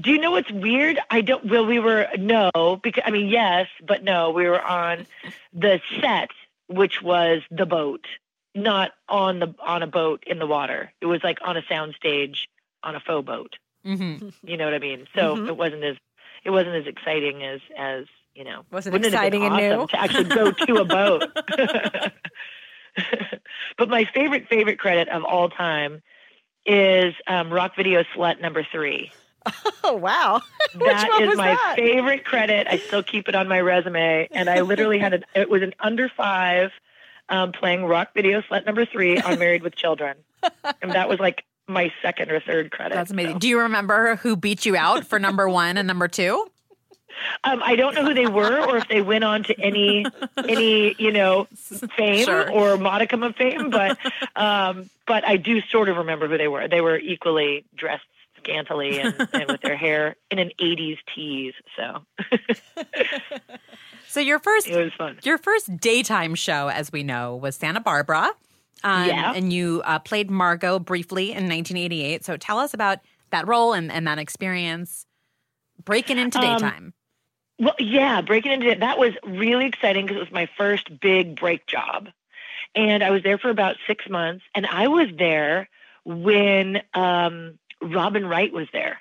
Do 0.00 0.10
you 0.10 0.18
know 0.18 0.30
what's 0.32 0.50
weird? 0.50 0.98
I 1.10 1.20
don't. 1.22 1.44
Well, 1.46 1.64
we 1.64 1.78
were 1.78 2.06
no, 2.18 2.50
because 2.82 3.02
I 3.06 3.10
mean 3.10 3.28
yes, 3.28 3.66
but 3.86 4.04
no, 4.04 4.30
we 4.30 4.46
were 4.46 4.60
on 4.60 5.06
the 5.54 5.80
set, 6.00 6.28
which 6.68 7.00
was 7.00 7.40
the 7.50 7.64
boat, 7.64 8.06
not 8.54 8.92
on 9.08 9.38
the 9.38 9.54
on 9.60 9.82
a 9.82 9.86
boat 9.86 10.22
in 10.26 10.38
the 10.38 10.46
water. 10.46 10.92
It 11.00 11.06
was 11.06 11.22
like 11.24 11.38
on 11.42 11.56
a 11.56 11.62
soundstage 11.62 12.40
on 12.82 12.94
a 12.94 13.00
faux 13.00 13.24
boat. 13.24 13.56
Mm-hmm. 13.86 14.28
You 14.46 14.56
know 14.58 14.66
what 14.66 14.74
I 14.74 14.80
mean? 14.80 15.06
So 15.14 15.34
Mhm. 15.36 15.48
it 15.48 15.56
wasn't 15.56 15.82
as 15.84 15.96
it 16.44 16.50
wasn't 16.50 16.76
as 16.76 16.86
exciting 16.86 17.42
as 17.42 17.60
as 17.78 18.04
you 18.34 18.44
know. 18.44 18.66
Wasn't 18.70 18.92
wouldn't 18.92 19.14
it 19.14 19.16
have 19.16 19.30
been 19.32 19.42
exciting 19.42 19.44
and 19.44 19.54
awesome 19.54 19.78
new? 19.80 19.86
to 19.86 20.00
actually 20.00 20.24
go 20.24 20.50
to 20.52 20.74
a 20.76 20.84
boat. 20.84 21.22
but 23.78 23.88
my 23.88 24.04
favorite 24.14 24.48
favorite 24.48 24.78
credit 24.78 25.08
of 25.08 25.24
all 25.24 25.48
time 25.48 26.02
is 26.64 27.14
um, 27.26 27.52
Rock 27.52 27.76
Video 27.76 28.02
Slut 28.14 28.40
number 28.40 28.66
three. 28.70 29.12
Oh, 29.84 29.94
wow. 29.94 30.42
That 30.74 31.22
is 31.22 31.36
my 31.38 31.54
that? 31.54 31.74
favorite 31.76 32.24
credit. 32.24 32.66
I 32.68 32.76
still 32.76 33.02
keep 33.02 33.28
it 33.28 33.34
on 33.34 33.48
my 33.48 33.60
resume, 33.60 34.28
and 34.30 34.50
I 34.50 34.60
literally 34.60 34.98
had 34.98 35.14
a, 35.14 35.20
it 35.40 35.48
was 35.48 35.62
an 35.62 35.72
under 35.80 36.10
five 36.10 36.70
um, 37.30 37.52
playing 37.52 37.86
rock 37.86 38.08
video 38.14 38.42
slut 38.42 38.66
number 38.66 38.84
three 38.84 39.18
on 39.18 39.38
Married 39.38 39.62
with 39.62 39.74
Children, 39.74 40.18
and 40.82 40.92
that 40.92 41.08
was 41.08 41.18
like 41.18 41.44
my 41.66 41.90
second 42.02 42.30
or 42.30 42.40
third 42.40 42.72
credit. 42.72 42.94
That's 42.94 43.10
amazing. 43.10 43.34
so. 43.34 43.38
Do 43.38 43.48
you 43.48 43.60
remember 43.60 44.16
who 44.16 44.36
beat 44.36 44.66
you 44.66 44.76
out 44.76 45.06
for 45.06 45.18
number 45.18 45.48
one 45.48 45.78
and 45.78 45.86
number 45.86 46.08
two? 46.08 46.46
Um, 47.44 47.62
I 47.64 47.76
don't 47.76 47.94
know 47.94 48.04
who 48.04 48.14
they 48.14 48.26
were, 48.26 48.60
or 48.60 48.76
if 48.78 48.88
they 48.88 49.02
went 49.02 49.24
on 49.24 49.42
to 49.44 49.60
any 49.60 50.04
any 50.36 50.94
you 50.98 51.12
know 51.12 51.46
fame 51.96 52.24
Sure. 52.24 52.50
or 52.50 52.76
modicum 52.76 53.22
of 53.22 53.36
fame, 53.36 53.70
but 53.70 53.98
um, 54.36 54.88
but 55.06 55.26
I 55.26 55.36
do 55.36 55.60
sort 55.62 55.88
of 55.88 55.96
remember 55.98 56.28
who 56.28 56.38
they 56.38 56.48
were. 56.48 56.68
They 56.68 56.80
were 56.80 56.98
equally 56.98 57.64
dressed 57.76 58.04
scantily 58.38 59.00
and, 59.00 59.28
and 59.32 59.46
with 59.48 59.60
their 59.62 59.76
hair 59.76 60.16
in 60.30 60.38
an 60.38 60.50
'80s 60.60 60.98
tease, 61.14 61.54
so 61.76 62.04
So 64.08 64.20
your 64.20 64.38
first, 64.38 64.66
it 64.66 64.76
was 64.82 64.92
fun. 64.94 65.18
your 65.24 65.36
first 65.36 65.76
daytime 65.78 66.34
show, 66.36 66.68
as 66.68 66.90
we 66.90 67.02
know, 67.02 67.36
was 67.36 67.56
Santa 67.56 67.80
Barbara. 67.80 68.30
Um, 68.84 69.08
Yeah. 69.08 69.32
And 69.34 69.52
you 69.52 69.82
uh, 69.84 69.98
played 69.98 70.30
Margot 70.30 70.78
briefly 70.78 71.26
in 71.32 71.48
1988. 71.48 72.24
So 72.24 72.36
tell 72.36 72.58
us 72.58 72.72
about 72.72 73.00
that 73.30 73.46
role 73.46 73.72
and, 73.74 73.90
and 73.92 74.06
that 74.06 74.18
experience 74.18 75.04
breaking 75.84 76.18
into 76.18 76.38
Um, 76.38 76.44
daytime. 76.44 76.94
Well, 77.58 77.74
yeah, 77.78 78.20
breaking 78.20 78.52
into 78.52 78.68
it, 78.68 78.80
that 78.80 78.98
was 78.98 79.12
really 79.24 79.66
exciting 79.66 80.04
because 80.04 80.18
it 80.18 80.20
was 80.24 80.32
my 80.32 80.48
first 80.58 81.00
big 81.00 81.38
break 81.38 81.66
job. 81.66 82.08
And 82.74 83.02
I 83.02 83.10
was 83.10 83.22
there 83.22 83.38
for 83.38 83.48
about 83.48 83.76
six 83.86 84.08
months. 84.08 84.44
And 84.54 84.66
I 84.66 84.88
was 84.88 85.08
there 85.16 85.68
when 86.04 86.82
um, 86.92 87.58
Robin 87.80 88.26
Wright 88.26 88.52
was 88.52 88.68
there. 88.72 88.98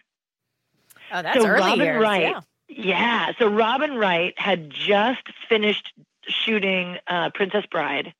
Oh, 1.11 1.21
that's 1.21 1.39
so 1.39 1.47
early 1.47 1.61
Robin 1.61 1.85
years. 1.85 2.01
Wright, 2.01 2.21
Yeah. 2.21 2.41
yeah. 2.67 3.31
So 3.37 3.47
Robin 3.47 3.95
Wright 3.95 4.33
had 4.37 4.69
just 4.69 5.21
finished 5.49 5.93
shooting 6.27 6.97
uh, 7.07 7.29
Princess 7.33 7.65
Bride, 7.69 8.13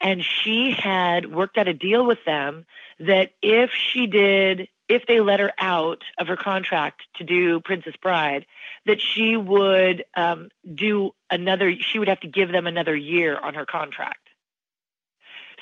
and 0.00 0.22
she 0.22 0.72
had 0.72 1.32
worked 1.32 1.56
out 1.56 1.68
a 1.68 1.74
deal 1.74 2.04
with 2.04 2.18
them 2.26 2.66
that 3.00 3.30
if 3.40 3.70
she 3.70 4.06
did, 4.06 4.68
if 4.88 5.06
they 5.06 5.20
let 5.20 5.40
her 5.40 5.52
out 5.58 6.02
of 6.18 6.28
her 6.28 6.36
contract 6.36 7.02
to 7.16 7.24
do 7.24 7.60
Princess 7.60 7.94
Bride, 7.96 8.46
that 8.86 9.00
she 9.00 9.36
would 9.36 10.04
um, 10.16 10.48
do 10.74 11.14
another. 11.30 11.74
She 11.78 11.98
would 11.98 12.08
have 12.08 12.20
to 12.20 12.28
give 12.28 12.50
them 12.50 12.66
another 12.66 12.96
year 12.96 13.38
on 13.38 13.54
her 13.54 13.66
contract. 13.66 14.28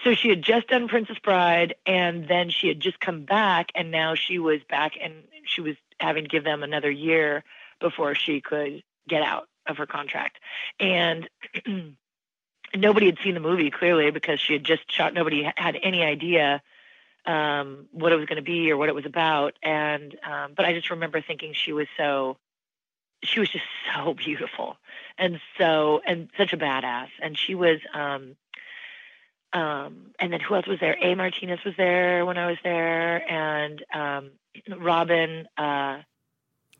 So 0.04 0.14
she 0.14 0.28
had 0.28 0.42
just 0.42 0.68
done 0.68 0.88
Princess 0.88 1.18
Bride, 1.18 1.74
and 1.86 2.28
then 2.28 2.50
she 2.50 2.68
had 2.68 2.80
just 2.80 3.00
come 3.00 3.24
back, 3.24 3.70
and 3.74 3.90
now 3.90 4.14
she 4.14 4.38
was 4.38 4.60
back, 4.68 4.92
and 5.02 5.14
she 5.44 5.60
was 5.60 5.76
having 5.98 6.24
to 6.24 6.28
give 6.28 6.44
them 6.44 6.62
another 6.62 6.90
year 6.90 7.42
before 7.80 8.14
she 8.14 8.40
could 8.40 8.82
get 9.08 9.22
out 9.22 9.48
of 9.66 9.78
her 9.78 9.86
contract. 9.86 10.38
And 10.78 11.28
nobody 12.76 13.06
had 13.06 13.18
seen 13.24 13.34
the 13.34 13.40
movie 13.40 13.70
clearly 13.70 14.10
because 14.10 14.40
she 14.40 14.52
had 14.52 14.64
just 14.64 14.90
shot. 14.90 15.14
Nobody 15.14 15.50
had 15.56 15.78
any 15.82 16.02
idea 16.02 16.62
um, 17.26 17.86
what 17.92 18.12
it 18.12 18.16
was 18.16 18.26
going 18.26 18.36
to 18.36 18.42
be 18.42 18.70
or 18.70 18.76
what 18.76 18.88
it 18.88 18.94
was 18.94 19.06
about. 19.06 19.54
And 19.62 20.16
um, 20.24 20.52
but 20.56 20.64
I 20.64 20.72
just 20.72 20.90
remember 20.90 21.20
thinking 21.20 21.52
she 21.52 21.72
was 21.72 21.86
so 21.96 22.36
she 23.22 23.40
was 23.40 23.48
just 23.48 23.64
so 23.94 24.14
beautiful 24.14 24.76
and 25.18 25.40
so 25.58 26.00
and 26.06 26.28
such 26.36 26.52
a 26.52 26.56
badass. 26.56 27.08
And 27.20 27.36
she 27.36 27.54
was 27.54 27.80
um, 27.92 28.36
um, 29.52 30.12
and 30.18 30.32
then 30.32 30.40
who 30.40 30.54
else 30.54 30.66
was 30.66 30.80
there? 30.80 30.96
A 31.00 31.14
Martinez 31.14 31.60
was 31.64 31.74
there 31.76 32.24
when 32.26 32.38
I 32.38 32.46
was 32.46 32.58
there, 32.62 33.30
and 33.30 33.84
um, 33.92 34.30
Robin 34.78 35.46
uh. 35.56 35.98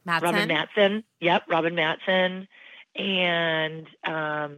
Robin 0.07 0.47
Matson. 0.47 1.03
Yep, 1.19 1.45
Robin 1.49 1.75
Matson, 1.75 2.47
and 2.95 3.89
um, 4.05 4.57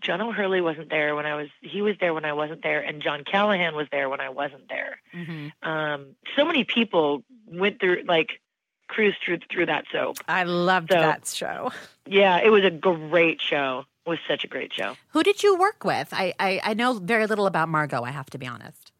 John 0.00 0.20
O'Hurley 0.20 0.60
wasn't 0.60 0.90
there 0.90 1.14
when 1.16 1.26
I 1.26 1.34
was. 1.34 1.48
He 1.60 1.82
was 1.82 1.96
there 2.00 2.14
when 2.14 2.24
I 2.24 2.32
wasn't 2.32 2.62
there, 2.62 2.80
and 2.80 3.02
John 3.02 3.24
Callahan 3.24 3.74
was 3.74 3.86
there 3.90 4.08
when 4.08 4.20
I 4.20 4.28
wasn't 4.28 4.68
there. 4.68 5.00
Mhm. 5.14 5.52
Um, 5.62 6.06
so 6.36 6.44
many 6.44 6.64
people 6.64 7.24
went 7.46 7.80
through, 7.80 8.04
like, 8.06 8.40
cruised 8.88 9.18
through 9.24 9.38
through 9.50 9.66
that 9.66 9.84
soap. 9.92 10.16
I 10.28 10.44
loved 10.44 10.90
So- 10.92 10.98
that 11.00 11.26
show. 11.26 11.72
Yeah, 12.06 12.38
it 12.38 12.50
was 12.50 12.64
a 12.64 12.70
great 12.70 13.40
show. 13.40 13.84
It 14.06 14.10
was 14.10 14.18
such 14.26 14.44
a 14.44 14.46
great 14.48 14.72
show. 14.72 14.96
Who 15.08 15.22
did 15.22 15.42
you 15.42 15.56
work 15.56 15.84
with? 15.84 16.08
I, 16.12 16.32
I 16.40 16.60
I 16.64 16.74
know 16.74 16.94
very 16.94 17.26
little 17.26 17.46
about 17.46 17.68
Margot. 17.68 18.02
I 18.02 18.10
have 18.10 18.30
to 18.30 18.38
be 18.38 18.46
honest. 18.46 18.92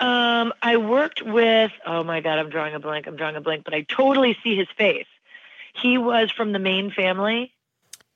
Um, 0.00 0.52
I 0.62 0.76
worked 0.78 1.22
with. 1.22 1.72
Oh 1.84 2.02
my 2.04 2.20
God, 2.20 2.38
I'm 2.38 2.48
drawing 2.48 2.74
a 2.74 2.80
blank. 2.80 3.06
I'm 3.06 3.16
drawing 3.16 3.36
a 3.36 3.40
blank, 3.40 3.64
but 3.64 3.74
I 3.74 3.82
totally 3.82 4.36
see 4.42 4.56
his 4.56 4.68
face. 4.76 5.06
He 5.74 5.98
was 5.98 6.30
from 6.30 6.52
the 6.52 6.58
main 6.58 6.90
family. 6.90 7.52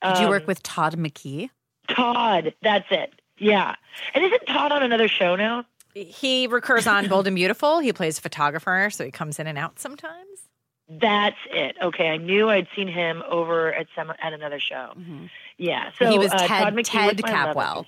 Did 0.03 0.19
you 0.19 0.25
Um, 0.25 0.31
work 0.31 0.47
with 0.47 0.63
Todd 0.63 0.95
McKee? 0.97 1.51
Todd? 1.89 2.55
That's 2.63 2.87
it. 2.91 3.13
Yeah. 3.39 3.75
And 4.15 4.25
isn't 4.25 4.47
Todd 4.47 4.73
on 4.73 4.83
another 4.83 5.09
show 5.09 5.37
now? 5.37 5.65
He 5.95 6.47
recurs 6.47 6.87
on 6.87 7.09
Bold 7.09 7.27
and 7.27 7.37
Beautiful. 7.37 7.79
He 7.79 7.93
plays 7.93 8.19
a 8.19 8.21
photographer, 8.23 8.89
so 8.91 9.05
he 9.05 9.11
comes 9.11 9.39
in 9.39 9.47
and 9.47 9.57
out 9.59 9.79
sometimes. 9.79 10.41
That's 10.89 11.37
it. 11.51 11.77
Okay, 11.83 12.09
I 12.11 12.17
knew 12.17 12.49
I'd 12.51 12.69
seen 12.77 12.87
him 12.87 13.23
over 13.29 13.73
at 13.73 13.87
some 13.97 14.13
at 14.23 14.33
another 14.33 14.61
show. 14.61 14.93
Yeah, 15.57 15.91
so 15.99 16.09
he 16.11 16.19
was 16.19 16.31
uh, 16.33 16.39
Ted, 16.39 16.49
Todd 16.49 16.75
McKee 16.75 16.85
Ted 16.85 17.17
Capwell. 17.19 17.87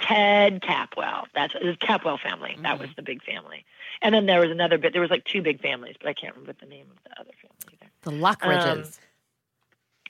Ted 0.00 0.60
Capwell. 0.60 1.24
That's 1.34 1.54
was 1.54 1.76
Capwell 1.76 2.20
family. 2.20 2.56
That 2.62 2.74
Mm-hmm. 2.74 2.82
was 2.82 2.90
the 2.96 3.02
big 3.02 3.22
family. 3.22 3.64
And 4.02 4.14
then 4.14 4.26
there 4.26 4.40
was 4.40 4.50
another 4.50 4.76
bit. 4.76 4.92
There 4.92 5.00
was 5.00 5.10
like 5.10 5.24
two 5.24 5.40
big 5.40 5.60
families, 5.62 5.96
but 5.98 6.08
I 6.08 6.12
can't 6.12 6.34
remember 6.34 6.54
the 6.60 6.66
name 6.66 6.86
of 6.90 7.02
the 7.04 7.20
other 7.20 7.30
family 7.40 7.78
either. 7.80 7.90
The 8.02 8.10
Lockridges. 8.10 8.98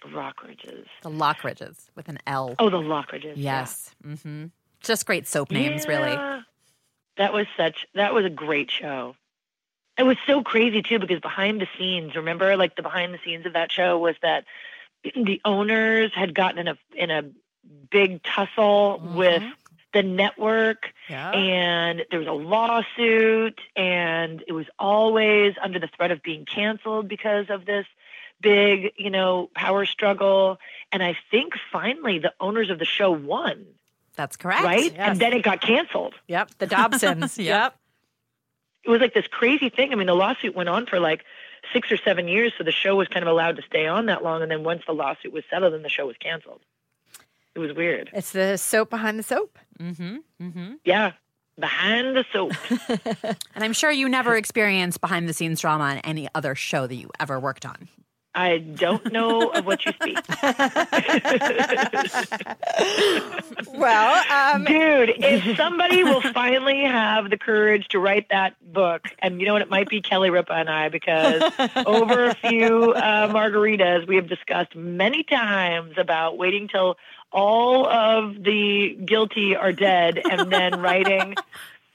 Rockridges. 0.09 0.87
the 1.03 1.11
Lockridges 1.11 1.88
with 1.95 2.09
an 2.09 2.19
L. 2.27 2.55
Oh, 2.59 2.71
the 2.71 2.79
Lockridges. 2.81 3.35
yes. 3.37 3.95
hmm 4.03 4.47
Just 4.81 5.07
great 5.07 5.27
soap 5.27 5.51
yeah. 5.53 5.59
names, 5.61 5.87
really. 5.88 6.17
That 7.17 7.33
was 7.33 7.47
such. 7.57 7.87
That 7.95 8.12
was 8.14 8.25
a 8.25 8.31
great 8.31 8.71
show. 8.71 9.14
It 9.97 10.03
was 10.03 10.17
so 10.27 10.43
crazy 10.43 10.83
too 10.83 10.99
because 10.99 11.21
behind 11.21 11.61
the 11.61 11.69
scenes, 11.79 12.17
remember, 12.17 12.57
like 12.57 12.75
the 12.77 12.83
behind 12.83 13.14
the 13.14 13.19
scenes 13.25 13.47
of 13.47 13.53
that 13.53 13.71
show 13.71 13.99
was 13.99 14.17
that 14.23 14.45
the 15.14 15.40
owners 15.45 16.11
had 16.14 16.35
gotten 16.35 16.59
in 16.59 16.69
a 16.69 16.79
in 16.97 17.11
a 17.11 17.23
big 17.90 18.23
tussle 18.25 19.01
with 19.14 19.43
the 19.93 20.03
network 20.03 20.93
Yeah. 21.09 21.31
and 21.31 22.05
there 22.11 22.19
was 22.19 22.27
a 22.27 22.33
lawsuit 22.33 23.61
and 23.77 24.43
it 24.49 24.53
was 24.53 24.67
always 24.79 25.55
under 25.62 25.79
the 25.79 25.87
threat 25.87 26.11
of 26.11 26.21
being 26.23 26.45
canceled 26.45 27.07
because 27.09 27.47
of 27.49 27.64
this 27.64 27.87
big 28.44 28.92
you 28.96 29.11
know 29.11 29.48
power 29.57 29.85
struggle 29.87 30.59
and 30.92 31.02
i 31.02 31.16
think 31.30 31.54
finally 31.72 32.18
the 32.20 32.33
owners 32.38 32.68
of 32.70 32.78
the 32.78 32.85
show 32.85 33.11
won 33.11 33.64
That's 34.14 34.37
correct. 34.37 34.62
right 34.64 34.92
yes. 34.92 35.11
and 35.11 35.18
then 35.18 35.33
it 35.33 35.42
got 35.42 35.61
canceled 35.61 36.14
Yep. 36.28 36.50
The 36.59 36.66
Dobsons. 36.66 37.38
Yeah. 37.38 37.44
Yep. 37.64 37.74
it 38.85 38.90
was 38.90 39.00
like 39.00 39.14
this 39.14 39.26
crazy 39.26 39.70
thing 39.70 39.92
i 39.92 39.94
mean 39.96 40.07
the 40.07 40.14
lawsuit 40.14 40.54
went 40.54 40.68
on 40.68 40.87
for 40.87 41.00
like 41.00 41.24
six 41.72 41.90
or 41.90 41.96
seven 41.96 42.28
years 42.28 42.52
so 42.59 42.62
the 42.64 42.72
show 42.83 42.94
was 42.94 43.09
kind 43.09 43.24
of 43.26 43.30
allowed 43.35 43.57
to 43.57 43.62
stay 43.62 43.87
on 43.87 44.07
that 44.07 44.22
long 44.22 44.42
and 44.42 44.50
then 44.50 44.62
once 44.62 44.83
the 44.87 44.92
lawsuit 44.92 45.33
was 45.33 45.42
settled 45.50 45.72
then 45.72 45.83
the 45.83 45.88
show 45.88 46.07
was 46.07 46.16
canceled 46.20 46.61
it 47.54 47.59
was 47.61 47.72
weird 47.72 48.11
It's 48.12 48.33
the 48.33 48.57
soap 48.59 48.90
behind 48.90 49.18
the 49.18 49.22
soap. 49.22 49.59
Mm-hmm. 49.80 50.16
Mm-hmm. 50.42 50.72
yeah 50.85 51.12
behind 51.59 52.16
the 52.16 52.24
soap 52.33 52.52
And 53.54 53.62
I'm 53.64 53.72
sure 53.72 53.90
you 53.90 54.09
never 54.09 54.37
experienced 54.37 55.00
behind 55.00 55.28
the 55.28 55.33
scenes 55.33 55.61
drama 55.61 55.85
on 55.85 55.98
any 55.98 56.28
other 56.35 56.54
show 56.57 56.87
that 56.88 56.94
you 56.96 57.09
ever 57.20 57.38
worked 57.38 57.64
on. 57.64 57.88
I 58.35 58.59
don't 58.59 59.12
know 59.12 59.51
of 59.51 59.64
what 59.64 59.87
you 59.87 59.92
speak. 59.92 60.18
Well, 63.75 64.55
um, 64.55 64.64
Dude, 64.64 65.14
if 65.18 65.57
somebody 65.57 66.05
will 66.05 66.20
finally 66.20 66.85
have 66.85 67.29
the 67.29 67.37
courage 67.37 67.88
to 67.88 67.99
write 67.99 68.29
that 68.31 68.55
book, 68.73 69.09
and 69.18 69.40
you 69.40 69.47
know 69.47 69.55
what, 69.55 69.62
it 69.62 69.70
might 69.70 69.88
be 69.88 70.01
Kelly 70.01 70.31
Ripa 70.31 70.53
and 70.53 70.70
I, 70.70 70.88
because 70.88 71.42
over 71.85 72.27
a 72.27 72.35
few 72.35 72.92
uh, 72.92 73.33
margaritas, 73.33 74.07
we 74.07 74.16
have 74.16 74.29
discussed 74.29 74.77
many 74.77 75.25
times 75.25 75.94
about 75.99 76.38
waiting 76.38 76.68
till 76.68 76.97
all 77.33 77.87
of 77.87 78.44
the 78.44 78.97
guilty 79.05 79.57
are 79.57 79.73
dead 79.73 80.20
and 80.31 80.51
then 80.51 80.81
writing 80.81 81.35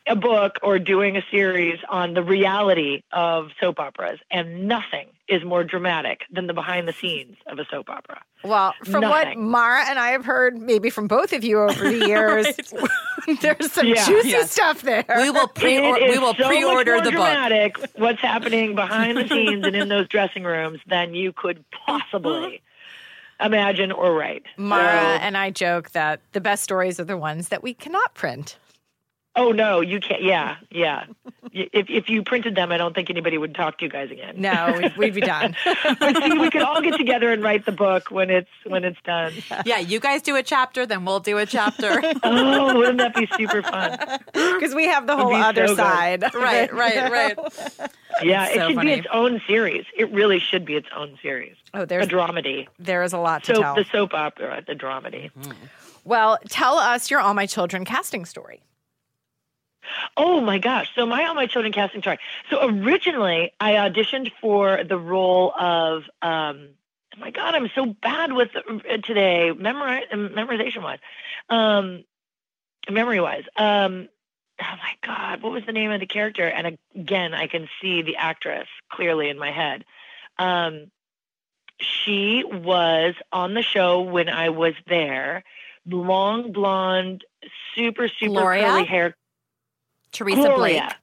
a 0.10 0.16
book 0.16 0.58
or 0.64 0.80
doing 0.80 1.16
a 1.16 1.22
series 1.32 1.80
on 1.88 2.14
the 2.16 2.24
reality 2.24 3.04
of 3.14 3.52
soap 3.62 3.80
operas. 3.80 4.20
And 4.32 4.68
nothing 4.68 5.08
is 5.28 5.44
more 5.44 5.64
dramatic 5.64 6.22
than 6.32 6.48
the 6.48 6.54
behind 6.54 6.88
the 6.88 6.94
scenes 6.94 7.38
of 7.48 7.60
a 7.60 7.66
soap 7.70 7.90
opera. 7.90 8.20
well, 8.44 8.74
from 8.86 9.04
what 9.04 9.38
Mara 9.38 9.86
and 9.88 10.00
I 10.00 10.10
have 10.10 10.26
heard, 10.26 10.58
maybe 10.58 10.90
from 10.90 11.08
both 11.08 11.32
of 11.34 11.44
you 11.44 11.60
over 11.62 11.90
the 11.90 12.08
years, 12.08 12.48
there's 13.42 13.72
some 13.72 13.86
Yeah. 13.88 14.04
juicy 14.06 14.30
Yes. 14.30 14.52
stuff 14.52 14.82
there. 14.82 15.06
We 15.18 15.30
will 15.30 15.48
pre 15.56 15.76
It 15.78 16.02
is 16.02 16.16
we 16.16 16.20
will 16.20 16.34
so 16.34 16.48
pre-order 16.48 16.96
much 16.96 17.04
the 17.06 17.12
more 17.12 17.20
book. 17.28 17.34
dramatic 17.34 17.78
what's 17.96 18.22
happening 18.22 18.74
behind 18.74 19.18
the 19.18 19.28
scenes 19.28 19.66
and 19.66 19.76
in 19.76 19.88
those 19.90 20.08
dressing 20.08 20.44
rooms 20.44 20.80
than 20.88 21.14
you 21.14 21.32
could 21.32 21.64
possibly 21.86 22.62
imagine 23.40 23.92
or 23.92 24.14
write. 24.16 24.44
Mara 24.58 25.00
So- 25.18 25.24
and 25.24 25.38
I 25.38 25.52
joke 25.52 25.92
that 25.92 26.20
the 26.32 26.42
best 26.42 26.64
stories 26.64 27.00
are 27.00 27.04
the 27.06 27.18
ones 27.18 27.50
that 27.50 27.62
we 27.62 27.74
cannot 27.76 28.16
print. 28.16 28.58
Oh 29.40 29.52
no, 29.52 29.82
you 29.82 30.00
can't. 30.00 30.22
Yeah, 30.24 30.58
yeah. 30.70 31.06
If 31.52 31.90
if 31.90 32.10
you 32.10 32.22
printed 32.24 32.56
them, 32.56 32.72
I 32.72 32.78
don't 32.78 32.94
think 32.94 33.10
anybody 33.10 33.38
would 33.38 33.56
talk 33.56 33.80
to 33.80 33.86
you 33.86 33.90
guys 33.90 34.12
again. 34.12 34.36
No, 34.38 34.76
we'd, 34.78 34.98
we'd 34.98 35.14
be 35.16 35.22
done. 35.22 35.56
but 36.00 36.16
see, 36.18 36.34
we 36.38 36.52
could 36.52 36.62
all 36.62 36.82
get 36.82 36.96
together 36.98 37.32
and 37.32 37.42
write 37.42 37.66
the 37.66 37.72
book 37.72 38.12
when 38.12 38.30
it's 38.30 38.50
when 38.66 38.84
it's 38.84 39.00
done. 39.04 39.34
Yeah, 39.66 39.80
you 39.80 40.00
guys 40.00 40.22
do 40.22 40.36
a 40.36 40.44
chapter, 40.44 40.86
then 40.86 41.06
we'll 41.06 41.20
do 41.22 41.38
a 41.38 41.46
chapter. 41.46 42.02
Oh, 42.24 42.78
wouldn't 42.78 42.98
that 43.00 43.16
be 43.16 43.28
super 43.38 43.62
fun? 43.64 43.98
Because 44.34 44.76
we 44.76 44.86
have 44.86 45.08
the 45.08 45.16
whole 45.18 45.34
other 45.34 45.68
so 45.68 45.76
side. 45.76 46.24
right, 46.36 46.72
right, 46.74 47.12
right. 47.12 47.38
Yeah, 48.22 48.46
It's 48.46 48.56
it 48.56 48.60
so 48.60 48.68
should 48.68 48.76
funny. 48.76 48.94
be 48.96 49.00
its 49.00 49.08
own 49.12 49.42
series. 49.48 49.86
It 49.98 50.12
really 50.12 50.40
should 50.40 50.66
be 50.66 50.76
its 50.76 50.88
own 50.96 51.18
series. 51.22 51.56
Oh, 51.74 51.86
there's 51.86 52.06
A 52.06 52.10
dramedy. 52.10 52.68
there 52.78 53.02
is 53.04 53.14
a 53.14 53.18
lot 53.18 53.44
to 53.46 53.56
So 53.56 53.62
tell. 53.62 53.76
the 53.76 53.86
soap 53.92 54.14
opera, 54.14 54.62
the 54.68 54.74
dramedy. 54.76 55.32
Well, 56.04 56.38
tell 56.50 56.78
us 56.78 57.10
your 57.10 57.20
All 57.22 57.34
My 57.34 57.46
Children 57.46 57.86
casting 57.86 58.26
story. 58.26 58.62
Oh 60.18 60.42
my 60.42 60.58
gosh. 60.60 60.90
So 60.96 61.06
my 61.06 61.26
All 61.26 61.34
My 61.36 61.48
Children 61.48 61.74
casting 61.74 62.02
story. 62.02 62.20
So 62.50 62.68
originally 62.68 63.52
I 63.60 63.74
auditioned 63.74 64.32
for 64.42 64.84
the 64.84 64.98
role 64.98 65.54
of 65.54 66.04
um 66.22 66.70
oh 67.16 67.20
my 67.20 67.32
god, 67.32 67.56
I'm 67.56 67.70
so 67.74 67.86
bad 67.86 68.34
with 68.34 68.50
uh, 68.56 68.98
today, 69.04 69.52
memori- 69.54 70.10
memorization 70.12 70.84
wise. 70.84 71.00
Um 71.50 72.04
memory 72.90 73.20
wise. 73.22 73.44
Um 73.56 74.10
oh 74.62 74.76
my 74.78 74.96
god, 75.06 75.42
what 75.42 75.52
was 75.52 75.66
the 75.66 75.72
name 75.72 75.92
of 75.92 76.00
the 76.00 76.06
character? 76.06 76.48
And 76.48 76.78
again, 76.96 77.34
I 77.34 77.48
can 77.48 77.68
see 77.82 78.02
the 78.02 78.18
actress 78.18 78.68
clearly 78.92 79.30
in 79.30 79.38
my 79.38 79.52
head. 79.52 79.86
Um 80.38 80.92
she 81.82 82.44
was 82.46 83.16
on 83.32 83.54
the 83.54 83.62
show 83.62 84.02
when 84.02 84.28
I 84.28 84.50
was 84.50 84.74
there. 84.88 85.44
Long 85.86 86.52
blonde, 86.52 87.24
super 87.74 88.10
super 88.10 88.34
Gloria? 88.34 88.68
curly 88.68 88.86
hair 88.86 89.16
Teresa 90.12 90.42
Gloria. 90.42 90.96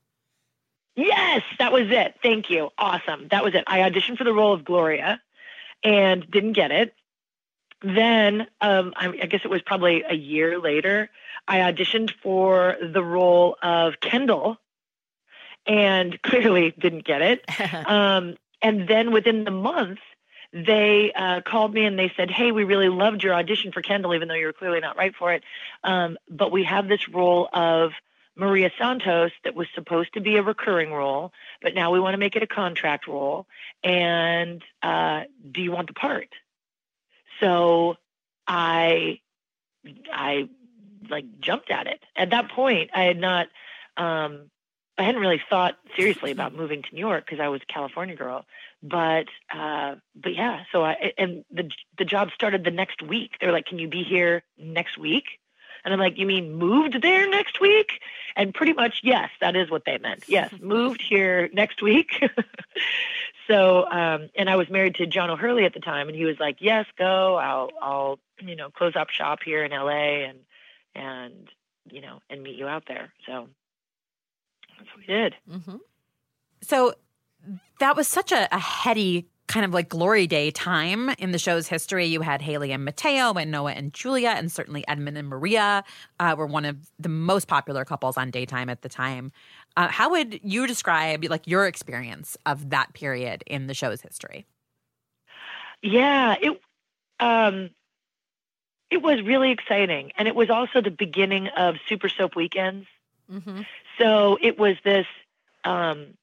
Yes, 0.96 1.42
that 1.58 1.72
was 1.72 1.90
it. 1.90 2.14
Thank 2.22 2.48
you. 2.48 2.70
Awesome. 2.78 3.28
That 3.30 3.44
was 3.44 3.54
it. 3.54 3.64
I 3.66 3.80
auditioned 3.80 4.16
for 4.16 4.24
the 4.24 4.32
role 4.32 4.54
of 4.54 4.64
Gloria 4.64 5.20
and 5.84 6.28
didn't 6.30 6.54
get 6.54 6.70
it. 6.70 6.94
Then, 7.82 8.46
um, 8.62 8.94
I, 8.96 9.08
I 9.08 9.26
guess 9.26 9.42
it 9.44 9.50
was 9.50 9.60
probably 9.60 10.02
a 10.08 10.14
year 10.14 10.58
later, 10.58 11.10
I 11.46 11.58
auditioned 11.58 12.10
for 12.22 12.76
the 12.80 13.04
role 13.04 13.56
of 13.62 14.00
Kendall 14.00 14.56
and 15.66 16.20
clearly 16.22 16.74
didn't 16.78 17.04
get 17.04 17.20
it. 17.20 17.44
um, 17.86 18.36
and 18.62 18.88
then 18.88 19.12
within 19.12 19.44
the 19.44 19.50
month, 19.50 19.98
they 20.52 21.12
uh, 21.14 21.42
called 21.42 21.74
me 21.74 21.84
and 21.84 21.98
they 21.98 22.10
said, 22.16 22.30
"Hey, 22.30 22.50
we 22.50 22.64
really 22.64 22.88
loved 22.88 23.22
your 23.22 23.34
audition 23.34 23.72
for 23.72 23.82
Kendall, 23.82 24.14
even 24.14 24.28
though 24.28 24.34
you 24.34 24.46
were 24.46 24.54
clearly 24.54 24.80
not 24.80 24.96
right 24.96 25.14
for 25.14 25.34
it. 25.34 25.42
Um, 25.84 26.16
but 26.30 26.50
we 26.50 26.64
have 26.64 26.88
this 26.88 27.08
role 27.08 27.48
of 27.52 27.92
Maria 28.36 28.70
Santos 28.78 29.32
that 29.44 29.54
was 29.54 29.66
supposed 29.74 30.12
to 30.14 30.20
be 30.20 30.36
a 30.36 30.42
recurring 30.42 30.92
role, 30.92 31.32
but 31.62 31.74
now 31.74 31.90
we 31.90 32.00
want 32.00 32.14
to 32.14 32.18
make 32.18 32.36
it 32.36 32.42
a 32.42 32.46
contract 32.46 33.06
role. 33.06 33.46
And 33.82 34.62
uh, 34.82 35.22
do 35.50 35.62
you 35.62 35.72
want 35.72 35.88
the 35.88 35.94
part?" 35.94 36.28
So 37.40 37.96
I 38.46 39.20
I 40.12 40.48
like 41.08 41.40
jumped 41.40 41.70
at 41.70 41.86
it. 41.86 42.02
At 42.16 42.30
that 42.30 42.50
point, 42.50 42.90
I 42.94 43.04
had 43.04 43.18
not, 43.18 43.48
um, 43.96 44.50
I 44.98 45.02
hadn't 45.02 45.20
really 45.20 45.42
thought 45.48 45.76
seriously 45.96 46.30
about 46.30 46.54
moving 46.54 46.82
to 46.82 46.94
New 46.94 47.00
York 47.00 47.24
because 47.26 47.40
I 47.40 47.48
was 47.48 47.60
a 47.62 47.72
California 47.72 48.16
girl. 48.16 48.44
But, 48.82 49.26
uh, 49.54 49.96
but 50.14 50.34
yeah, 50.34 50.64
so 50.72 50.84
I, 50.84 51.12
and 51.18 51.44
the, 51.50 51.70
the 51.98 52.04
job 52.04 52.30
started 52.34 52.64
the 52.64 52.70
next 52.70 53.02
week. 53.02 53.32
They 53.40 53.46
were 53.46 53.52
like, 53.52 53.66
can 53.66 53.78
you 53.78 53.88
be 53.88 54.02
here 54.02 54.42
next 54.58 54.98
week? 54.98 55.24
And 55.86 55.94
I'm 55.94 56.00
like, 56.00 56.18
you 56.18 56.26
mean 56.26 56.52
moved 56.56 57.00
there 57.00 57.30
next 57.30 57.60
week? 57.60 58.00
And 58.34 58.52
pretty 58.52 58.72
much, 58.72 59.02
yes, 59.04 59.30
that 59.40 59.54
is 59.54 59.70
what 59.70 59.84
they 59.86 59.98
meant. 59.98 60.24
Yes, 60.26 60.52
moved 60.60 61.00
here 61.00 61.48
next 61.52 61.80
week. 61.80 62.20
so, 63.46 63.88
um, 63.88 64.28
and 64.34 64.50
I 64.50 64.56
was 64.56 64.68
married 64.68 64.96
to 64.96 65.06
John 65.06 65.30
O'Hurley 65.30 65.64
at 65.64 65.74
the 65.74 65.80
time, 65.80 66.08
and 66.08 66.16
he 66.16 66.24
was 66.24 66.40
like, 66.40 66.56
yes, 66.58 66.86
go. 66.98 67.36
I'll, 67.36 67.70
I'll, 67.80 68.18
you 68.40 68.56
know, 68.56 68.68
close 68.70 68.96
up 68.96 69.10
shop 69.10 69.38
here 69.44 69.64
in 69.64 69.70
LA 69.70 70.26
and, 70.26 70.38
and, 70.96 71.48
you 71.88 72.00
know, 72.00 72.20
and 72.28 72.42
meet 72.42 72.56
you 72.56 72.66
out 72.66 72.82
there. 72.88 73.12
So 73.24 73.48
that's 74.76 74.90
what 74.90 74.98
we 74.98 75.14
did. 75.14 75.36
Mm-hmm. 75.48 75.76
So 76.62 76.94
that 77.78 77.94
was 77.94 78.08
such 78.08 78.32
a, 78.32 78.52
a 78.52 78.58
heady 78.58 79.28
kind 79.46 79.64
of 79.64 79.72
like 79.72 79.88
glory 79.88 80.26
day 80.26 80.50
time 80.50 81.10
in 81.18 81.30
the 81.30 81.38
show's 81.38 81.68
history. 81.68 82.06
You 82.06 82.20
had 82.20 82.42
Hayley 82.42 82.72
and 82.72 82.84
Mateo 82.84 83.32
and 83.34 83.50
Noah 83.50 83.72
and 83.72 83.92
Julia, 83.92 84.30
and 84.30 84.50
certainly 84.50 84.86
Edmund 84.88 85.16
and 85.16 85.28
Maria 85.28 85.84
uh, 86.18 86.34
were 86.36 86.46
one 86.46 86.64
of 86.64 86.76
the 86.98 87.08
most 87.08 87.46
popular 87.46 87.84
couples 87.84 88.16
on 88.16 88.30
daytime 88.30 88.68
at 88.68 88.82
the 88.82 88.88
time. 88.88 89.32
Uh, 89.76 89.88
how 89.88 90.10
would 90.10 90.40
you 90.42 90.66
describe 90.66 91.24
like 91.24 91.46
your 91.46 91.66
experience 91.66 92.36
of 92.46 92.70
that 92.70 92.92
period 92.94 93.44
in 93.46 93.66
the 93.66 93.74
show's 93.74 94.00
history? 94.00 94.46
Yeah, 95.82 96.36
it 96.40 96.60
um, 97.20 97.70
it 98.90 99.02
was 99.02 99.22
really 99.22 99.50
exciting, 99.50 100.12
and 100.16 100.26
it 100.26 100.34
was 100.34 100.50
also 100.50 100.80
the 100.80 100.90
beginning 100.90 101.48
of 101.48 101.76
Super 101.88 102.08
Soap 102.08 102.34
weekends. 102.34 102.86
Mm-hmm. 103.30 103.62
So 103.98 104.38
it 104.40 104.58
was 104.58 104.76
this. 104.84 105.06
Um, 105.64 106.14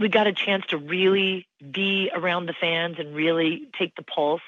we 0.00 0.08
got 0.08 0.26
a 0.26 0.32
chance 0.32 0.64
to 0.70 0.78
really 0.78 1.46
be 1.70 2.10
around 2.12 2.46
the 2.46 2.54
fans 2.54 2.96
and 2.98 3.14
really 3.14 3.68
take 3.78 3.94
the 3.96 4.02
pulse 4.02 4.40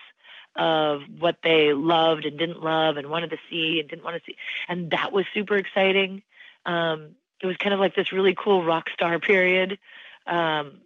of 0.56 1.02
what 1.18 1.36
they 1.44 1.74
loved 1.74 2.24
and 2.24 2.38
didn't 2.38 2.62
love 2.62 2.96
and 2.96 3.08
wanted 3.08 3.30
to 3.30 3.36
see 3.50 3.78
and 3.78 3.88
didn't 3.88 4.04
want 4.04 4.16
to 4.16 4.22
see. 4.26 4.36
And 4.66 4.90
that 4.90 5.12
was 5.12 5.26
super 5.34 5.56
exciting. 5.56 6.22
Um, 6.64 7.16
it 7.42 7.46
was 7.46 7.56
kind 7.58 7.74
of 7.74 7.80
like 7.80 7.94
this 7.94 8.12
really 8.12 8.34
cool 8.34 8.64
rock 8.64 8.88
star 8.94 9.18
period 9.18 9.78
um, 10.26 10.80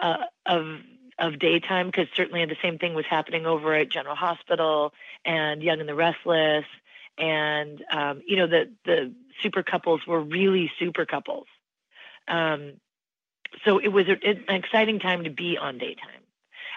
uh, 0.00 0.24
of 0.46 0.78
of 1.18 1.38
daytime 1.38 1.86
because 1.86 2.08
certainly 2.14 2.44
the 2.44 2.56
same 2.62 2.78
thing 2.78 2.94
was 2.94 3.06
happening 3.08 3.46
over 3.46 3.74
at 3.74 3.90
General 3.90 4.16
Hospital 4.16 4.92
and 5.24 5.62
Young 5.62 5.80
and 5.80 5.88
the 5.88 5.94
Restless, 5.94 6.66
and 7.18 7.82
um, 7.90 8.22
you 8.26 8.36
know 8.36 8.46
the 8.46 8.70
the 8.84 9.12
super 9.42 9.62
couples 9.62 10.06
were 10.06 10.20
really 10.20 10.70
super 10.78 11.06
couples. 11.06 11.46
Um, 12.28 12.74
so 13.64 13.78
it 13.78 13.88
was 13.88 14.06
an 14.08 14.44
exciting 14.48 14.98
time 14.98 15.24
to 15.24 15.30
be 15.30 15.58
on 15.58 15.78
daytime. 15.78 16.22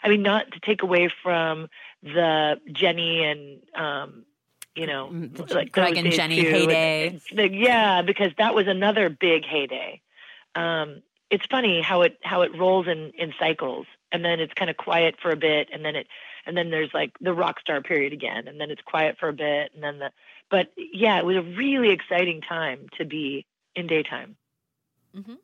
I 0.01 0.09
mean, 0.09 0.21
not 0.21 0.51
to 0.53 0.59
take 0.59 0.81
away 0.81 1.09
from 1.23 1.67
the 2.01 2.59
Jenny 2.71 3.23
and 3.23 3.59
um, 3.75 4.25
you 4.75 4.87
know, 4.87 5.09
mm, 5.11 5.53
like 5.53 5.71
Greg 5.71 5.97
and 5.97 6.11
Jenny 6.11 6.41
too. 6.41 6.49
heyday. 6.49 7.19
yeah, 7.31 8.01
because 8.01 8.31
that 8.37 8.55
was 8.55 8.67
another 8.67 9.09
big 9.09 9.45
heyday. 9.45 10.01
Um, 10.55 11.01
it's 11.29 11.45
funny 11.51 11.81
how 11.81 12.03
it 12.03 12.17
how 12.23 12.41
it 12.43 12.57
rolls 12.57 12.87
in 12.87 13.11
in 13.17 13.33
cycles, 13.39 13.85
and 14.11 14.23
then 14.23 14.39
it's 14.39 14.53
kind 14.53 14.69
of 14.69 14.77
quiet 14.77 15.15
for 15.21 15.31
a 15.31 15.35
bit, 15.35 15.69
and 15.73 15.83
then 15.83 15.95
it 15.95 16.07
and 16.45 16.55
then 16.55 16.69
there's 16.69 16.91
like 16.93 17.11
the 17.19 17.33
rock 17.33 17.59
star 17.59 17.81
period 17.81 18.13
again, 18.13 18.47
and 18.47 18.59
then 18.59 18.71
it's 18.71 18.81
quiet 18.81 19.17
for 19.19 19.29
a 19.29 19.33
bit, 19.33 19.71
and 19.73 19.83
then 19.83 19.99
the 19.99 20.11
but 20.49 20.71
yeah, 20.77 21.19
it 21.19 21.25
was 21.25 21.37
a 21.37 21.41
really 21.41 21.91
exciting 21.91 22.41
time 22.41 22.87
to 22.97 23.05
be 23.05 23.45
in 23.75 23.87
daytime. 23.87 24.35
Mm-hmm. 25.15 25.35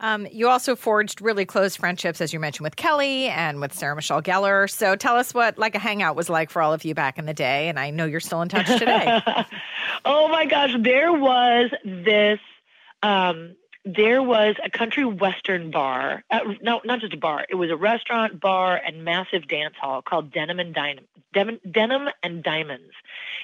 Um, 0.00 0.26
you 0.32 0.48
also 0.48 0.74
forged 0.74 1.20
really 1.20 1.44
close 1.44 1.76
friendships, 1.76 2.20
as 2.20 2.32
you 2.32 2.40
mentioned, 2.40 2.64
with 2.64 2.76
Kelly 2.76 3.28
and 3.28 3.60
with 3.60 3.74
Sarah 3.74 3.94
Michelle 3.94 4.22
Gellar. 4.22 4.68
So 4.68 4.96
tell 4.96 5.16
us 5.16 5.34
what 5.34 5.58
like 5.58 5.74
a 5.74 5.78
hangout 5.78 6.16
was 6.16 6.30
like 6.30 6.50
for 6.50 6.62
all 6.62 6.72
of 6.72 6.84
you 6.84 6.94
back 6.94 7.18
in 7.18 7.26
the 7.26 7.34
day. 7.34 7.68
And 7.68 7.78
I 7.78 7.90
know 7.90 8.06
you're 8.06 8.20
still 8.20 8.40
in 8.40 8.48
touch 8.48 8.66
today. 8.78 9.22
oh 10.04 10.28
my 10.28 10.46
gosh, 10.46 10.74
there 10.80 11.12
was 11.12 11.70
this. 11.84 12.40
Um, 13.02 13.56
there 13.84 14.22
was 14.22 14.56
a 14.62 14.68
country 14.68 15.04
western 15.04 15.70
bar. 15.70 16.22
Uh, 16.30 16.40
no, 16.60 16.80
not 16.84 17.00
just 17.00 17.14
a 17.14 17.16
bar. 17.16 17.46
It 17.48 17.54
was 17.54 17.70
a 17.70 17.76
restaurant, 17.76 18.38
bar, 18.38 18.76
and 18.76 19.04
massive 19.04 19.48
dance 19.48 19.74
hall 19.80 20.02
called 20.02 20.30
Denim 20.32 20.60
and 20.60 20.74
Dynam- 20.74 21.06
Denim, 21.32 21.60
Denim 21.70 22.08
and 22.22 22.42
Diamonds 22.42 22.92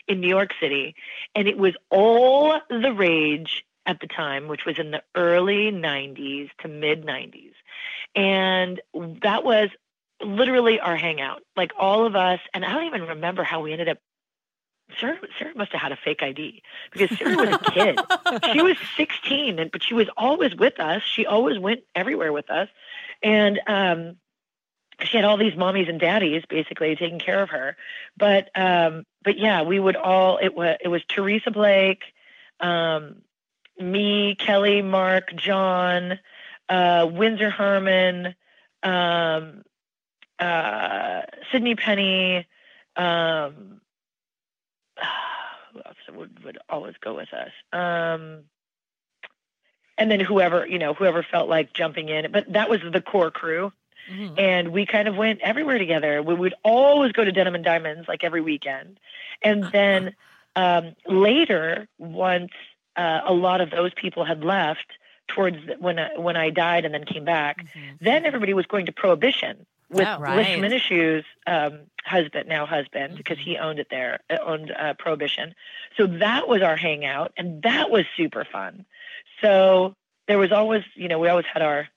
in 0.09 0.21
New 0.21 0.29
York 0.29 0.51
City, 0.61 0.95
and 1.35 1.49
it 1.49 1.57
was 1.57 1.75
all 1.91 2.61
the 2.69 2.93
rage 2.93 3.65
at 3.87 4.01
the 4.01 4.07
time, 4.07 4.49
which 4.49 4.65
was 4.67 4.79
in 4.79 4.91
the 4.91 5.03
early 5.15 5.71
90s 5.71 6.51
to 6.61 6.69
mid 6.69 7.05
90s. 7.05 7.53
And 8.15 8.81
that 9.23 9.45
was 9.45 9.71
literally 10.23 10.81
our 10.81 10.97
hangout. 10.97 11.43
Like 11.57 11.73
all 11.79 12.05
of 12.05 12.17
us, 12.17 12.41
and 12.53 12.65
I 12.65 12.73
don't 12.73 12.87
even 12.87 13.03
remember 13.03 13.45
how 13.45 13.61
we 13.61 13.73
ended 13.73 13.89
up. 13.89 13.99
Sarah, 15.01 15.19
Sarah 15.39 15.57
must 15.57 15.73
have 15.73 15.81
had 15.81 15.93
a 15.93 15.97
fake 15.97 16.23
ID 16.23 16.63
because 16.93 17.19
Sarah 17.19 17.37
was 17.37 17.49
a 17.49 17.71
kid. 17.73 17.99
she 18.53 18.63
was 18.63 18.77
16, 18.97 19.59
and, 19.59 19.71
but 19.71 19.83
she 19.83 19.95
was 19.95 20.09
always 20.17 20.55
with 20.55 20.79
us. 20.79 21.03
She 21.03 21.27
always 21.27 21.59
went 21.59 21.81
everywhere 21.95 22.33
with 22.33 22.51
us. 22.51 22.69
And 23.21 23.59
um, 23.67 24.17
she 25.03 25.17
had 25.17 25.25
all 25.25 25.37
these 25.37 25.55
mommies 25.55 25.89
and 25.89 26.01
daddies 26.01 26.45
basically 26.49 26.95
taking 26.97 27.19
care 27.19 27.43
of 27.43 27.51
her. 27.51 27.77
But 28.17 28.49
um, 28.55 29.05
but 29.23 29.39
yeah, 29.39 29.63
we 29.63 29.79
would 29.79 29.97
all 29.97 30.39
it 30.39 30.55
was 30.55 30.77
it 30.81 30.89
was 30.89 31.03
Teresa 31.09 31.51
Blake, 31.51 32.05
um, 32.61 33.17
me, 33.79 34.35
Kelly, 34.35 34.83
Mark, 34.83 35.35
John, 35.35 36.19
uh, 36.69 37.09
Windsor 37.11 37.51
Harmon, 37.51 38.35
um, 38.83 39.63
uh, 40.39 41.23
Sydney 41.53 41.75
Penny. 41.75 42.47
Um, 42.97 43.81
who 45.73 45.81
else 45.85 45.97
would, 46.15 46.45
would 46.45 46.59
always 46.69 46.95
go 47.01 47.15
with 47.15 47.29
us? 47.33 47.51
Um, 47.73 48.45
and 49.99 50.11
then 50.11 50.21
whoever 50.21 50.67
you 50.67 50.79
know, 50.79 50.95
whoever 50.95 51.23
felt 51.23 51.49
like 51.49 51.73
jumping 51.73 52.09
in. 52.09 52.31
But 52.31 52.53
that 52.53 52.69
was 52.69 52.81
the 52.93 53.01
core 53.01 53.31
crew. 53.31 53.73
Mm-hmm. 54.11 54.35
And 54.39 54.73
we 54.73 54.87
kind 54.87 55.09
of 55.09 55.17
went 55.17 55.41
everywhere 55.41 55.79
together. 55.79 56.23
We 56.23 56.35
would 56.35 56.55
always 56.63 57.13
go 57.13 57.25
to 57.25 57.33
Denim 57.33 57.55
and 57.55 57.65
Diamonds 57.65 58.07
like 58.07 58.23
every 58.23 58.41
weekend. 58.41 59.01
And 59.43 59.65
then 59.73 60.15
um, 60.57 60.95
later, 61.07 61.89
once 61.99 62.53
uh, 62.97 63.21
a 63.27 63.33
lot 63.33 63.61
of 63.61 63.71
those 63.71 63.93
people 63.95 64.25
had 64.25 64.45
left 64.45 64.87
towards 65.29 65.59
when 65.79 65.99
I, 65.99 66.19
when 66.19 66.37
I 66.37 66.51
died 66.51 66.85
and 66.85 66.95
then 66.95 67.05
came 67.05 67.25
back. 67.25 67.59
Mm-hmm. 67.59 68.05
Then 68.05 68.25
everybody 68.25 68.55
was 68.55 68.67
going 68.67 68.87
to 68.87 68.93
Prohibition 68.93 69.67
with 69.91 70.07
oh, 70.07 70.19
right. 70.19 70.37
Um, 71.47 71.81
husband, 72.05 72.49
now 72.49 72.67
husband, 72.67 73.11
mm-hmm. 73.11 73.17
because 73.17 73.39
he 73.39 73.57
owned 73.57 73.79
it 73.79 73.89
there, 73.91 74.21
uh, 74.31 74.39
owned 74.45 74.73
uh, 74.73 74.95
Prohibition. 74.99 75.55
So 75.97 76.07
that 76.07 76.49
was 76.49 76.63
our 76.63 76.77
hangout, 76.77 77.33
and 77.37 77.63
that 77.63 77.91
was 77.91 78.05
super 78.17 78.45
fun. 78.45 78.85
So 79.41 79.95
there 80.29 80.39
was 80.39 80.53
always, 80.53 80.83
you 80.95 81.09
know, 81.09 81.19
we 81.19 81.29
always 81.29 81.47
had 81.53 81.63
our 81.63 81.89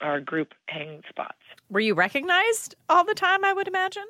our 0.00 0.20
group 0.20 0.54
hang 0.68 1.02
spots. 1.08 1.38
Were 1.70 1.80
you 1.80 1.94
recognized 1.94 2.74
all 2.88 3.04
the 3.04 3.14
time? 3.14 3.44
I 3.44 3.52
would 3.52 3.68
imagine. 3.68 4.04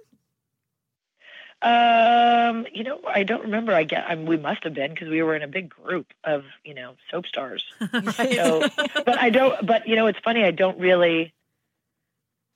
Um, 1.65 2.67
you 2.75 2.85
know, 2.85 3.01
I 3.09 3.23
don't 3.23 3.43
remember. 3.43 3.73
I 3.73 3.85
get, 3.85 4.05
I 4.07 4.15
mean, 4.15 4.27
we 4.27 4.37
must 4.37 4.65
have 4.65 4.75
been 4.75 4.91
because 4.91 5.09
we 5.09 5.23
were 5.23 5.35
in 5.35 5.43
a 5.43 5.49
big 5.49 5.71
group 5.71 6.13
of, 6.23 6.45
you 6.63 6.75
know, 6.75 6.97
soap 7.11 7.27
stars. 7.27 7.65
so, 7.81 8.69
but 9.07 9.19
I 9.19 9.31
don't. 9.31 9.67
But 9.67 9.89
you 9.89 9.97
know, 9.97 10.07
it's 10.07 10.19
funny. 10.23 10.45
I 10.45 10.51
don't 10.51 10.79
really. 10.79 11.33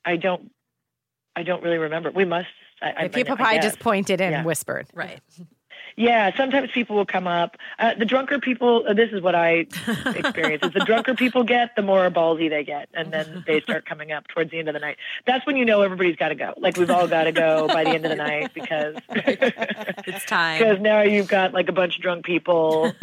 I 0.05 0.17
don't. 0.17 0.51
I 1.35 1.41
don't 1.41 1.63
really 1.63 1.79
remember. 1.79 2.11
We 2.11 2.25
must. 2.25 2.49
I, 2.81 3.07
the 3.07 3.09
people 3.09 3.35
pie 3.35 3.57
just 3.57 3.79
pointed 3.79 4.21
and 4.21 4.31
yeah. 4.31 4.43
whispered. 4.43 4.87
Right. 4.93 5.19
Yeah, 5.99 6.33
sometimes 6.37 6.71
people 6.71 6.95
will 6.95 7.05
come 7.05 7.27
up. 7.27 7.57
Uh, 7.77 7.93
the 7.93 8.05
drunker 8.05 8.39
people, 8.39 8.85
uh, 8.87 8.93
this 8.93 9.11
is 9.11 9.21
what 9.21 9.35
I 9.35 9.67
experience, 10.15 10.65
is 10.65 10.71
the 10.71 10.85
drunker 10.85 11.13
people 11.13 11.43
get, 11.43 11.75
the 11.75 11.81
more 11.81 12.09
ballsy 12.09 12.49
they 12.49 12.63
get. 12.63 12.87
And 12.93 13.11
then 13.11 13.43
they 13.45 13.59
start 13.59 13.85
coming 13.85 14.13
up 14.13 14.25
towards 14.29 14.49
the 14.49 14.59
end 14.59 14.69
of 14.69 14.73
the 14.75 14.79
night. 14.79 14.95
That's 15.27 15.45
when 15.45 15.57
you 15.57 15.65
know 15.65 15.81
everybody's 15.81 16.15
got 16.15 16.29
to 16.29 16.35
go. 16.35 16.53
Like 16.55 16.77
we've 16.77 16.89
all 16.89 17.09
got 17.09 17.25
to 17.25 17.33
go 17.33 17.67
by 17.67 17.83
the 17.83 17.89
end 17.89 18.05
of 18.05 18.11
the 18.11 18.15
night 18.15 18.53
because 18.53 18.95
it's 19.09 20.23
time. 20.23 20.59
Because 20.59 20.79
now 20.79 21.01
you've 21.01 21.27
got 21.27 21.53
like 21.53 21.67
a 21.67 21.73
bunch 21.73 21.97
of 21.97 22.01
drunk 22.01 22.23
people 22.23 22.93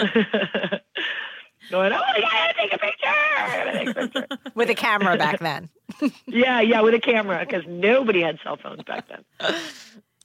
going, 1.70 1.92
oh, 1.92 2.00
I 2.02 2.20
gotta 2.22 2.54
take 2.58 2.72
a 2.72 2.78
picture. 2.78 3.72
Take 3.72 3.88
a 3.88 3.94
picture. 3.94 4.52
With 4.54 4.70
a 4.70 4.74
camera 4.74 5.18
back 5.18 5.40
then. 5.40 5.68
yeah, 6.26 6.62
yeah, 6.62 6.80
with 6.80 6.94
a 6.94 7.00
camera 7.00 7.44
because 7.46 7.64
nobody 7.66 8.22
had 8.22 8.38
cell 8.42 8.56
phones 8.56 8.84
back 8.84 9.06
then. 9.08 9.54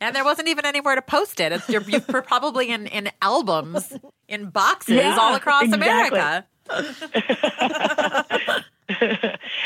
And 0.02 0.16
there 0.16 0.26
wasn't 0.26 0.48
even 0.50 0.66
anywhere 0.66 0.96
to 0.96 1.02
post 1.02 1.40
it. 1.40 1.52
It's, 1.52 1.70
you're, 1.70 1.84
you're 1.84 2.02
probably 2.24 2.72
in, 2.72 2.88
in 2.88 3.12
albums, 3.22 3.94
in 4.28 4.50
boxes 4.50 4.96
yeah, 4.96 5.16
all 5.18 5.36
across 5.36 5.64
exactly. 5.66 6.20
America. 6.20 6.48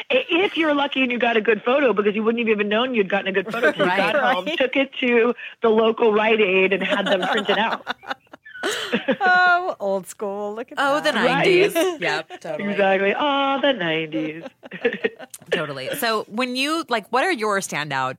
if 0.10 0.58
you're 0.58 0.76
lucky 0.76 1.04
and 1.04 1.12
you 1.12 1.18
got 1.18 1.38
a 1.38 1.42
good 1.42 1.64
photo, 1.64 1.94
because 1.94 2.16
you 2.16 2.24
wouldn't 2.24 2.42
even 2.42 2.52
have 2.52 2.60
even 2.60 2.70
known 2.70 2.94
you'd 2.94 3.08
gotten 3.10 3.28
a 3.28 3.32
good 3.32 3.50
photo 3.50 3.70
until 3.70 3.86
right, 3.86 3.96
you 3.98 4.12
got 4.14 4.16
right. 4.16 4.36
home, 4.36 4.46
took 4.58 4.76
it 4.76 4.92
to 5.00 5.34
the 5.62 5.70
local 5.70 6.12
Rite 6.12 6.42
Aid 6.42 6.74
and 6.74 6.84
had 6.84 7.06
them 7.08 7.22
print 7.22 7.50
it 7.50 7.58
out. 7.58 7.96
oh, 9.22 9.76
old 9.80 10.08
school. 10.08 10.54
Look 10.54 10.72
at 10.72 10.78
Oh, 10.80 10.98
the 10.98 11.12
that. 11.12 11.26
Right. 11.26 11.48
90s. 11.48 12.02
yep, 12.02 12.28
totally. 12.42 12.72
Exactly. 12.72 13.14
Oh, 13.18 13.60
the 13.62 13.68
90s. 13.68 14.50
Totally. 15.52 15.90
So, 15.98 16.24
when 16.28 16.56
you 16.56 16.84
like, 16.90 17.08
what 17.12 17.24
are 17.24 17.32
your 17.32 17.60
standout 17.60 18.18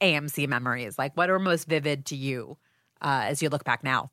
AMC 0.00 0.48
memories? 0.48 0.98
Like, 0.98 1.16
what 1.16 1.30
are 1.30 1.38
most 1.38 1.68
vivid 1.68 2.06
to 2.06 2.16
you 2.16 2.56
uh, 3.00 3.24
as 3.24 3.42
you 3.42 3.48
look 3.48 3.64
back 3.64 3.84
now? 3.84 4.10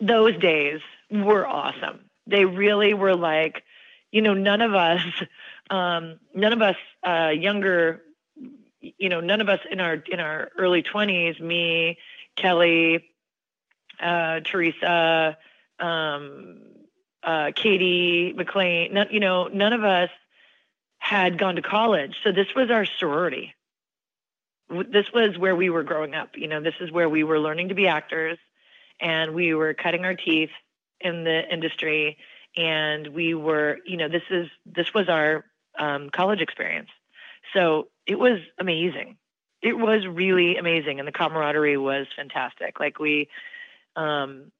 Those 0.00 0.36
days 0.38 0.80
were 1.10 1.46
awesome. 1.46 2.10
They 2.26 2.44
really 2.44 2.94
were 2.94 3.16
like, 3.16 3.62
you 4.10 4.22
know, 4.22 4.34
none 4.34 4.60
of 4.60 4.74
us, 4.74 5.02
um, 5.70 6.18
none 6.34 6.52
of 6.52 6.62
us 6.62 6.76
uh, 7.06 7.32
younger, 7.34 8.02
you 8.80 9.08
know, 9.08 9.20
none 9.20 9.40
of 9.40 9.48
us 9.48 9.60
in 9.70 9.80
our 9.80 9.94
in 10.10 10.20
our 10.20 10.50
early 10.58 10.82
20s, 10.82 11.40
me, 11.40 11.98
Kelly, 12.36 13.04
uh, 14.00 14.40
Teresa, 14.40 15.36
um, 15.80 16.60
uh, 17.22 17.50
Katie 17.54 18.32
McLean, 18.36 18.96
you 19.10 19.20
know, 19.20 19.48
none 19.48 19.72
of 19.72 19.82
us 19.84 20.10
had 20.98 21.38
gone 21.38 21.56
to 21.56 21.62
college. 21.62 22.16
So 22.22 22.32
this 22.32 22.48
was 22.54 22.70
our 22.70 22.84
sorority. 22.84 23.54
This 24.68 25.12
was 25.12 25.38
where 25.38 25.54
we 25.54 25.70
were 25.70 25.82
growing 25.82 26.14
up. 26.14 26.36
You 26.36 26.48
know, 26.48 26.60
this 26.60 26.74
is 26.80 26.90
where 26.90 27.08
we 27.08 27.24
were 27.24 27.38
learning 27.38 27.68
to 27.68 27.74
be 27.74 27.86
actors 27.86 28.38
and 29.00 29.34
we 29.34 29.54
were 29.54 29.74
cutting 29.74 30.04
our 30.04 30.14
teeth 30.14 30.50
in 31.00 31.24
the 31.24 31.52
industry. 31.52 32.18
And 32.56 33.08
we 33.08 33.34
were, 33.34 33.78
you 33.84 33.96
know, 33.96 34.08
this 34.08 34.22
is, 34.30 34.48
this 34.64 34.92
was 34.94 35.08
our 35.08 35.44
um, 35.78 36.10
college 36.10 36.40
experience. 36.40 36.88
So 37.52 37.88
it 38.06 38.18
was 38.18 38.40
amazing. 38.58 39.16
It 39.62 39.78
was 39.78 40.06
really 40.06 40.56
amazing. 40.56 40.98
And 40.98 41.06
the 41.06 41.12
camaraderie 41.12 41.76
was 41.76 42.06
fantastic. 42.14 42.80
Like 42.80 42.98
we, 42.98 43.28
um, 43.94 44.50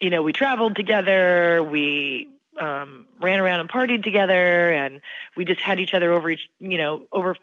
you 0.00 0.10
know, 0.10 0.22
we 0.22 0.32
traveled 0.32 0.74
together. 0.74 1.62
We 1.62 2.28
um, 2.60 3.06
ran 3.20 3.40
around 3.40 3.60
and 3.60 3.68
partied 3.68 4.04
together, 4.04 4.70
and 4.70 5.00
we 5.36 5.44
just 5.44 5.60
had 5.60 5.80
each 5.80 5.94
other 5.94 6.12
over 6.12 6.30
each, 6.30 6.48
you 6.58 6.78
know, 6.78 7.06
over 7.12 7.36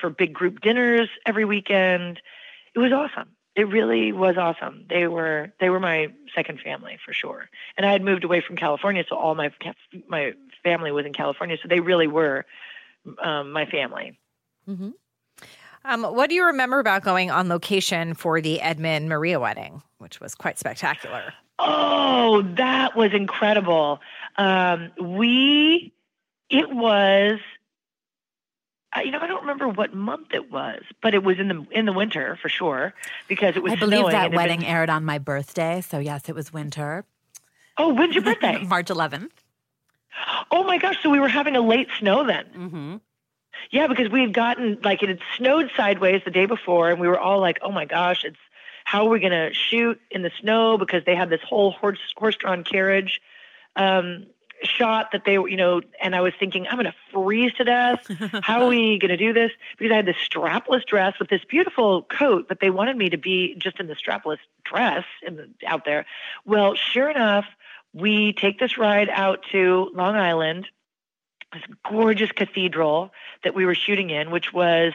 for 0.00 0.10
big 0.10 0.32
group 0.32 0.60
dinners 0.60 1.08
every 1.26 1.44
weekend. 1.44 2.20
It 2.74 2.78
was 2.78 2.92
awesome. 2.92 3.30
It 3.54 3.68
really 3.68 4.12
was 4.12 4.36
awesome. 4.38 4.86
They 4.88 5.06
were 5.06 5.52
they 5.60 5.68
were 5.68 5.80
my 5.80 6.08
second 6.34 6.60
family 6.60 6.98
for 7.04 7.12
sure. 7.12 7.50
And 7.76 7.84
I 7.84 7.92
had 7.92 8.02
moved 8.02 8.24
away 8.24 8.40
from 8.40 8.56
California, 8.56 9.04
so 9.08 9.16
all 9.16 9.34
my 9.34 9.52
my 10.08 10.32
family 10.62 10.90
was 10.90 11.04
in 11.04 11.12
California. 11.12 11.58
So 11.62 11.68
they 11.68 11.80
really 11.80 12.06
were 12.06 12.46
um, 13.22 13.52
my 13.52 13.66
family. 13.66 14.18
Um, 15.84 16.04
what 16.04 16.28
do 16.28 16.36
you 16.36 16.46
remember 16.46 16.78
about 16.78 17.02
going 17.02 17.30
on 17.30 17.48
location 17.48 18.14
for 18.14 18.40
the 18.40 18.60
Edmund 18.60 19.08
Maria 19.08 19.40
wedding, 19.40 19.82
which 19.98 20.20
was 20.20 20.34
quite 20.34 20.58
spectacular? 20.58 21.34
Oh, 21.58 22.42
that 22.56 22.96
was 22.96 23.12
incredible. 23.12 24.00
Um, 24.36 24.92
we, 25.00 25.92
it 26.48 26.70
was, 26.70 27.38
you 29.02 29.10
know, 29.10 29.18
I 29.20 29.26
don't 29.26 29.42
remember 29.42 29.68
what 29.68 29.94
month 29.94 30.28
it 30.32 30.50
was, 30.50 30.82
but 31.02 31.14
it 31.14 31.22
was 31.22 31.38
in 31.38 31.48
the 31.48 31.66
in 31.70 31.86
the 31.86 31.92
winter 31.92 32.38
for 32.40 32.48
sure 32.48 32.94
because 33.28 33.56
it 33.56 33.62
was. 33.62 33.72
I 33.72 33.76
believe 33.76 34.10
that 34.10 34.32
wedding 34.32 34.64
aired 34.64 34.90
on 34.90 35.04
my 35.04 35.18
birthday. 35.18 35.80
So, 35.80 35.98
yes, 35.98 36.28
it 36.28 36.34
was 36.34 36.52
winter, 36.52 37.04
oh, 37.78 37.94
when's 37.94 38.14
your 38.14 38.24
birthday? 38.24 38.62
March 38.68 38.88
11th. 38.88 39.30
oh 40.50 40.64
my 40.64 40.78
gosh! 40.78 41.02
So 41.02 41.10
we 41.10 41.20
were 41.20 41.28
having 41.28 41.56
a 41.56 41.60
late 41.62 41.88
snow 41.98 42.26
then. 42.26 42.44
Mm-hmm. 42.56 42.96
Yeah, 43.70 43.86
because 43.86 44.10
we 44.10 44.20
had 44.20 44.32
gotten 44.34 44.78
like 44.82 45.02
it 45.02 45.08
had 45.08 45.20
snowed 45.36 45.70
sideways 45.76 46.22
the 46.24 46.30
day 46.30 46.46
before, 46.46 46.90
and 46.90 47.00
we 47.00 47.08
were 47.08 47.18
all 47.18 47.40
like, 47.40 47.58
"Oh 47.62 47.70
my 47.70 47.84
gosh, 47.86 48.24
it's 48.24 48.36
how 48.84 49.06
are 49.06 49.08
we 49.10 49.20
going 49.20 49.32
to 49.32 49.54
shoot 49.54 50.00
in 50.10 50.22
the 50.22 50.32
snow?" 50.40 50.76
Because 50.76 51.04
they 51.04 51.14
had 51.14 51.30
this 51.30 51.40
whole 51.42 51.70
horse 51.72 51.98
horse-drawn 52.16 52.64
carriage 52.64 53.20
um, 53.76 54.26
shot 54.62 55.10
that 55.12 55.24
they 55.24 55.34
you 55.34 55.56
know. 55.56 55.80
And 56.02 56.14
I 56.14 56.20
was 56.20 56.32
thinking, 56.38 56.66
I'm 56.66 56.76
going 56.76 56.86
to 56.86 56.94
freeze 57.12 57.52
to 57.54 57.64
death. 57.64 58.06
How 58.42 58.62
are 58.62 58.68
we 58.68 58.98
going 58.98 59.10
to 59.10 59.16
do 59.16 59.32
this? 59.32 59.50
Because 59.78 59.92
I 59.92 59.96
had 59.96 60.06
this 60.06 60.16
strapless 60.16 60.84
dress 60.84 61.18
with 61.18 61.28
this 61.28 61.42
beautiful 61.48 62.02
coat, 62.02 62.46
but 62.48 62.60
they 62.60 62.70
wanted 62.70 62.96
me 62.96 63.10
to 63.10 63.18
be 63.18 63.54
just 63.58 63.80
in 63.80 63.86
the 63.86 63.94
strapless 63.94 64.38
dress 64.64 65.04
in 65.22 65.36
the, 65.36 65.48
out 65.66 65.84
there. 65.84 66.06
Well, 66.44 66.74
sure 66.74 67.10
enough, 67.10 67.46
we 67.92 68.32
take 68.32 68.58
this 68.58 68.78
ride 68.78 69.08
out 69.10 69.44
to 69.52 69.90
Long 69.94 70.16
Island 70.16 70.68
this 71.52 71.62
gorgeous 71.88 72.32
cathedral 72.32 73.12
that 73.44 73.54
we 73.54 73.66
were 73.66 73.74
shooting 73.74 74.10
in, 74.10 74.30
which 74.30 74.52
was 74.52 74.92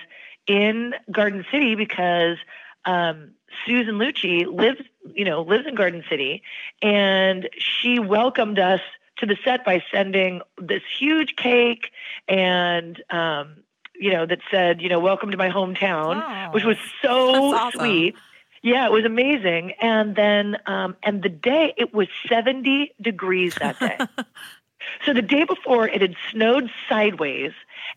in 0.47 0.93
Garden 1.11 1.45
City 1.51 1.75
because 1.75 2.37
um, 2.85 3.31
Susan 3.65 3.95
Lucci 3.95 4.45
lives, 4.45 4.81
you 5.13 5.25
know, 5.25 5.41
lives 5.41 5.65
in 5.67 5.75
Garden 5.75 6.03
City, 6.09 6.43
and 6.81 7.49
she 7.57 7.99
welcomed 7.99 8.59
us 8.59 8.81
to 9.17 9.25
the 9.25 9.37
set 9.43 9.65
by 9.65 9.83
sending 9.91 10.41
this 10.61 10.83
huge 10.99 11.35
cake 11.35 11.91
and. 12.27 13.01
Um, 13.09 13.63
you 13.99 14.13
know, 14.13 14.27
that 14.27 14.37
said, 14.51 14.79
you 14.79 14.89
know, 14.89 14.99
welcome 14.99 15.31
to 15.31 15.37
my 15.37 15.49
hometown, 15.49 16.21
Oh, 16.23 16.51
which 16.53 16.63
was 16.63 16.77
so 17.01 17.51
awesome. 17.55 17.79
sweet. 17.79 18.15
Yeah, 18.61 18.85
it 18.85 18.91
was 18.91 19.05
amazing. 19.05 19.71
And 19.81 20.15
then, 20.15 20.57
um, 20.67 20.95
and 21.01 21.23
the 21.23 21.29
day 21.29 21.73
it 21.77 21.95
was 21.95 22.07
70 22.29 22.93
degrees 23.01 23.53
that 23.59 23.79
day. 23.79 23.97
So 25.05 25.13
the 25.13 25.21
day 25.23 25.43
before, 25.43 25.87
it 25.89 26.01
had 26.01 26.15
snowed 26.31 26.69
sideways, 26.87 27.51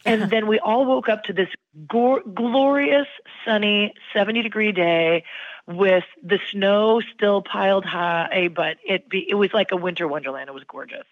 and 0.05 0.31
then 0.31 0.47
we 0.47 0.59
all 0.59 0.85
woke 0.87 1.09
up 1.09 1.25
to 1.25 1.33
this 1.33 1.49
gor- 1.89 2.23
glorious, 2.23 3.07
sunny, 3.45 3.95
70 4.13 4.43
degree 4.43 4.73
day 4.73 5.25
with 5.67 6.05
the 6.23 6.39
snow 6.51 7.01
still 7.15 7.43
piled 7.43 7.85
high, 7.85 8.49
but 8.55 8.79
it 8.85 9.09
be, 9.09 9.27
it 9.29 9.35
was 9.35 9.53
like 9.53 9.73
a 9.73 9.77
winter 9.77 10.09
wonderland. 10.09 10.49
It 10.49 10.55
was 10.55 10.65
gorgeous. 10.65 11.07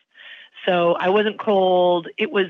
So 0.67 0.95
I 0.95 1.11
wasn't 1.11 1.39
cold. 1.39 2.09
It 2.17 2.31
was. 2.31 2.47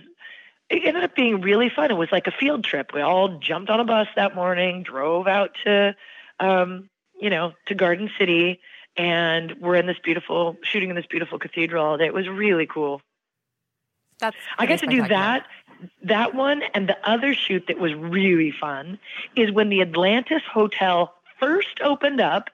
It 0.71 0.85
ended 0.85 1.03
up 1.03 1.15
being 1.15 1.41
really 1.41 1.71
fun. 1.75 1.91
It 1.91 1.95
was 1.95 2.11
like 2.13 2.27
a 2.27 2.31
field 2.31 2.63
trip. 2.63 2.93
We 2.93 3.01
all 3.01 3.39
jumped 3.39 3.71
on 3.71 3.81
a 3.81 3.85
bus 3.85 4.07
that 4.17 4.35
morning, 4.35 4.83
drove 4.83 5.27
out 5.27 5.57
to, 5.65 5.97
um, 6.41 6.91
you 7.19 7.31
know, 7.31 7.55
to 7.69 7.75
Garden 7.75 8.11
City, 8.19 8.61
and 8.95 9.55
we're 9.61 9.77
in 9.77 9.87
this 9.87 9.97
beautiful 10.03 10.59
shooting 10.63 10.91
in 10.91 10.97
this 10.97 11.07
beautiful 11.07 11.39
cathedral 11.39 11.87
all 11.87 11.97
day. 11.97 12.05
It 12.05 12.13
was 12.13 12.29
really 12.29 12.67
cool. 12.67 13.01
That's 14.19 14.37
I 14.59 14.67
got 14.67 14.81
to 14.81 14.87
do 14.87 15.09
that, 15.09 15.47
that 16.03 16.35
one, 16.35 16.63
and 16.75 16.89
the 16.89 16.97
other 17.09 17.35
shoot 17.35 17.67
that 17.69 17.79
was 17.79 17.95
really 17.95 18.51
fun 18.51 18.99
is 19.37 19.51
when 19.51 19.69
the 19.69 19.83
Atlantis 19.83 20.43
Hotel 20.51 21.15
first 21.39 21.81
opened 21.83 22.21
up, 22.21 22.51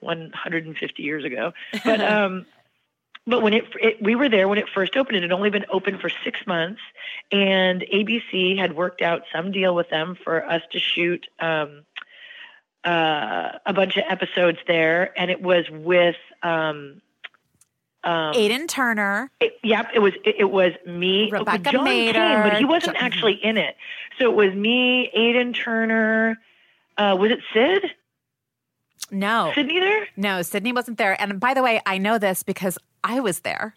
150 0.00 1.02
years 1.02 1.24
ago. 1.24 1.52
But 1.84 2.00
um, 2.12 2.46
but 3.26 3.42
when 3.42 3.54
it, 3.54 3.64
it 3.80 4.02
we 4.02 4.14
were 4.14 4.28
there 4.28 4.48
when 4.48 4.58
it 4.58 4.68
first 4.68 4.96
opened, 4.96 5.16
it 5.16 5.22
had 5.22 5.32
only 5.32 5.50
been 5.50 5.66
open 5.70 5.98
for 5.98 6.10
six 6.24 6.46
months, 6.46 6.80
and 7.30 7.82
ABC 7.82 8.58
had 8.58 8.74
worked 8.74 9.02
out 9.02 9.22
some 9.32 9.52
deal 9.52 9.74
with 9.74 9.88
them 9.90 10.16
for 10.22 10.44
us 10.44 10.62
to 10.72 10.78
shoot. 10.78 11.26
Um, 11.38 11.84
uh, 12.84 13.58
a 13.64 13.72
bunch 13.72 13.96
of 13.96 14.02
episodes 14.08 14.58
there, 14.66 15.16
and 15.16 15.30
it 15.30 15.40
was 15.40 15.70
with 15.70 16.16
um, 16.42 17.00
um, 18.04 18.34
Aidan 18.34 18.66
Turner. 18.66 19.30
it- 19.40 19.58
yep, 19.62 19.90
it 19.94 20.00
was 20.00 20.12
it, 20.24 20.36
it 20.40 20.50
was 20.50 20.72
me, 20.86 21.30
Rebecca 21.30 21.70
John 21.72 21.86
came, 21.86 22.14
but 22.14 22.54
he 22.58 22.64
wasn't 22.64 22.96
Jo- 22.96 23.02
actually 23.04 23.34
in 23.34 23.56
it. 23.56 23.76
So 24.18 24.30
it 24.30 24.34
was 24.34 24.54
me, 24.54 25.08
Aidan 25.14 25.52
Turner. 25.52 26.38
Uh, 26.98 27.16
was 27.18 27.30
it 27.30 27.38
Sid? 27.54 27.90
No, 29.10 29.52
Sydney 29.54 29.78
there? 29.80 30.06
no, 30.16 30.42
Sydney 30.42 30.72
wasn't 30.72 30.96
there. 30.98 31.20
And 31.20 31.38
by 31.38 31.54
the 31.54 31.62
way, 31.62 31.80
I 31.84 31.98
know 31.98 32.18
this 32.18 32.42
because 32.42 32.78
I 33.04 33.20
was 33.20 33.40
there. 33.40 33.74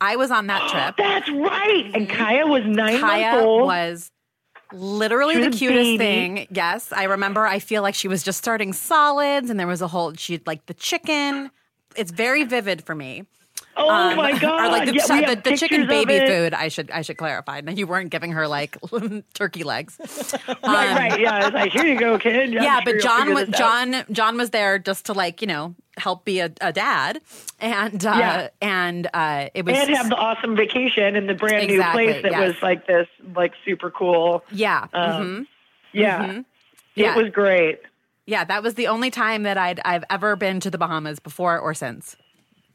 I 0.00 0.14
was 0.16 0.30
on 0.30 0.46
that 0.46 0.68
trip. 0.70 0.96
That's 0.96 1.28
right. 1.30 1.90
And 1.94 2.08
Kaya 2.08 2.46
was 2.46 2.62
nine 2.64 3.00
Kaya 3.00 3.32
months 3.32 3.44
old. 3.44 3.66
was 3.66 4.10
literally 4.72 5.34
the 5.42 5.50
cutest 5.50 5.82
baby. 5.84 5.98
thing. 5.98 6.46
Yes, 6.50 6.92
I 6.92 7.04
remember. 7.04 7.46
I 7.46 7.58
feel 7.58 7.82
like 7.82 7.94
she 7.94 8.06
was 8.08 8.22
just 8.22 8.38
starting 8.38 8.72
solids, 8.72 9.50
and 9.50 9.58
there 9.58 9.66
was 9.66 9.82
a 9.82 9.88
whole. 9.88 10.14
She 10.14 10.40
like 10.46 10.66
the 10.66 10.74
chicken. 10.74 11.50
It's 11.96 12.12
very 12.12 12.44
vivid 12.44 12.84
for 12.84 12.94
me. 12.94 13.24
Oh 13.76 13.88
Um, 13.90 14.16
my 14.16 14.38
god! 14.38 14.66
Or 14.66 14.68
like 14.68 14.86
the, 14.88 14.94
yeah, 14.94 15.34
the, 15.34 15.40
the 15.50 15.56
chicken 15.56 15.86
baby 15.86 16.18
food. 16.26 16.54
I 16.54 16.68
should 16.68 16.90
I 16.90 17.02
should 17.02 17.16
clarify. 17.16 17.60
You 17.66 17.86
weren't 17.86 18.10
giving 18.10 18.32
her 18.32 18.48
like 18.48 18.76
turkey 19.34 19.64
legs. 19.64 19.98
Right, 20.46 20.58
Um, 20.64 20.72
right. 20.96 21.20
Yeah, 21.20 21.34
I 21.34 21.44
was 21.44 21.54
like, 21.54 21.72
here 21.72 21.84
you 21.86 21.98
go, 21.98 22.18
kid. 22.18 22.52
yeah, 22.52 22.76
sure 22.82 22.92
but 22.94 23.00
John 23.02 23.34
was 23.34 23.46
this 23.46 23.54
out. 23.54 23.58
John 23.92 24.04
John 24.12 24.36
was 24.36 24.50
there 24.50 24.78
just 24.78 25.06
to 25.06 25.12
like 25.12 25.40
you 25.40 25.46
know 25.46 25.74
help 25.96 26.24
be 26.24 26.40
a, 26.40 26.50
a 26.60 26.72
dad, 26.72 27.20
and 27.60 28.04
uh, 28.06 28.14
Yeah. 28.18 28.48
and 28.62 29.08
uh, 29.12 29.48
it 29.54 29.64
was 29.64 29.76
and 29.76 29.90
have 29.96 30.08
the 30.08 30.16
awesome 30.16 30.54
vacation 30.56 31.16
in 31.16 31.26
the 31.26 31.34
brand 31.34 31.70
Exactly, 31.70 32.06
new 32.06 32.12
place 32.12 32.22
that 32.32 32.40
was 32.46 32.62
like 32.62 32.86
this, 32.86 33.08
like 33.34 33.52
super 33.64 33.90
cool. 33.90 34.44
yeah 34.52 34.86
Um, 34.92 35.22
mhm. 35.22 35.46
Yeah, 35.92 36.24
Mhm. 36.24 36.44
Yeah. 36.94 37.14
it 37.16 37.22
was 37.22 37.32
great. 37.32 37.80
Yeah, 38.26 38.44
that 38.44 38.62
was 38.62 38.74
the 38.74 38.88
only 38.88 39.10
time 39.10 39.44
that 39.44 39.56
I'd 39.56 39.80
I've 39.84 40.04
ever 40.10 40.36
been 40.36 40.60
to 40.60 40.70
the 40.70 40.76
Bahamas 40.78 41.18
before 41.18 41.58
or 41.58 41.72
since. 41.74 42.14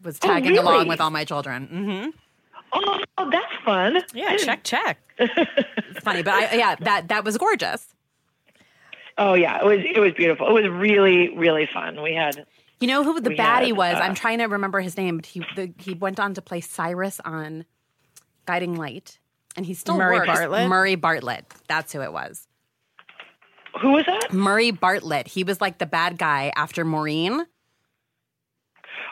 Was 0.04 0.20
Oh, 0.24 0.28
tagging 0.28 0.52
really? 0.54 0.60
along 0.64 0.88
with 0.88 1.00
all 1.02 1.10
my 1.12 1.24
children. 1.26 1.68
Mm-hmm. 1.72 2.10
Oh, 2.76 3.30
that's 3.30 3.54
fun. 3.64 4.02
Yeah, 4.14 4.36
check, 4.38 4.64
check. 4.64 4.98
It's 5.20 6.00
funny, 6.04 6.24
but 6.24 6.34
I, 6.34 6.56
yeah, 6.56 6.76
that 6.80 7.08
that 7.10 7.24
was 7.24 7.38
gorgeous. 7.38 7.94
Oh 9.18 9.36
yeah, 9.36 9.60
it 9.60 9.66
was 9.66 9.80
it 9.96 10.00
was 10.00 10.14
beautiful. 10.14 10.48
It 10.48 10.54
was 10.64 10.72
really 10.72 11.36
really 11.38 11.68
fun. 11.72 12.02
We 12.02 12.14
had 12.16 12.46
You 12.80 12.88
know 12.88 13.04
who 13.04 13.20
the 13.22 13.30
We 13.30 13.36
baddie 13.38 13.68
had, 13.68 13.78
was? 13.78 13.96
uh, 13.96 14.00
I'm 14.00 14.16
trying 14.16 14.40
to 14.40 14.46
remember 14.46 14.80
his 14.82 14.98
name, 14.98 15.18
but 15.18 15.26
he 15.28 15.46
the, 15.56 15.72
he 15.78 15.94
went 15.94 16.20
on 16.20 16.34
to 16.34 16.42
play 16.42 16.62
Cyrus 16.62 17.20
on 17.24 17.66
Guiding 18.48 18.76
Light, 18.76 19.20
and 19.56 19.66
he 19.68 19.76
still 19.76 19.98
Murray 19.98 20.18
works. 20.18 20.28
Bartlett? 20.28 20.68
Murray 20.68 20.96
Bartlett. 20.96 21.46
That's 21.68 21.94
who 21.94 22.02
it 22.02 22.12
was. 22.12 22.48
Who 23.82 23.92
was 23.92 24.06
that? 24.08 24.34
Murray 24.34 24.72
Bartlett. 24.72 25.28
He 25.28 25.44
was 25.44 25.62
like 25.62 25.78
the 25.78 25.86
bad 25.86 26.18
guy 26.18 26.52
after 26.56 26.84
Maureen. 26.84 27.46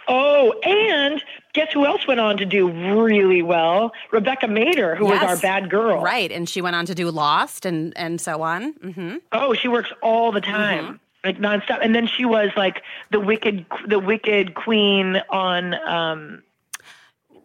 Oh, 0.08 0.52
and 0.64 1.24
guess 1.54 1.72
who 1.74 1.86
else 1.86 2.08
went 2.08 2.20
on 2.20 2.38
to 2.38 2.46
do 2.46 2.70
really 3.02 3.42
well? 3.42 3.94
Rebecca 4.12 4.48
Mader, 4.48 4.98
who 4.98 5.06
was 5.06 5.22
our 5.22 5.38
bad 5.38 5.70
girl. 5.70 6.02
Right, 6.02 6.32
and 6.32 6.50
she 6.50 6.62
went 6.62 6.76
on 6.76 6.86
to 6.88 6.96
do 6.96 7.10
Lost 7.12 7.66
and 7.66 7.94
and 7.98 8.20
so 8.20 8.42
on. 8.42 8.72
hmm 8.74 9.16
Oh, 9.32 9.54
she 9.54 9.68
works 9.68 9.92
all 10.02 10.32
the 10.32 10.42
time, 10.42 11.00
Mm-hmm. 11.24 11.28
like 11.28 11.38
nonstop. 11.38 11.80
And 11.84 11.94
then 11.96 12.08
she 12.08 12.26
was 12.26 12.50
like 12.58 12.82
the 13.12 13.20
wicked, 13.20 13.66
the 13.88 14.00
wicked 14.00 14.54
queen 14.56 15.22
on 15.30 15.74
um 15.88 16.44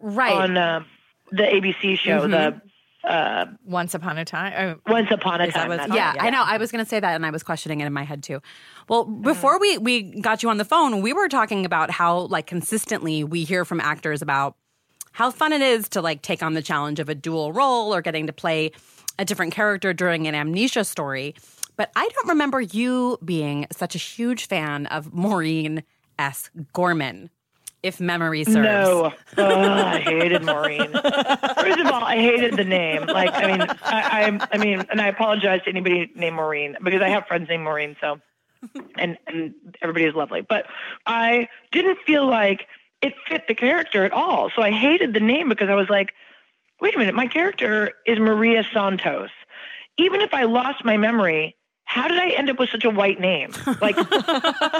Right. 0.01 0.31
Mm-hmm. 0.31 0.41
on 0.41 0.57
uh, 0.57 0.83
the 1.31 1.43
ABC 1.43 1.97
show, 1.97 2.27
the 2.27 2.61
uh, 3.07 3.45
Once 3.65 3.93
upon 3.93 4.17
a 4.17 4.25
time. 4.25 4.53
Oh, 4.87 4.91
Once 4.91 5.07
Upon 5.11 5.41
a 5.41 5.51
Time. 5.51 5.69
what 5.69 5.79
it's 5.79 5.87
that's 5.87 5.95
yeah, 5.95 6.13
I 6.19 6.29
know. 6.29 6.43
I 6.45 6.57
was 6.57 6.71
going 6.71 6.83
to 6.83 6.89
say 6.89 6.99
that, 6.99 7.15
and 7.15 7.25
I 7.25 7.29
was 7.29 7.43
questioning 7.43 7.81
it 7.81 7.85
in 7.85 7.93
my 7.93 8.03
head 8.03 8.23
too. 8.23 8.41
Well, 8.89 9.05
Mm-hmm. 9.05 9.21
before 9.21 9.59
we 9.59 9.77
we 9.77 10.19
got 10.21 10.43
you 10.43 10.49
on 10.49 10.57
the 10.57 10.65
phone, 10.65 11.01
we 11.01 11.13
were 11.13 11.27
talking 11.29 11.65
about 11.65 11.89
how 11.91 12.19
like 12.27 12.47
consistently 12.47 13.23
we 13.23 13.43
hear 13.43 13.65
from 13.65 13.79
actors 13.79 14.21
about 14.21 14.55
how 15.13 15.31
fun 15.31 15.51
it 15.53 15.61
is 15.61 15.89
to 15.89 16.01
like 16.01 16.21
take 16.21 16.43
on 16.43 16.53
the 16.53 16.61
challenge 16.61 16.99
of 16.99 17.09
a 17.09 17.15
dual 17.15 17.51
role 17.53 17.93
or 17.93 18.01
getting 18.01 18.27
to 18.27 18.33
play 18.33 18.71
a 19.17 19.25
different 19.25 19.53
character 19.53 19.93
during 19.93 20.27
an 20.27 20.35
amnesia 20.35 20.83
story. 20.83 21.33
But 21.75 21.91
I 21.95 22.07
don't 22.13 22.29
remember 22.29 22.59
you 22.61 23.17
being 23.23 23.65
such 23.71 23.95
a 23.95 23.97
huge 23.99 24.47
fan 24.47 24.85
of 24.87 25.13
Maureen 25.13 25.83
S. 26.19 26.49
Gorman, 26.73 27.29
if 27.87 27.99
memory 27.99 28.43
serves. 28.43 28.57
No, 28.67 29.13
oh, 29.37 29.71
I 29.71 29.99
hated 29.99 30.43
Maureen. 30.43 30.91
First 30.91 31.79
of 31.79 31.87
all, 31.87 32.03
I 32.03 32.15
hated 32.15 32.57
the 32.57 32.63
name. 32.63 33.05
Like, 33.05 33.33
I 33.33 33.47
mean, 33.47 33.61
I, 33.61 33.77
I, 33.83 34.47
I 34.51 34.57
mean, 34.57 34.85
and 34.89 34.99
I 34.99 35.07
apologize 35.07 35.61
to 35.63 35.69
anybody 35.69 36.11
named 36.15 36.35
Maureen 36.35 36.75
because 36.83 37.01
I 37.01 37.09
have 37.09 37.27
friends 37.27 37.47
named 37.49 37.63
Maureen. 37.63 37.95
So, 38.01 38.19
and 38.97 39.17
and 39.27 39.53
everybody 39.81 40.05
is 40.05 40.15
lovely, 40.15 40.41
but 40.41 40.65
I 41.05 41.49
didn't 41.71 41.99
feel 42.05 42.27
like 42.27 42.67
it 43.01 43.13
fit 43.27 43.47
the 43.47 43.55
character 43.55 44.03
at 44.03 44.11
all. 44.11 44.49
So 44.55 44.61
I 44.61 44.71
hated 44.71 45.13
the 45.13 45.19
name 45.19 45.49
because 45.49 45.69
I 45.69 45.75
was 45.75 45.89
like, 45.89 46.13
wait 46.81 46.95
a 46.95 46.97
minute, 46.97 47.15
my 47.15 47.27
character 47.27 47.93
is 48.05 48.19
Maria 48.19 48.63
Santos. 48.73 49.29
Even 49.97 50.21
if 50.21 50.33
I 50.33 50.43
lost 50.43 50.83
my 50.83 50.97
memory, 50.97 51.55
how 51.87 52.09
did 52.09 52.19
I 52.19 52.29
end 52.31 52.49
up 52.49 52.59
with 52.59 52.69
such 52.69 52.83
a 52.83 52.89
white 52.89 53.17
name? 53.19 53.51
Like, 53.81 53.95
do 53.95 54.03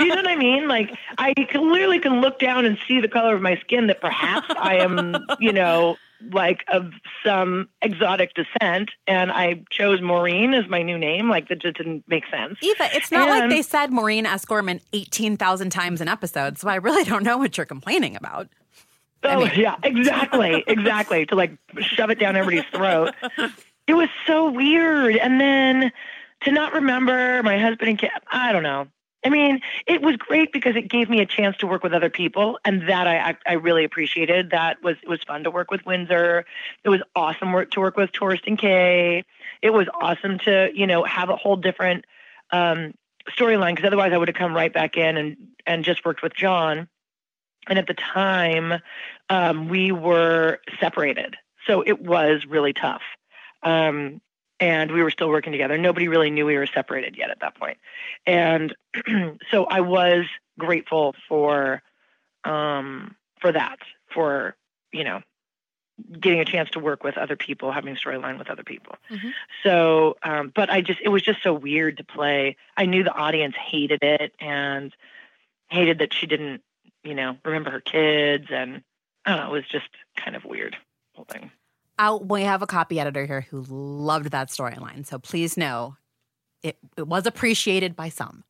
you 0.03 0.09
know 0.09 0.15
what 0.15 0.27
I 0.27 0.35
mean? 0.35 0.67
Like, 0.67 0.93
I 1.17 1.33
clearly 1.49 1.99
can 1.99 2.19
look 2.19 2.37
down 2.37 2.65
and 2.65 2.77
see 2.85 2.99
the 2.99 3.07
color 3.07 3.33
of 3.33 3.41
my 3.41 3.55
skin 3.61 3.87
that 3.87 4.01
perhaps 4.01 4.47
I 4.49 4.75
am, 4.75 5.15
you 5.39 5.53
know, 5.53 5.95
like 6.33 6.65
of 6.67 6.91
some 7.25 7.69
exotic 7.81 8.33
descent, 8.33 8.91
and 9.07 9.31
I 9.31 9.63
chose 9.69 10.01
Maureen 10.01 10.53
as 10.53 10.67
my 10.67 10.81
new 10.81 10.97
name. 10.97 11.29
Like, 11.29 11.47
that 11.47 11.59
just 11.59 11.77
didn't 11.77 12.03
make 12.09 12.25
sense. 12.27 12.57
Eva, 12.61 12.89
it's 12.91 13.09
not 13.09 13.29
like 13.29 13.49
they 13.49 13.61
said 13.61 13.89
Maureen 13.89 14.25
S. 14.25 14.43
Gorman 14.43 14.81
18,000 14.91 15.69
times 15.69 16.01
an 16.01 16.09
episode, 16.09 16.57
so 16.57 16.67
I 16.67 16.75
really 16.75 17.05
don't 17.05 17.23
know 17.23 17.37
what 17.37 17.55
you're 17.55 17.65
complaining 17.65 18.17
about. 18.17 18.49
Oh 19.23 19.45
yeah, 19.45 19.77
exactly, 19.81 20.61
exactly. 20.67 21.25
To 21.27 21.35
like 21.35 21.57
shove 21.79 22.09
it 22.09 22.19
down 22.19 22.35
everybody's 22.35 22.69
throat. 22.69 23.15
It 23.87 23.93
was 23.93 24.09
so 24.25 24.51
weird, 24.51 25.15
and 25.15 25.39
then 25.39 25.91
to 26.41 26.51
not 26.51 26.73
remember 26.73 27.41
my 27.43 27.57
husband 27.57 27.89
and 27.89 27.99
kid. 27.99 28.11
I 28.31 28.51
don't 28.51 28.63
know. 28.63 28.87
I 29.25 29.29
mean, 29.29 29.61
it 29.87 30.01
was 30.01 30.15
great 30.15 30.53
because 30.53 30.75
it 30.75 30.89
gave 30.89 31.09
me 31.09 31.19
a 31.19 31.25
chance 31.25 31.57
to 31.57 31.67
work 31.67 31.83
with 31.83 31.93
other 31.93 32.09
people, 32.09 32.59
and 32.63 32.87
that 32.87 33.07
I 33.07 33.35
I, 33.45 33.53
really 33.53 33.83
appreciated. 33.83 34.51
That 34.51 34.81
was 34.83 34.95
it 35.01 35.09
was 35.09 35.21
fun 35.23 35.43
to 35.43 35.51
work 35.51 35.71
with 35.71 35.85
Windsor. 35.85 36.45
It 36.83 36.89
was 36.89 37.01
awesome 37.15 37.51
work 37.51 37.71
to 37.71 37.79
work 37.79 37.97
with 37.97 38.11
Thorsten 38.17 38.57
Kaye. 38.57 39.25
It 39.61 39.71
was 39.71 39.87
awesome 39.99 40.39
to 40.39 40.69
you 40.73 40.87
know 40.87 41.03
have 41.03 41.29
a 41.29 41.35
whole 41.35 41.57
different 41.57 42.05
um, 42.51 42.93
storyline 43.35 43.75
because 43.75 43.87
otherwise 43.87 44.13
I 44.13 44.17
would 44.17 44.27
have 44.27 44.37
come 44.37 44.55
right 44.55 44.71
back 44.71 44.97
in 44.97 45.17
and 45.17 45.37
and 45.65 45.83
just 45.83 46.05
worked 46.05 46.21
with 46.21 46.33
John. 46.33 46.87
And 47.67 47.77
at 47.77 47.87
the 47.87 47.95
time, 47.95 48.81
um, 49.29 49.67
we 49.67 49.91
were 49.91 50.59
separated. 50.79 51.35
So 51.65 51.83
it 51.85 51.99
was 52.01 52.45
really 52.45 52.71
tough. 52.71 53.01
Um, 53.61 54.21
and 54.59 54.91
we 54.91 55.03
were 55.03 55.11
still 55.11 55.29
working 55.29 55.51
together. 55.51 55.77
Nobody 55.77 56.07
really 56.07 56.29
knew 56.29 56.45
we 56.45 56.57
were 56.57 56.67
separated 56.67 57.15
yet 57.17 57.29
at 57.29 57.39
that 57.41 57.55
point. 57.55 57.77
And 58.25 58.75
so 59.51 59.65
I 59.65 59.81
was 59.81 60.25
grateful 60.57 61.15
for 61.27 61.81
um, 62.43 63.15
for 63.39 63.51
that, 63.51 63.79
for 64.13 64.55
you 64.91 65.03
know, 65.03 65.21
getting 66.19 66.39
a 66.39 66.45
chance 66.45 66.69
to 66.71 66.79
work 66.79 67.03
with 67.03 67.17
other 67.17 67.35
people, 67.35 67.71
having 67.71 67.95
storyline 67.95 68.37
with 68.37 68.49
other 68.49 68.63
people. 68.63 68.95
Mhm. 69.09 69.33
So, 69.63 70.17
um, 70.23 70.51
but 70.55 70.69
I 70.69 70.81
just 70.81 70.99
it 71.03 71.09
was 71.09 71.21
just 71.21 71.43
so 71.43 71.53
weird 71.53 71.97
to 71.97 72.03
play. 72.03 72.55
I 72.75 72.85
knew 72.85 73.03
the 73.03 73.13
audience 73.13 73.55
hated 73.55 74.03
it 74.03 74.33
and 74.39 74.95
hated 75.69 75.99
that 75.99 76.13
she 76.13 76.25
didn't, 76.27 76.63
you 77.03 77.13
know, 77.13 77.37
remember 77.43 77.71
her 77.71 77.81
kids, 77.81 78.47
and 78.49 78.83
I 79.25 79.31
don't 79.35 79.39
know, 79.45 79.49
it 79.49 79.59
was 79.59 79.67
just 79.67 79.89
kind 80.15 80.35
of 80.35 80.45
weird 80.45 80.77
whole 81.13 81.25
thing. 81.25 81.51
I'll, 81.99 82.19
we 82.19 82.43
have 82.43 82.61
a 82.61 82.67
copy 82.67 82.99
editor 82.99 83.25
here 83.25 83.41
who 83.41 83.63
loved 83.67 84.31
that 84.31 84.49
storyline, 84.49 85.05
so 85.05 85.17
please 85.17 85.57
know 85.57 85.97
it, 86.63 86.77
it 86.95 87.07
was 87.07 87.25
appreciated 87.25 87.95
by 87.95 88.09
some. 88.09 88.43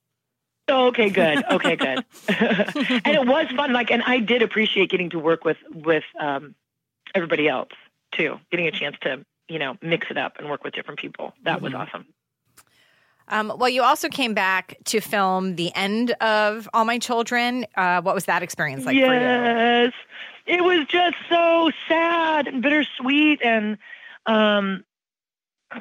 Okay, 0.70 1.10
good. 1.10 1.44
Okay, 1.52 1.76
good. 1.76 2.04
and 2.28 3.08
it 3.08 3.26
was 3.26 3.48
fun. 3.56 3.72
Like, 3.72 3.90
and 3.90 4.04
I 4.04 4.20
did 4.20 4.42
appreciate 4.42 4.90
getting 4.90 5.10
to 5.12 5.20
work 5.20 5.46
with 5.46 5.58
with 5.74 6.04
um, 6.20 6.56
everybody 7.16 7.48
else 7.48 7.70
too. 8.12 8.40
Getting 8.52 8.68
a 8.68 8.72
chance 8.72 8.98
to 9.02 9.26
you 9.48 9.60
know 9.60 9.78
mix 9.82 10.08
it 10.10 10.18
up 10.18 10.34
and 10.38 10.50
work 10.50 10.64
with 10.64 10.74
different 10.74 11.00
people. 11.00 11.34
That 11.44 11.62
was 11.62 11.74
awesome. 11.74 12.06
Um, 13.30 13.54
well, 13.58 13.70
you 13.70 13.84
also 13.84 14.08
came 14.08 14.34
back 14.34 14.78
to 14.86 15.02
film 15.02 15.56
the 15.56 15.74
end 15.76 16.12
of 16.22 16.70
All 16.74 16.86
My 16.86 16.98
Children. 16.98 17.66
Uh, 17.76 18.02
what 18.02 18.16
was 18.16 18.26
that 18.26 18.42
experience 18.42 18.86
like 18.86 18.94
for 18.94 19.14
you? 19.14 19.20
yes, 19.20 19.94
it 20.48 20.64
was 20.64 20.88
just 20.88 21.16
so 21.30 21.72
sad 21.88 22.48
and 22.48 22.62
bittersweet, 22.62 23.42
and 23.44 23.78
um, 24.26 24.84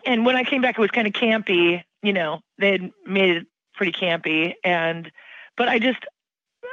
and 0.04 0.26
when 0.26 0.36
I 0.36 0.44
came 0.44 0.60
back, 0.60 0.76
it 0.76 0.80
was 0.80 0.90
kind 0.90 1.06
of 1.06 1.12
campy. 1.12 1.82
You 2.02 2.12
know, 2.12 2.40
they 2.58 2.72
had 2.72 2.90
made 3.06 3.36
it 3.36 3.46
pretty 3.74 3.92
campy, 3.92 4.54
and 4.64 5.10
but 5.56 5.68
I 5.68 5.78
just 5.78 6.04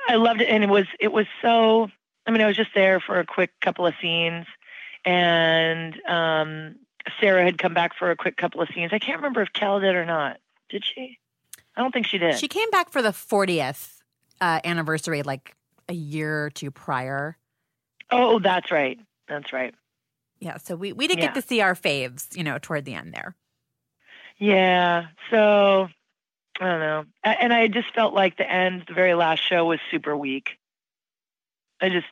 I 0.10 0.16
loved 0.16 0.42
it, 0.42 0.50
and 0.50 0.64
it 0.64 0.70
was 0.70 0.88
it 1.00 1.12
was 1.12 1.28
so. 1.42 1.90
I 2.26 2.32
mean, 2.32 2.42
I 2.42 2.48
was 2.48 2.56
just 2.56 2.72
there 2.74 3.00
for 3.00 3.20
a 3.20 3.26
quick 3.26 3.52
couple 3.62 3.86
of 3.86 3.94
scenes, 4.02 4.46
and 5.06 6.00
um, 6.08 6.76
Sarah 7.20 7.44
had 7.44 7.58
come 7.58 7.74
back 7.74 7.98
for 7.98 8.12
a 8.12 8.16
quick 8.16 8.38
couple 8.38 8.62
of 8.62 8.70
scenes. 8.74 8.92
I 8.94 9.00
can't 9.00 9.18
remember 9.18 9.42
if 9.42 9.52
Cal 9.54 9.80
did 9.80 9.96
or 9.96 10.06
not. 10.06 10.38
Did 10.70 10.86
she? 10.86 11.20
I 11.76 11.82
don't 11.82 11.92
think 11.92 12.08
she 12.08 12.18
did. 12.18 12.38
She 12.38 12.48
came 12.48 12.70
back 12.70 12.92
for 12.92 13.02
the 13.02 13.10
40th 13.10 13.98
uh, 14.40 14.62
anniversary, 14.64 15.22
like 15.22 15.56
a 15.90 15.94
year 15.94 16.46
or 16.46 16.50
two 16.50 16.72
prior. 16.72 17.38
Oh, 18.14 18.40
that's 18.40 18.72
right. 18.72 19.00
That's 19.28 19.52
right. 19.54 19.74
Yeah, 20.40 20.58
so 20.58 20.76
we, 20.76 20.92
we 20.94 21.08
did 21.08 21.18
Yeah. 21.20 21.28
get 21.28 21.36
to 21.36 21.42
see 21.42 21.62
our 21.62 21.76
faves, 21.76 22.36
you 22.36 22.44
know, 22.44 22.58
toward 22.60 22.86
the 22.86 22.94
end 22.94 23.14
there. 23.14 23.36
Yeah. 24.38 25.08
So 25.30 25.88
I 26.60 26.66
don't 26.66 26.80
know. 26.80 27.06
And 27.24 27.54
I 27.54 27.68
just 27.68 27.94
felt 27.96 28.14
like 28.14 28.38
the 28.38 28.50
end, 28.50 28.84
the 28.88 28.94
very 28.94 29.14
last 29.14 29.42
show 29.48 29.66
was 29.66 29.80
super 29.90 30.16
weak. 30.18 30.58
I 31.82 31.90
just, 31.90 32.08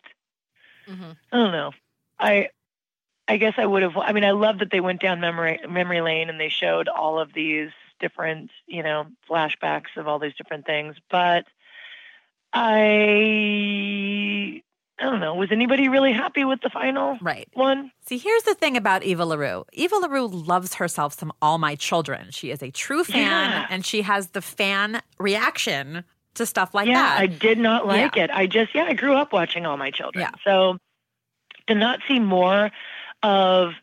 Mhm. 0.88 1.16
I 1.32 1.38
don't 1.38 1.52
know. 1.52 1.72
I, 2.20 2.50
I 3.28 3.38
guess 3.38 3.54
I 3.58 3.66
would 3.66 3.84
have. 3.84 3.98
I 3.98 4.12
mean, 4.14 4.24
I 4.26 4.32
love 4.32 4.60
that 4.60 4.72
they 4.72 4.80
went 4.82 5.02
down 5.02 5.20
memory 5.22 5.60
memory 5.70 6.02
lane 6.02 6.30
and 6.30 6.40
they 6.40 6.50
showed 6.50 6.88
all 6.88 7.20
of 7.20 7.34
these 7.34 7.70
different, 8.00 8.50
you 8.66 8.84
know, 8.84 9.08
flashbacks 9.30 9.96
of 9.96 10.08
all 10.08 10.20
these 10.20 10.34
different 10.36 10.66
things. 10.66 10.96
But 11.10 11.46
I, 12.54 12.90
I 15.02 15.06
don't 15.06 15.20
know. 15.20 15.34
Was 15.36 15.52
anybody 15.52 15.88
really 15.90 16.14
happy 16.14 16.44
with 16.46 16.62
the 16.62 16.70
final 16.70 17.18
Right. 17.22 17.48
one? 17.54 17.92
See, 18.06 18.18
here's 18.20 18.44
the 18.44 18.54
thing 18.54 18.78
about 18.78 19.04
Eva 19.04 19.26
LaRue. 19.26 19.66
Eva 19.74 19.96
LaRue 19.96 20.28
loves 20.28 20.76
herself 20.76 21.14
some 21.18 21.34
All 21.42 21.58
My 21.58 21.76
Children. 21.76 22.28
She 22.32 22.52
is 22.52 22.62
a 22.62 22.70
true 22.70 23.04
fan 23.04 23.18
Yeah. 23.50 23.68
and 23.70 23.84
she 23.86 24.04
has 24.04 24.28
the 24.30 24.42
fan 24.42 25.02
reaction 25.18 26.04
to 26.36 26.46
stuff 26.46 26.74
like 26.76 26.88
yeah, 26.88 26.94
that. 27.02 27.20
I 27.20 27.26
did 27.26 27.58
not 27.58 27.88
like 27.88 28.16
Yeah. 28.16 28.26
it. 28.26 28.30
I 28.32 28.46
just, 28.46 28.76
yeah, 28.76 28.84
I 28.86 28.94
grew 28.94 29.16
up 29.16 29.34
watching 29.34 29.66
All 29.66 29.76
My 29.76 29.90
Children. 29.92 30.22
Yeah. 30.22 30.32
So 30.46 30.78
to 31.68 31.76
not 31.76 32.00
see 32.08 32.20
more 32.20 32.70
of, 33.24 33.74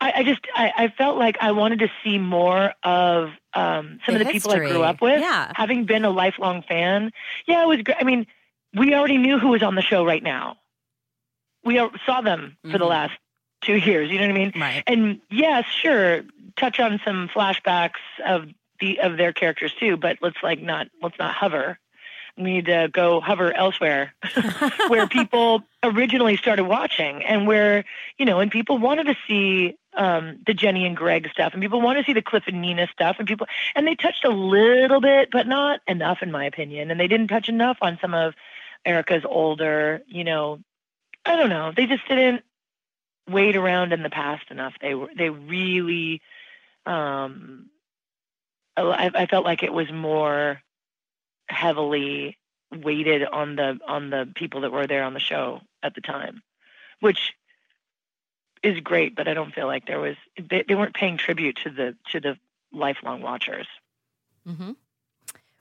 I, 0.00 0.12
I 0.16 0.22
just, 0.24 0.40
I, 0.54 0.72
I 0.76 0.88
felt 0.96 1.18
like 1.18 1.36
I 1.40 1.52
wanted 1.52 1.80
to 1.80 1.88
see 2.04 2.18
more 2.18 2.72
of 2.84 3.30
um, 3.54 3.98
some 4.06 4.14
The 4.14 4.20
of 4.22 4.26
the 4.26 4.32
people 4.32 4.50
I 4.52 4.58
grew 4.58 4.82
up 4.82 5.00
with. 5.02 5.20
Yeah. 5.20 5.52
Having 5.54 5.84
been 5.86 6.04
a 6.04 6.10
lifelong 6.10 6.62
fan. 6.62 7.10
Yeah, 7.46 7.62
it 7.64 7.66
was 7.68 7.82
great. 7.82 7.96
I 8.00 8.04
mean, 8.04 8.26
we 8.74 8.94
already 8.94 9.18
knew 9.18 9.38
who 9.38 9.48
was 9.48 9.62
on 9.62 9.74
the 9.74 9.82
show 9.82 10.04
right 10.04 10.22
now. 10.22 10.56
We 11.64 11.76
saw 12.06 12.20
them 12.20 12.56
for 12.62 12.78
the 12.78 12.84
Mhm. 12.84 12.88
last 12.88 13.14
two 13.62 13.76
years. 13.76 14.10
You 14.10 14.18
know 14.18 14.26
what 14.28 14.30
I 14.36 14.38
mean? 14.38 14.52
Right. 14.56 14.82
And 14.86 15.20
yes, 15.30 15.66
sure, 15.66 16.22
touch 16.56 16.78
on 16.80 17.00
some 17.04 17.28
flashbacks 17.28 17.98
of 18.24 18.48
the 18.80 19.00
of 19.00 19.16
their 19.16 19.32
characters 19.32 19.74
too, 19.74 19.96
but 19.96 20.18
let's 20.22 20.40
like 20.42 20.60
not 20.60 20.88
let's 21.02 21.18
not 21.18 21.34
hover 21.34 21.78
we 22.36 22.44
need 22.44 22.66
to 22.66 22.88
go 22.92 23.20
hover 23.20 23.52
elsewhere 23.52 24.14
where 24.88 25.06
people 25.18 25.64
originally 25.82 26.36
started 26.36 26.62
watching 26.64 27.24
and 27.24 27.48
where 27.48 27.84
you 28.16 28.24
know 28.24 28.38
and 28.38 28.50
people 28.52 28.78
wanted 28.78 29.06
to 29.06 29.16
see 29.26 29.76
um, 29.98 30.38
the 30.46 30.54
jenny 30.54 30.86
and 30.86 30.96
greg 30.96 31.28
stuff 31.30 31.52
and 31.52 31.62
people 31.62 31.80
want 31.80 31.98
to 31.98 32.04
see 32.04 32.12
the 32.12 32.22
cliff 32.22 32.44
and 32.46 32.62
nina 32.62 32.86
stuff 32.92 33.16
and 33.18 33.28
people 33.28 33.46
and 33.74 33.86
they 33.86 33.94
touched 33.94 34.24
a 34.24 34.30
little 34.30 35.00
bit 35.00 35.28
but 35.30 35.46
not 35.46 35.80
enough 35.86 36.18
in 36.22 36.30
my 36.30 36.44
opinion 36.44 36.90
and 36.90 36.98
they 36.98 37.08
didn't 37.08 37.28
touch 37.28 37.48
enough 37.48 37.76
on 37.82 37.98
some 38.00 38.14
of 38.14 38.34
erica's 38.86 39.24
older 39.28 40.00
you 40.06 40.24
know 40.24 40.60
i 41.26 41.36
don't 41.36 41.50
know 41.50 41.72
they 41.76 41.86
just 41.86 42.06
didn't 42.08 42.42
wait 43.28 43.56
around 43.56 43.92
in 43.92 44.02
the 44.02 44.10
past 44.10 44.50
enough. 44.50 44.74
They 44.80 44.94
were 44.94 45.10
they 45.16 45.30
really 45.30 46.22
um 46.86 47.70
I, 48.76 49.10
I 49.12 49.26
felt 49.26 49.44
like 49.44 49.62
it 49.62 49.72
was 49.72 49.90
more 49.92 50.60
heavily 51.48 52.38
weighted 52.72 53.24
on 53.24 53.56
the 53.56 53.78
on 53.86 54.10
the 54.10 54.30
people 54.34 54.62
that 54.62 54.72
were 54.72 54.86
there 54.86 55.04
on 55.04 55.14
the 55.14 55.20
show 55.20 55.60
at 55.82 55.94
the 55.94 56.00
time, 56.00 56.42
which 57.00 57.34
is 58.62 58.80
great. 58.80 59.14
But 59.14 59.28
I 59.28 59.34
don't 59.34 59.54
feel 59.54 59.66
like 59.66 59.86
there 59.86 60.00
was 60.00 60.16
they, 60.38 60.64
they 60.66 60.74
weren't 60.74 60.94
paying 60.94 61.16
tribute 61.16 61.56
to 61.64 61.70
the 61.70 61.96
to 62.12 62.20
the 62.20 62.36
lifelong 62.72 63.22
watchers. 63.22 63.66
Mm-hmm. 64.46 64.72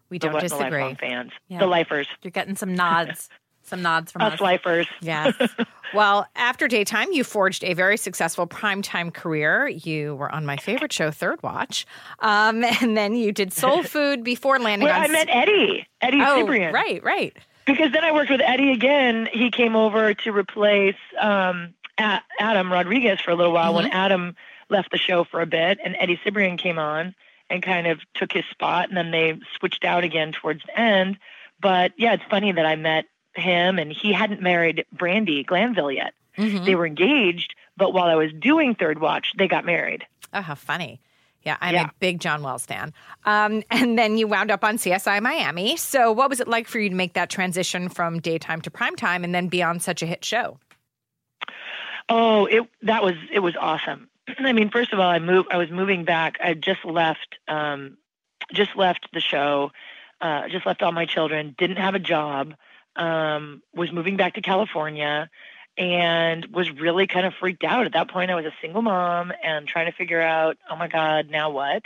We 0.09 0.17
the, 0.19 0.27
don't 0.27 0.35
the 0.35 0.41
disagree. 0.41 0.63
lifelong 0.81 0.95
fans, 0.95 1.31
Yeah. 1.49 1.59
the 1.59 1.67
lifers, 1.67 2.07
You're 2.21 2.31
getting 2.31 2.55
some 2.55 2.73
nods, 2.75 3.29
some 3.63 3.81
nods 3.81 4.11
from 4.11 4.21
us 4.21 4.33
us. 4.35 4.41
lifers. 4.41 4.87
Yes. 5.01 5.33
well, 5.93 6.25
after 6.35 6.67
daytime, 6.69 7.11
you 7.11 7.23
forged 7.25 7.63
a 7.65 7.73
very 7.73 7.97
successful 7.97 8.47
primetime 8.47 9.13
career. 9.13 9.67
You 9.67 10.15
were 10.15 10.33
on 10.33 10.45
my 10.45 10.55
favorite 10.55 10.93
show, 10.93 11.11
Third 11.11 11.43
Watch. 11.43 11.85
Um, 12.19 12.63
and 12.81 12.95
then 12.95 13.15
you 13.15 13.33
did 13.33 13.51
Soul 13.51 13.83
Food 13.83 14.23
before 14.23 14.59
landing 14.59 14.87
on. 14.87 15.01
I 15.01 15.07
met 15.07 15.27
Eddie, 15.29 15.85
Eddie 16.01 16.21
oh, 16.21 16.45
Cibrian. 16.45 16.71
right, 16.71 17.03
right. 17.03 17.35
Because 17.65 17.91
then 17.91 18.05
I 18.05 18.13
worked 18.13 18.29
with 18.29 18.39
Eddie 18.39 18.71
again. 18.71 19.27
He 19.33 19.51
came 19.51 19.75
over 19.75 20.13
to 20.13 20.31
replace 20.31 20.95
um, 21.19 21.73
Adam 21.97 22.71
Rodriguez 22.71 23.19
for 23.21 23.31
a 23.31 23.35
little 23.35 23.53
while 23.53 23.73
when 23.73 23.87
Adam 23.87 24.35
left 24.69 24.91
the 24.91 24.97
show 24.97 25.23
for 25.23 25.41
a 25.41 25.45
bit, 25.45 25.79
and 25.83 25.95
Eddie 25.99 26.19
Cibrian 26.25 26.57
came 26.57 26.77
on 26.79 27.15
and 27.49 27.63
kind 27.63 27.87
of 27.87 27.99
took 28.13 28.33
his 28.33 28.43
spot, 28.51 28.89
and 28.89 28.97
then 28.97 29.11
they 29.11 29.39
switched 29.57 29.85
out 29.85 30.03
again 30.03 30.31
towards 30.33 30.63
the 30.65 30.79
end. 30.79 31.17
But 31.61 31.93
yeah, 31.97 32.13
it's 32.13 32.23
funny 32.29 32.51
that 32.51 32.65
I 32.65 32.75
met 32.75 33.05
him, 33.35 33.79
and 33.79 33.91
he 33.91 34.11
hadn't 34.13 34.41
married 34.41 34.85
Brandi 34.95 35.45
Glanville 35.45 35.91
yet. 35.91 36.13
Mhm. 36.37 36.65
They 36.65 36.75
were 36.75 36.85
engaged, 36.85 37.55
but 37.77 37.93
while 37.93 38.07
I 38.07 38.15
was 38.15 38.31
doing 38.33 38.75
Third 38.75 38.99
Watch, 38.99 39.31
they 39.37 39.47
got 39.47 39.65
married. 39.65 40.05
Oh, 40.33 40.41
how 40.41 40.55
funny. 40.55 40.99
Yeah, 41.43 41.55
I'm 41.61 41.73
Yeah. 41.75 41.85
a 41.85 41.89
big 41.99 42.19
John 42.19 42.43
Wells 42.43 42.65
fan. 42.65 42.93
Um, 43.23 43.63
and 43.71 43.97
then 43.97 44.17
you 44.17 44.27
wound 44.27 44.51
up 44.51 44.63
on 44.63 44.77
CSI 44.77 45.19
Miami. 45.21 45.77
So, 45.77 46.11
what 46.11 46.29
was 46.29 46.39
it 46.41 46.47
like 46.47 46.67
for 46.67 46.79
you 46.79 46.89
to 46.89 46.95
make 46.95 47.13
that 47.13 47.29
transition 47.29 47.87
from 47.89 48.19
daytime 48.19 48.59
to 48.61 48.69
primetime 48.71 49.23
and 49.23 49.33
then 49.33 49.47
be 49.47 49.63
on 49.63 49.79
such 49.79 50.01
a 50.03 50.05
hit 50.05 50.25
show? 50.25 50.59
Oh, 52.09 52.45
it 52.45 52.63
that 52.83 53.03
was 53.03 53.15
it 53.31 53.39
was 53.39 53.55
awesome. 53.59 54.09
I 54.39 54.53
mean, 54.53 54.69
first 54.69 54.93
of 54.93 54.99
all, 54.99 55.09
I 55.09 55.19
moved. 55.19 55.49
I 55.51 55.57
was 55.57 55.69
moving 55.69 56.05
back. 56.05 56.37
I 56.43 56.53
just 56.53 56.85
left. 56.85 57.37
Um, 57.47 57.97
just 58.53 58.75
left 58.75 59.09
the 59.13 59.19
show. 59.19 59.71
Uh, 60.21 60.47
just 60.47 60.65
left 60.65 60.81
all 60.81 60.91
my 60.91 61.05
children. 61.05 61.55
Didn't 61.57 61.77
have 61.77 61.95
a 61.95 61.99
job. 61.99 62.53
Um, 62.95 63.61
was 63.75 63.91
moving 63.91 64.17
back 64.17 64.35
to 64.35 64.41
California, 64.41 65.29
and 65.77 66.45
was 66.47 66.71
really 66.71 67.07
kind 67.07 67.25
of 67.25 67.33
freaked 67.35 67.63
out 67.63 67.85
at 67.85 67.93
that 67.93 68.09
point. 68.09 68.31
I 68.31 68.35
was 68.35 68.45
a 68.45 68.53
single 68.61 68.81
mom 68.81 69.31
and 69.43 69.67
trying 69.67 69.85
to 69.85 69.91
figure 69.91 70.21
out, 70.21 70.57
oh 70.69 70.75
my 70.75 70.87
God, 70.87 71.29
now 71.29 71.51
what? 71.51 71.83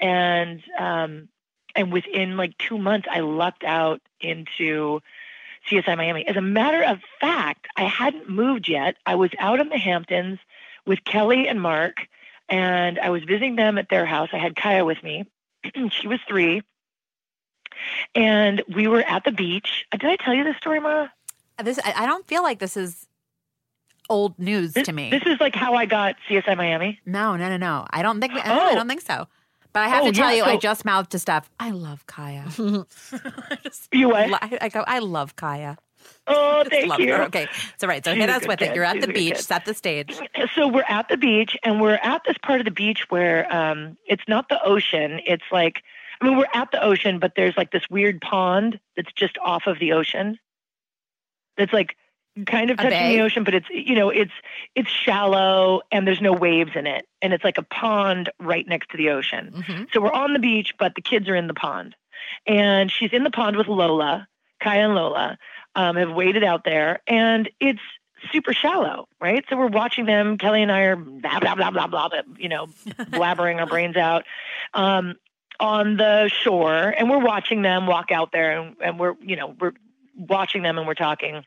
And 0.00 0.62
um, 0.78 1.28
and 1.76 1.92
within 1.92 2.36
like 2.36 2.56
two 2.58 2.78
months, 2.78 3.06
I 3.10 3.20
lucked 3.20 3.64
out 3.64 4.00
into 4.20 5.00
CSI 5.70 5.96
Miami. 5.96 6.26
As 6.26 6.36
a 6.36 6.40
matter 6.42 6.82
of 6.82 6.98
fact, 7.20 7.66
I 7.76 7.84
hadn't 7.84 8.28
moved 8.28 8.68
yet. 8.68 8.96
I 9.06 9.14
was 9.14 9.30
out 9.38 9.60
in 9.60 9.68
the 9.68 9.78
Hamptons 9.78 10.38
with 10.86 11.04
Kelly 11.04 11.46
and 11.48 11.60
Mark, 11.60 11.96
and 12.48 12.98
I 12.98 13.10
was 13.10 13.22
visiting 13.24 13.56
them 13.56 13.78
at 13.78 13.88
their 13.88 14.06
house. 14.06 14.30
I 14.32 14.38
had 14.38 14.56
Kaya 14.56 14.84
with 14.84 15.02
me. 15.02 15.24
she 15.92 16.08
was 16.08 16.18
three. 16.28 16.62
And 18.14 18.62
we 18.74 18.88
were 18.88 19.00
at 19.02 19.24
the 19.24 19.32
beach. 19.32 19.86
Uh, 19.92 19.96
Did 19.96 20.10
I 20.10 20.16
tell 20.16 20.34
you 20.34 20.44
this 20.44 20.56
story, 20.56 20.80
Ma? 20.80 21.08
This 21.62 21.78
I, 21.84 21.92
I 21.98 22.06
don't 22.06 22.26
feel 22.26 22.42
like 22.42 22.58
this 22.58 22.76
is 22.76 23.06
old 24.08 24.38
news 24.38 24.72
This, 24.72 24.86
to 24.86 24.92
me. 24.92 25.10
this 25.10 25.22
is 25.24 25.38
like 25.40 25.54
how 25.54 25.74
I 25.74 25.86
got 25.86 26.16
CSI 26.28 26.56
Miami. 26.56 26.98
no, 27.06 27.36
no, 27.36 27.48
no, 27.48 27.56
no. 27.56 27.86
I 27.90 28.02
don't 28.02 28.20
think. 28.20 28.32
Oh. 28.34 28.40
I 28.44 28.74
don't 28.74 28.88
think 28.88 29.02
so. 29.02 29.28
But 29.72 29.80
I 29.84 29.88
have 29.88 30.02
Oh, 30.04 30.06
to 30.06 30.12
tell 30.12 30.30
yeah, 30.30 30.36
you, 30.38 30.44
I 30.44 30.56
just 30.56 30.84
mouthed 30.84 31.10
to 31.12 31.18
Steph. 31.18 31.48
I 31.60 31.70
love 31.70 32.06
Kaya. 32.06 32.44
I 32.58 33.56
just 33.62 33.88
You 33.92 34.08
what? 34.08 34.32
I, 34.42 34.58
I 34.62 34.68
go. 34.68 34.84
I 34.86 34.98
love 34.98 35.36
Kaya. 35.36 35.76
Oh, 36.26 36.64
thank 36.70 36.88
love 36.88 36.98
you. 37.00 37.12
her. 37.12 37.22
Okay, 37.24 37.46
so 37.78 37.86
right. 37.86 38.04
So 38.04 38.12
She's 38.12 38.20
hit 38.20 38.30
us 38.30 38.40
good 38.40 38.48
with 38.48 38.62
it. 38.62 38.74
You're 38.74 38.84
at 38.84 38.94
She's 38.96 39.06
the 39.06 39.12
beach. 39.12 39.34
kid. 39.36 39.42
Set 39.44 39.64
the 39.64 39.74
stage. 39.74 40.18
so 40.54 40.66
we're 40.68 40.84
at 40.88 41.08
the 41.08 41.16
beach 41.16 41.56
and 41.62 41.80
we're 41.80 42.00
at 42.02 42.22
this 42.26 42.36
part 42.42 42.60
of 42.60 42.64
the 42.64 42.70
beach 42.70 43.06
where 43.10 43.52
um 43.54 43.96
it's 44.06 44.24
not 44.26 44.48
the 44.48 44.62
ocean 44.64 45.20
it's 45.26 45.44
like 45.52 45.82
i 46.20 46.24
mean 46.26 46.36
we're 46.36 46.46
at 46.54 46.70
the 46.72 46.82
ocean 46.82 47.18
but 47.18 47.32
there's 47.36 47.56
like 47.56 47.70
this 47.70 47.82
weird 47.90 48.20
pond 48.20 48.80
that's 48.96 49.12
just 49.12 49.36
off 49.38 49.66
of 49.66 49.78
the 49.78 49.92
ocean 49.92 50.38
that's 51.56 51.72
like 51.72 51.96
kind 52.46 52.70
of 52.70 52.76
touching 52.76 52.90
the 53.16 53.20
ocean 53.22 53.44
but 53.44 53.54
it's 53.54 53.66
you 53.70 53.94
know 53.94 54.08
it's 54.10 54.32
it's 54.74 54.88
shallow 54.88 55.80
and 55.90 56.06
there's 56.06 56.20
no 56.20 56.32
waves 56.32 56.70
in 56.74 56.86
it 56.86 57.04
and 57.20 57.32
it's 57.32 57.42
like 57.44 57.58
a 57.58 57.62
pond 57.62 58.30
right 58.38 58.66
next 58.68 58.88
to 58.90 58.96
the 58.96 59.10
ocean 59.10 59.52
Mhm. 59.66 59.92
so 59.92 60.00
we're 60.00 60.12
on 60.12 60.32
the 60.32 60.38
beach 60.38 60.74
but 60.78 60.94
the 60.94 61.02
kids 61.02 61.28
are 61.28 61.34
in 61.34 61.48
the 61.48 61.54
pond 61.54 61.96
and 62.46 62.90
she's 62.90 63.12
in 63.12 63.24
the 63.24 63.30
pond 63.30 63.56
with 63.56 63.66
lola 63.66 64.28
kaya 64.62 64.84
and 64.84 64.94
lola 64.94 65.36
um, 65.74 65.96
have 65.96 66.12
waded 66.12 66.44
out 66.44 66.64
there 66.64 67.00
and 67.06 67.50
it's 67.60 67.80
super 68.32 68.52
shallow, 68.52 69.08
right? 69.18 69.44
So 69.48 69.56
we're 69.56 69.68
watching 69.68 70.04
them. 70.04 70.36
Kelly 70.36 70.60
and 70.62 70.70
I 70.70 70.80
are 70.82 70.96
blah 70.96 71.40
blah 71.40 71.54
blah 71.54 71.70
blah 71.70 71.86
blah, 71.86 72.08
blah 72.10 72.20
you 72.38 72.50
know, 72.50 72.66
blabbering 72.86 73.58
our 73.60 73.66
brains 73.66 73.96
out 73.96 74.24
um, 74.74 75.14
on 75.58 75.96
the 75.96 76.28
shore, 76.28 76.76
and 76.96 77.08
we're 77.08 77.24
watching 77.24 77.62
them 77.62 77.86
walk 77.86 78.10
out 78.12 78.30
there, 78.30 78.58
and, 78.60 78.76
and 78.82 78.98
we're 79.00 79.14
you 79.22 79.36
know 79.36 79.54
we're 79.58 79.72
watching 80.16 80.62
them 80.62 80.76
and 80.76 80.86
we're 80.86 80.92
talking. 80.94 81.44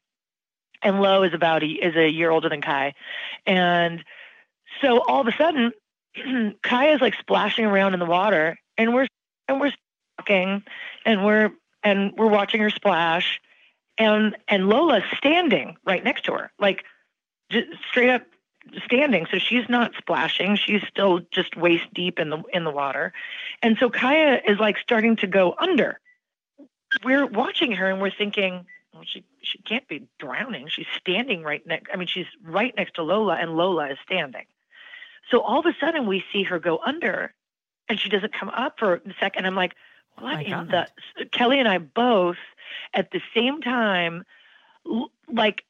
And 0.84 1.02
Lo 1.02 1.24
is 1.24 1.34
about 1.34 1.64
a, 1.64 1.68
is 1.68 1.96
a 1.96 2.10
year 2.10 2.30
older 2.30 2.50
than 2.50 2.62
Kai, 2.62 2.94
and 3.46 4.04
so 4.82 5.02
all 5.02 5.22
of 5.22 5.28
a 5.28 5.36
sudden, 5.36 5.72
Kai 6.62 6.94
is 6.94 7.02
like 7.02 7.16
splashing 7.16 7.66
around 7.66 7.94
in 7.94 8.00
the 8.00 8.06
water, 8.06 8.58
and 8.78 8.94
we're 8.94 9.08
and 9.48 9.60
we're 9.60 9.72
talking, 10.18 10.64
and 11.06 11.26
we're 11.26 11.52
and 11.84 12.14
we're 12.18 12.28
watching 12.28 12.62
her 12.62 12.70
splash, 12.70 13.42
and 13.98 14.36
and 14.48 14.68
Lola's 14.70 15.04
standing 15.18 15.76
right 15.86 16.04
next 16.04 16.26
to 16.26 16.34
her, 16.34 16.52
like 16.60 16.84
just 17.50 17.68
straight 17.90 18.10
up 18.10 18.24
standing. 18.86 19.28
So 19.32 19.38
she's 19.38 19.68
not 19.70 19.92
splashing; 19.98 20.56
she's 20.56 20.84
still 20.88 21.22
just 21.32 21.56
waist 21.56 21.86
deep 21.94 22.20
in 22.20 22.30
the 22.30 22.42
in 22.54 22.64
the 22.64 22.72
water. 22.72 23.14
And 23.62 23.78
so 23.78 23.90
Kaya 23.90 24.42
is 24.48 24.60
like 24.60 24.78
starting 24.78 25.16
to 25.18 25.28
go 25.28 25.56
under. 25.58 26.00
We're 27.04 27.26
watching 27.26 27.72
her 27.72 27.90
and 27.90 28.00
we're 28.00 28.12
thinking, 28.12 28.66
well, 28.94 29.04
she 29.06 29.24
she 29.42 29.60
can't 29.60 29.88
be 29.88 30.08
drowning. 30.20 30.68
She's 30.68 30.88
standing 31.00 31.44
right 31.44 31.66
next. 31.66 31.90
I 31.92 31.98
mean, 31.98 32.08
she's 32.08 32.28
right 32.44 32.74
next 32.76 32.96
to 32.96 33.04
Lola, 33.04 33.36
and 33.36 33.56
Lola 33.56 33.90
is 33.90 33.98
standing. 34.06 34.46
So 35.32 35.42
all 35.42 35.60
of 35.60 35.66
a 35.66 35.76
sudden, 35.80 36.06
we 36.06 36.24
see 36.32 36.44
her 36.44 36.60
go 36.60 36.80
under, 36.86 37.34
and 37.90 38.00
she 38.00 38.10
doesn't 38.10 38.34
come 38.34 38.50
up 38.50 38.76
for 38.78 38.96
a 38.96 39.02
second. 39.20 39.46
I'm 39.46 39.56
like, 39.56 39.74
oh 40.18 40.24
what 40.24 40.34
my 40.36 40.42
in 40.44 40.52
God. 40.52 40.92
the? 41.18 41.26
Kelly 41.26 41.60
and 41.60 41.68
I 41.68 41.80
both 41.80 42.38
at 42.94 43.12
the 43.12 43.22
same 43.36 43.62
time, 43.62 44.24
like 45.32 45.64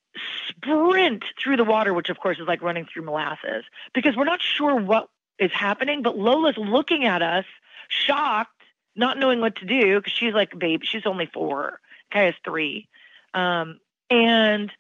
sprint 0.50 1.24
through 1.42 1.58
the 1.58 1.64
water, 1.64 1.94
which 1.94 2.10
of 2.10 2.20
course 2.20 2.40
is 2.40 2.48
like 2.48 2.62
running 2.62 2.86
through 2.86 3.04
molasses, 3.04 3.64
because 3.94 4.16
we're 4.16 4.26
not 4.26 4.42
sure 4.42 4.76
what 4.76 5.10
is 5.40 5.52
happening. 5.52 6.02
But 6.02 6.18
Lola's 6.18 6.58
looking 6.58 7.06
at 7.06 7.22
us, 7.22 7.46
shocked, 7.88 8.52
not 8.96 9.18
knowing 9.18 9.40
what 9.40 9.56
to 9.58 9.66
do, 9.66 10.00
because 10.00 10.14
she's 10.14 10.34
like 10.34 10.54
a 10.54 10.58
baby. 10.58 10.86
She's 10.86 11.06
only 11.06 11.28
four. 11.28 11.80
Kaya's 12.12 12.36
three, 12.46 12.88
um, 13.34 13.80
and 14.10 14.72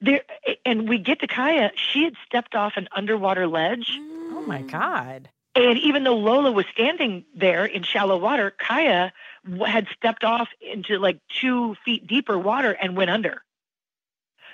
there. 0.00 0.22
And 0.64 0.88
we 0.88 0.98
get 0.98 1.20
to 1.20 1.26
Kaya. 1.26 1.72
She 1.74 2.04
had 2.04 2.14
stepped 2.26 2.54
off 2.54 2.74
an 2.76 2.88
underwater 2.94 3.46
ledge. 3.46 3.90
Oh 3.98 4.44
my 4.46 4.62
God. 4.62 5.28
And 5.54 5.78
even 5.78 6.04
though 6.04 6.16
Lola 6.16 6.52
was 6.52 6.64
standing 6.72 7.24
there 7.34 7.64
in 7.64 7.82
shallow 7.82 8.16
water, 8.16 8.52
Kaya 8.56 9.12
had 9.66 9.88
stepped 9.96 10.22
off 10.22 10.48
into 10.60 10.98
like 10.98 11.18
two 11.40 11.74
feet 11.84 12.06
deeper 12.06 12.38
water 12.38 12.70
and 12.70 12.96
went 12.96 13.10
under. 13.10 13.42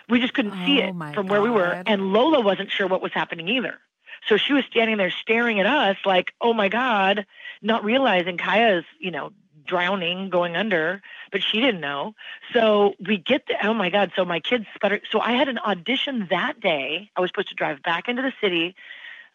We 0.09 0.21
just 0.21 0.35
couldn't 0.35 0.65
see 0.65 0.81
Oh 0.81 0.89
it 0.89 0.95
my 0.95 1.13
from 1.13 1.27
where 1.27 1.43
we 1.43 1.51
were. 1.51 1.83
And 1.87 2.13
Lola 2.13 2.41
wasn't 2.41 2.71
sure 2.71 2.87
what 2.87 3.03
was 3.03 3.13
happening 3.13 3.49
either. 3.49 3.79
So 4.27 4.37
she 4.37 4.53
was 4.53 4.65
standing 4.65 4.97
there 4.97 5.11
staring 5.11 5.61
at 5.61 5.67
us 5.67 5.97
like, 6.05 6.33
oh 6.41 6.55
my 6.55 6.69
God, 6.69 7.27
not 7.61 7.85
realizing 7.85 8.39
Kaya's, 8.39 8.85
you 8.99 9.11
know, 9.11 9.33
drowning, 9.67 10.31
going 10.31 10.57
under, 10.57 11.03
but 11.33 11.43
she 11.43 11.61
didn't 11.61 11.81
know. 11.81 12.15
So 12.53 12.95
we 13.01 13.19
get 13.19 13.47
the, 13.47 13.55
oh 13.67 13.75
my 13.75 13.91
God. 13.91 14.13
So 14.17 14.25
my 14.25 14.41
kids 14.41 14.67
sputter. 14.75 15.01
So 15.11 15.21
I 15.21 15.33
had 15.33 15.49
an 15.49 15.59
audition 15.59 16.29
that 16.31 16.61
day. 16.61 17.11
I 17.17 17.21
was 17.21 17.31
supposed 17.31 17.49
to 17.49 17.55
drive 17.55 17.83
back 17.83 18.09
into 18.09 18.23
the 18.23 18.33
city 18.41 18.75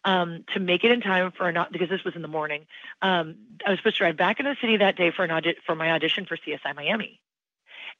um, 0.04 0.44
to 0.54 0.60
make 0.60 0.84
it 0.84 0.90
in 0.90 1.00
time 1.00 1.32
for 1.32 1.48
an 1.48 1.56
au- 1.56 1.66
because 1.70 1.88
this 1.88 2.04
was 2.04 2.16
in 2.16 2.22
the 2.22 2.28
morning. 2.28 2.66
Um, 3.00 3.36
I 3.64 3.70
was 3.70 3.78
supposed 3.78 3.96
to 3.96 4.04
drive 4.04 4.16
back 4.16 4.40
into 4.40 4.50
the 4.50 4.60
city 4.60 4.78
that 4.78 4.96
day 4.96 5.10
for 5.10 5.24
an 5.24 5.30
audit 5.30 5.58
for 5.64 5.74
my 5.74 5.92
audition 5.92 6.26
for 6.26 6.36
CSI 6.36 6.74
Miami, 6.74 7.20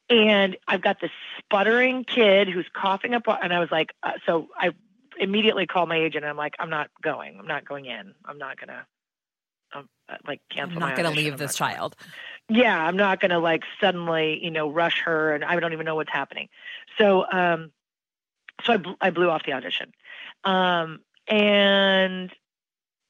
and 0.09 0.57
I've 0.67 0.81
got 0.81 0.99
this 0.99 1.11
sputtering 1.39 2.03
kid 2.03 2.49
who's 2.49 2.67
coughing 2.73 3.13
up, 3.13 3.23
and 3.27 3.53
I 3.53 3.59
was 3.59 3.71
like, 3.71 3.93
uh, 4.03 4.13
so 4.25 4.49
I 4.57 4.71
immediately 5.17 5.65
called 5.65 5.89
my 5.89 5.97
agent. 5.97 6.23
and 6.23 6.29
I'm 6.29 6.37
like, 6.37 6.55
I'm 6.59 6.69
not 6.69 6.89
going. 7.01 7.37
I'm 7.39 7.47
not 7.47 7.65
going 7.65 7.85
in. 7.85 8.13
I'm 8.25 8.37
not 8.37 8.59
gonna. 8.59 8.85
Um, 9.73 9.89
uh, 10.09 10.15
like 10.27 10.41
cancel. 10.49 10.83
I'm 10.83 10.89
not 10.89 10.97
going 10.97 11.09
to 11.09 11.15
leave 11.15 11.37
this 11.37 11.55
child. 11.55 11.95
Yeah, 12.49 12.77
I'm 12.77 12.97
not 12.97 13.21
going 13.21 13.31
to 13.31 13.39
like 13.39 13.63
suddenly, 13.79 14.43
you 14.43 14.51
know, 14.51 14.69
rush 14.69 15.01
her, 15.05 15.33
and 15.33 15.45
I 15.45 15.57
don't 15.59 15.73
even 15.73 15.85
know 15.85 15.95
what's 15.95 16.11
happening. 16.11 16.49
So, 16.97 17.25
um, 17.31 17.71
so 18.63 18.73
I, 18.73 18.77
bl- 18.77 18.91
I 18.99 19.09
blew 19.11 19.29
off 19.29 19.43
the 19.45 19.53
audition, 19.53 19.93
um, 20.43 20.99
and 21.27 22.31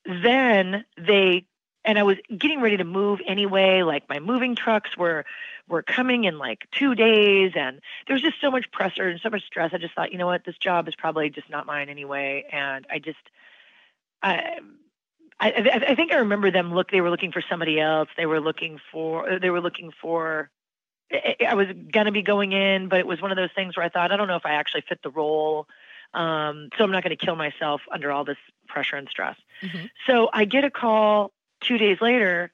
then 0.05 0.85
they 0.97 1.45
and 1.83 1.99
I 1.99 2.03
was 2.03 2.17
getting 2.35 2.61
ready 2.61 2.77
to 2.77 2.83
move 2.83 3.19
anyway. 3.27 3.81
Like 3.81 4.07
my 4.07 4.19
moving 4.19 4.55
trucks 4.55 4.95
were 4.95 5.25
were 5.67 5.81
coming 5.81 6.25
in 6.25 6.37
like 6.37 6.67
two 6.71 6.93
days, 6.93 7.53
and 7.55 7.81
there 8.05 8.13
was 8.13 8.21
just 8.21 8.39
so 8.39 8.51
much 8.51 8.71
pressure 8.71 9.07
and 9.07 9.19
so 9.19 9.29
much 9.29 9.45
stress. 9.45 9.71
I 9.73 9.79
just 9.79 9.95
thought, 9.95 10.11
you 10.11 10.19
know 10.19 10.27
what, 10.27 10.45
this 10.45 10.57
job 10.57 10.87
is 10.87 10.95
probably 10.95 11.31
just 11.31 11.49
not 11.49 11.65
mine 11.65 11.89
anyway, 11.89 12.45
and 12.51 12.85
I 12.89 12.99
just, 12.99 13.17
I. 14.21 14.59
I, 15.39 15.83
I 15.89 15.95
think 15.95 16.11
I 16.11 16.17
remember 16.17 16.51
them 16.51 16.73
look. 16.73 16.91
They 16.91 17.01
were 17.01 17.09
looking 17.09 17.31
for 17.31 17.41
somebody 17.49 17.79
else. 17.79 18.09
They 18.15 18.25
were 18.25 18.39
looking 18.39 18.79
for. 18.91 19.39
They 19.39 19.49
were 19.49 19.61
looking 19.61 19.91
for. 20.01 20.49
I 21.11 21.53
was 21.53 21.67
gonna 21.91 22.11
be 22.11 22.21
going 22.21 22.53
in, 22.53 22.89
but 22.89 22.99
it 22.99 23.07
was 23.07 23.21
one 23.21 23.31
of 23.31 23.37
those 23.37 23.51
things 23.55 23.75
where 23.75 23.85
I 23.85 23.89
thought, 23.89 24.11
I 24.11 24.17
don't 24.17 24.27
know 24.27 24.35
if 24.35 24.45
I 24.45 24.53
actually 24.53 24.83
fit 24.87 24.99
the 25.03 25.09
role. 25.09 25.67
Um, 26.13 26.69
so 26.77 26.83
I'm 26.83 26.91
not 26.91 27.03
going 27.03 27.15
to 27.15 27.25
kill 27.25 27.35
myself 27.35 27.81
under 27.91 28.11
all 28.11 28.23
this 28.23 28.37
pressure 28.67 28.95
and 28.97 29.09
stress. 29.09 29.35
Mhm. 29.63 29.89
So 30.05 30.29
I 30.31 30.45
get 30.45 30.63
a 30.63 30.69
call 30.69 31.31
two 31.59 31.77
days 31.79 31.99
later. 32.01 32.51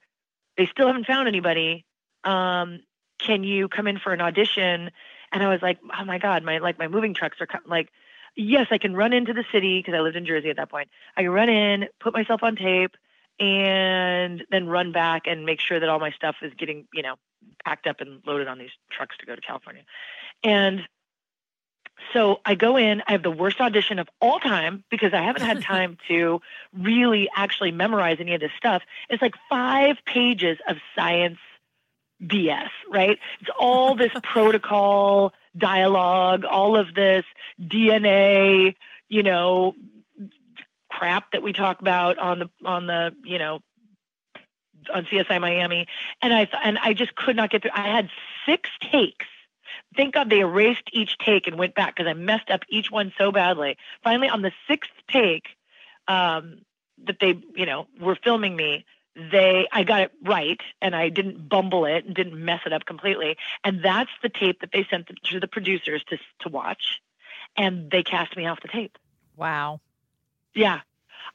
They 0.57 0.65
still 0.67 0.88
haven't 0.88 1.07
found 1.07 1.27
anybody. 1.27 1.86
Um, 2.23 2.80
can 3.17 3.43
you 3.43 3.67
come 3.67 3.88
in 3.88 3.99
for 3.99 4.13
an 4.13 4.21
audition? 4.21 4.91
And 5.32 5.43
I 5.43 5.49
was 5.49 5.61
like, 5.61 5.80
oh 5.97 6.05
my 6.05 6.19
god, 6.19 6.43
my 6.43 6.59
like 6.59 6.80
my 6.80 6.88
moving 6.88 7.13
trucks 7.13 7.41
are 7.41 7.47
co- 7.47 7.59
like, 7.65 7.89
yes, 8.36 8.67
I 8.71 8.77
can 8.77 8.95
run 8.95 9.13
into 9.13 9.34
the 9.34 9.45
city 9.51 9.80
because 9.80 9.93
I 9.93 10.01
lived 10.01 10.15
in 10.15 10.25
Jersey 10.25 10.49
at 10.49 10.57
that 10.57 10.69
point. 10.69 10.89
I 11.15 11.21
can 11.21 11.32
run 11.32 11.49
in, 11.49 11.88
put 11.99 12.13
myself 12.13 12.43
on 12.43 12.55
tape, 12.55 12.95
and 13.39 14.43
then 14.51 14.67
run 14.67 14.91
back 14.91 15.23
and 15.25 15.45
make 15.45 15.59
sure 15.61 15.80
that 15.80 15.88
all 15.88 15.99
my 15.99 16.11
stuff 16.11 16.38
is 16.41 16.53
getting 16.57 16.88
you 16.93 17.03
know 17.03 17.15
packed 17.63 17.88
up 17.88 18.01
and 18.01 18.21
loaded 18.25 18.47
on 18.47 18.57
these 18.57 18.71
trucks 18.91 19.17
to 19.19 19.25
go 19.25 19.36
to 19.36 19.41
California. 19.41 19.84
And 20.43 20.82
so 22.13 22.39
I 22.45 22.55
go 22.55 22.77
in, 22.77 23.01
I 23.07 23.11
have 23.11 23.23
the 23.23 23.32
worst 23.32 23.59
audition 23.59 23.99
of 23.99 24.07
all 24.21 24.39
time 24.39 24.84
because 24.89 25.13
I 25.13 25.21
haven't 25.21 25.43
had 25.43 25.61
time 25.63 25.97
to 26.07 26.41
really 26.73 27.30
actually 27.36 27.71
memorize 27.71 28.17
any 28.19 28.34
of 28.34 28.41
this 28.41 28.51
stuff. 28.57 28.84
It's 29.09 29.21
like 29.21 29.36
five 29.49 29.97
pages 30.05 30.57
of 30.67 30.77
science 30.95 31.39
BS, 32.21 32.69
right? 32.89 33.17
It's 33.41 33.49
all 33.59 33.95
this 33.95 34.11
protocol 34.23 35.34
dialogue, 35.58 36.45
all 36.45 36.78
of 36.78 36.93
this 36.93 37.26
DNA, 37.62 38.76
you 39.08 39.24
know, 39.24 39.76
crap 40.89 41.32
that 41.32 41.43
we 41.43 41.54
talk 41.54 41.82
about 41.82 42.18
on 42.18 42.39
the 42.39 42.50
on 42.66 42.88
the, 42.88 43.16
you 43.24 43.39
know, 43.39 43.60
on 44.93 45.06
CSI 45.06 45.39
Miami, 45.39 45.88
and 46.22 46.34
I 46.34 46.47
and 46.64 46.78
I 46.78 46.93
just 46.93 47.16
could 47.16 47.36
not 47.36 47.50
get 47.50 47.62
through. 47.62 47.72
I 47.74 47.88
had 47.88 48.10
six 48.45 48.70
takes. 48.91 49.26
Thank 49.95 50.14
God 50.14 50.30
they 50.30 50.39
erased 50.39 50.89
each 50.93 51.18
take 51.18 51.47
and 51.47 51.58
went 51.58 51.76
back 51.76 51.95
because 51.95 52.10
I 52.10 52.14
messed 52.14 52.50
up 52.50 52.62
each 52.70 52.91
one 52.91 53.12
so 53.18 53.32
badly. 53.32 53.78
Finally, 54.04 54.30
on 54.30 54.41
the 54.41 54.52
sixth 54.68 54.91
take, 55.12 55.47
um, 56.08 56.62
that 57.06 57.18
they 57.20 57.36
you 57.56 57.66
know 57.66 57.88
were 58.00 58.18
filming 58.24 58.56
me, 58.56 58.86
they 59.16 59.68
I 59.72 59.84
got 59.84 60.01
it 60.01 60.12
right 60.24 60.62
and 60.82 60.95
I 60.95 61.10
didn't 61.10 61.49
bumble 61.49 61.86
it 61.86 62.05
and 62.05 62.16
didn't 62.16 62.43
mess 62.43 62.62
it 62.66 62.74
up 62.74 62.86
completely. 62.86 63.38
And 63.64 63.84
that's 63.84 64.12
the 64.22 64.30
tape 64.30 64.62
that 64.62 64.72
they 64.72 64.86
sent 64.89 65.10
to 65.24 65.39
the 65.39 65.47
producers 65.47 66.03
to 66.10 66.18
to 66.41 66.49
watch, 66.49 67.01
and 67.57 67.89
they 67.91 68.03
cast 68.03 68.36
me 68.38 68.45
off 68.45 68.62
the 68.62 68.68
tape. 68.68 68.97
Wow. 69.36 69.82
Yeah. 70.53 70.82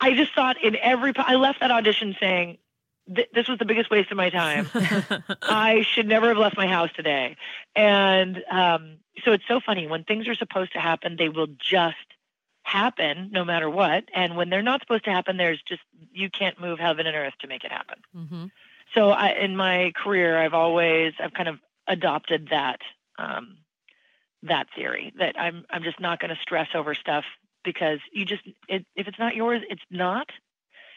I 0.01 0.15
just 0.15 0.35
thought 0.35 0.63
in 0.63 0.77
every, 0.77 1.13
I 1.17 1.37
left 1.37 1.61
that 1.61 1.71
audition 1.71 2.17
saying, 2.21 2.59
this 3.07 3.49
was 3.49 3.59
the 3.59 3.67
biggest 3.67 3.91
waste 3.91 4.11
of 4.11 4.17
my 4.17 4.31
time. 4.31 4.69
I 5.43 5.83
should 5.83 6.07
never 6.07 6.29
have 6.29 6.39
left 6.39 6.57
my 6.57 6.67
house 6.67 6.91
today. 6.97 7.37
And 7.77 8.43
um, 8.51 8.97
so 9.25 9.33
it's 9.33 9.47
so 9.47 9.61
funny 9.61 9.87
when 9.87 10.05
things 10.05 10.27
are 10.27 10.35
supposed 10.35 10.73
to 10.73 10.81
happen, 10.81 11.17
they 11.17 11.29
will 11.29 11.49
just 11.59 11.97
happen 12.65 13.31
no 13.33 13.45
matter 13.45 13.71
what. 13.71 14.05
And 14.15 14.37
when 14.37 14.51
they're 14.51 14.63
not 14.63 14.81
supposed 14.81 15.05
to 15.05 15.13
happen, 15.13 15.37
there's 15.37 15.63
just, 15.63 15.83
you 16.13 16.29
can't 16.31 16.61
move 16.61 16.79
heaven 16.79 17.07
and 17.07 17.15
earth 17.15 17.35
to 17.41 17.47
make 17.47 17.63
it 17.63 17.71
happen. 17.71 17.99
hmm 18.13 18.47
So 18.95 19.11
I, 19.11 19.29
in 19.33 19.57
my 19.57 19.93
career, 19.95 20.43
I've 20.43 20.55
always, 20.55 21.13
I've 21.23 21.35
kind 21.35 21.49
of 21.49 21.59
adopted 21.87 22.49
that, 22.51 22.81
um, 23.19 23.59
that 24.43 24.67
theory 24.75 25.13
that 25.19 25.39
I'm, 25.39 25.65
I'm 25.71 25.83
just 25.83 26.01
not 26.01 26.19
going 26.21 26.35
to 26.35 26.41
stress 26.41 26.69
over 26.75 26.95
stuff 26.95 27.25
because 27.65 28.01
you 28.13 28.25
just, 28.25 28.43
it, 28.69 28.85
if 28.97 29.09
it's 29.09 29.19
not 29.19 29.35
yours, 29.35 29.63
it's 29.71 29.85
not. 29.91 30.29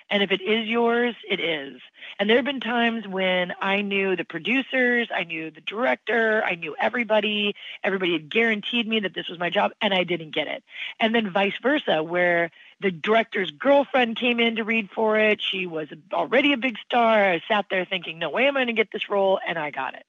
And 0.10 0.24
if 0.24 0.32
it 0.32 0.42
is 0.42 0.68
yours, 0.68 1.16
it 1.30 1.40
is. 1.40 1.82
And 2.18 2.30
there 2.30 2.38
have 2.38 2.46
been 2.46 2.62
times 2.62 3.06
when 3.08 3.54
I 3.60 3.82
knew 3.82 4.16
the 4.16 4.24
producers, 4.24 5.10
I 5.14 5.24
knew 5.24 5.52
the 5.52 5.62
director, 5.62 6.44
I 6.44 6.56
knew 6.56 6.76
everybody, 6.80 7.56
everybody 7.84 8.14
had 8.14 8.30
guaranteed 8.30 8.88
me 8.88 9.02
that 9.02 9.14
this 9.14 9.28
was 9.28 9.38
my 9.38 9.50
job, 9.50 9.72
and 9.82 9.94
I 9.94 10.04
didn't 10.04 10.34
get 10.34 10.48
it. 10.48 10.64
And 11.00 11.14
then 11.14 11.30
vice 11.30 11.58
versa, 11.62 12.02
where 12.02 12.52
the 12.80 12.92
director's 12.92 13.52
girlfriend 13.52 14.18
came 14.18 14.40
in 14.40 14.56
to 14.56 14.64
read 14.64 14.90
for 14.92 15.20
it. 15.20 15.42
She 15.42 15.66
was 15.66 15.90
already 16.14 16.54
a 16.54 16.58
big 16.58 16.78
star. 16.86 17.26
I 17.26 17.42
sat 17.48 17.66
there 17.70 17.86
thinking, 17.86 18.18
no 18.18 18.30
way 18.30 18.48
am 18.48 18.56
I 18.56 18.62
going 18.62 18.68
to 18.68 18.74
get 18.74 18.92
this 18.94 19.10
role, 19.10 19.40
and 19.46 19.60
I 19.60 19.72
got 19.72 19.94
it. 19.96 20.06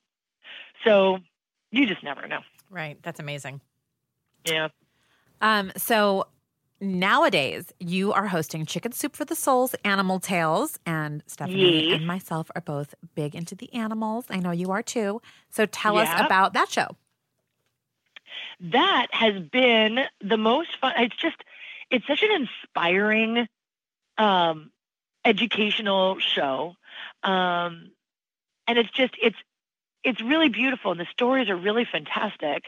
So 0.84 1.18
you 1.70 1.86
just 1.86 2.05
never 2.05 2.26
know. 2.28 2.40
Right. 2.70 2.99
That's 3.03 3.18
amazing. 3.20 3.61
Yeah. 4.44 4.68
Um, 5.40 5.72
so 5.76 6.26
nowadays 6.81 7.72
you 7.79 8.12
are 8.12 8.26
hosting 8.29 8.66
Chicken 8.66 8.93
Soup 8.93 9.14
for 9.14 9.24
the 9.24 9.35
Souls 9.35 9.74
Animal 9.85 10.20
Tales, 10.20 10.79
and 10.87 11.22
Stephanie 11.26 11.89
Yes. 11.89 11.97
and 11.97 12.07
myself 12.07 12.51
are 12.55 12.61
both 12.61 12.95
big 13.14 13.35
into 13.35 13.55
the 13.55 13.72
animals. 13.74 14.26
I 14.31 14.39
know 14.39 14.51
you 14.51 14.70
are 14.70 14.83
too. 14.83 15.20
So 15.51 15.66
tell 15.66 15.99
us 15.99 16.09
about 16.18 16.53
that 16.55 16.68
show. 16.70 16.97
that 18.61 19.07
has 19.12 19.41
been 19.41 20.01
the 20.20 20.37
most 20.37 20.76
fun. 20.81 20.93
It's 20.99 21.16
just, 21.16 21.37
it's 21.91 22.07
such 22.07 22.22
an 22.22 22.31
inspiring, 22.33 23.49
um, 24.16 24.70
educational 25.24 26.18
show, 26.18 26.74
um, 27.22 27.91
and 28.66 28.79
it's 28.79 28.91
just, 28.91 29.14
it's, 29.22 29.37
it's 30.03 30.20
really 30.20 30.49
beautiful, 30.49 30.91
and 30.93 31.01
the 31.01 31.07
stories 31.12 31.49
are 31.51 31.57
really 31.57 31.85
fantastic, 31.85 32.64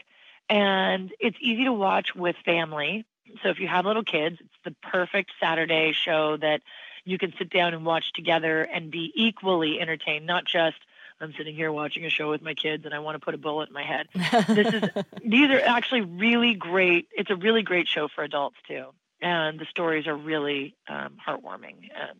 and 0.49 1.11
it's 1.19 1.37
easy 1.41 1.65
to 1.65 1.73
watch 1.73 2.15
with 2.15 2.35
family. 2.45 3.05
So 3.43 3.49
if 3.49 3.59
you 3.59 3.67
have 3.67 3.85
little 3.85 4.03
kids, 4.03 4.37
it's 4.39 4.49
the 4.63 4.75
perfect 4.89 5.31
Saturday 5.39 5.93
show 5.93 6.37
that 6.37 6.61
you 7.03 7.17
can 7.17 7.33
sit 7.37 7.49
down 7.49 7.73
and 7.73 7.85
watch 7.85 8.13
together 8.13 8.61
and 8.61 8.91
be 8.91 9.11
equally 9.15 9.79
entertained, 9.79 10.25
not 10.25 10.45
just. 10.45 10.77
I'm 11.19 11.33
sitting 11.37 11.53
here 11.53 11.71
watching 11.71 12.03
a 12.03 12.09
show 12.09 12.31
with 12.31 12.41
my 12.41 12.55
kids 12.55 12.83
and 12.83 12.95
I 12.95 12.99
want 12.99 13.13
to 13.13 13.23
put 13.23 13.35
a 13.35 13.37
bullet 13.37 13.69
in 13.69 13.73
my 13.75 13.83
head 13.83 14.07
this 14.47 14.73
is 14.73 14.89
these 15.23 15.51
are 15.51 15.61
actually 15.61 16.01
really 16.01 16.55
great 16.55 17.09
it's 17.11 17.29
a 17.29 17.35
really 17.35 17.61
great 17.61 17.87
show 17.87 18.07
for 18.07 18.23
adults 18.23 18.57
too 18.67 18.87
and 19.21 19.59
the 19.59 19.67
stories 19.69 20.07
are 20.07 20.15
really 20.15 20.73
um, 20.89 21.17
heartwarming 21.23 21.91
and 21.95 22.17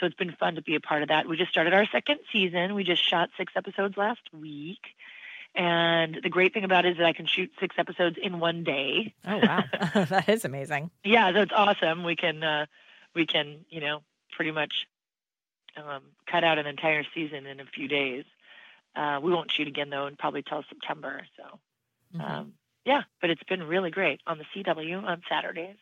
so 0.00 0.06
it's 0.06 0.14
been 0.14 0.32
fun 0.32 0.54
to 0.54 0.62
be 0.62 0.76
a 0.76 0.80
part 0.80 1.02
of 1.02 1.08
that 1.08 1.28
we 1.28 1.36
just 1.36 1.50
started 1.50 1.74
our 1.74 1.84
second 1.92 2.20
season 2.32 2.74
we 2.74 2.84
just 2.84 3.06
shot 3.06 3.28
six 3.36 3.52
episodes 3.54 3.98
last 3.98 4.22
week 4.32 4.80
and 5.54 6.20
the 6.22 6.28
great 6.28 6.52
thing 6.54 6.64
about 6.64 6.84
it 6.84 6.92
is 6.92 6.96
that 6.98 7.06
i 7.06 7.12
can 7.12 7.26
shoot 7.26 7.50
six 7.60 7.74
episodes 7.78 8.16
in 8.22 8.38
one 8.38 8.64
day 8.64 9.14
Oh 9.26 9.38
wow, 9.38 9.64
that 9.94 10.28
is 10.28 10.44
amazing. 10.44 10.90
yeah 11.04 11.30
it's 11.34 11.52
awesome 11.54 12.04
we 12.04 12.16
can 12.16 12.42
uh, 12.42 12.66
we 13.14 13.26
can 13.26 13.64
you 13.70 13.80
know 13.80 14.02
pretty 14.32 14.50
much 14.52 14.86
um, 15.76 16.02
cut 16.30 16.44
out 16.44 16.58
an 16.58 16.66
entire 16.66 17.04
season 17.14 17.46
in 17.46 17.60
a 17.60 17.64
few 17.64 17.88
days 17.88 18.24
uh, 18.96 19.20
we 19.22 19.32
won't 19.32 19.50
shoot 19.50 19.68
again 19.68 19.90
though 19.90 20.06
and 20.06 20.18
probably 20.18 20.42
till 20.42 20.62
september 20.68 21.22
so 21.36 21.58
Mhm. 22.16 22.22
um, 22.30 22.52
yeah, 22.86 23.02
but 23.20 23.28
it's 23.28 23.42
been 23.42 23.62
really 23.64 23.90
great 23.90 24.22
on 24.26 24.38
the 24.38 24.44
CW 24.54 25.04
on 25.04 25.20
Saturdays. 25.28 25.76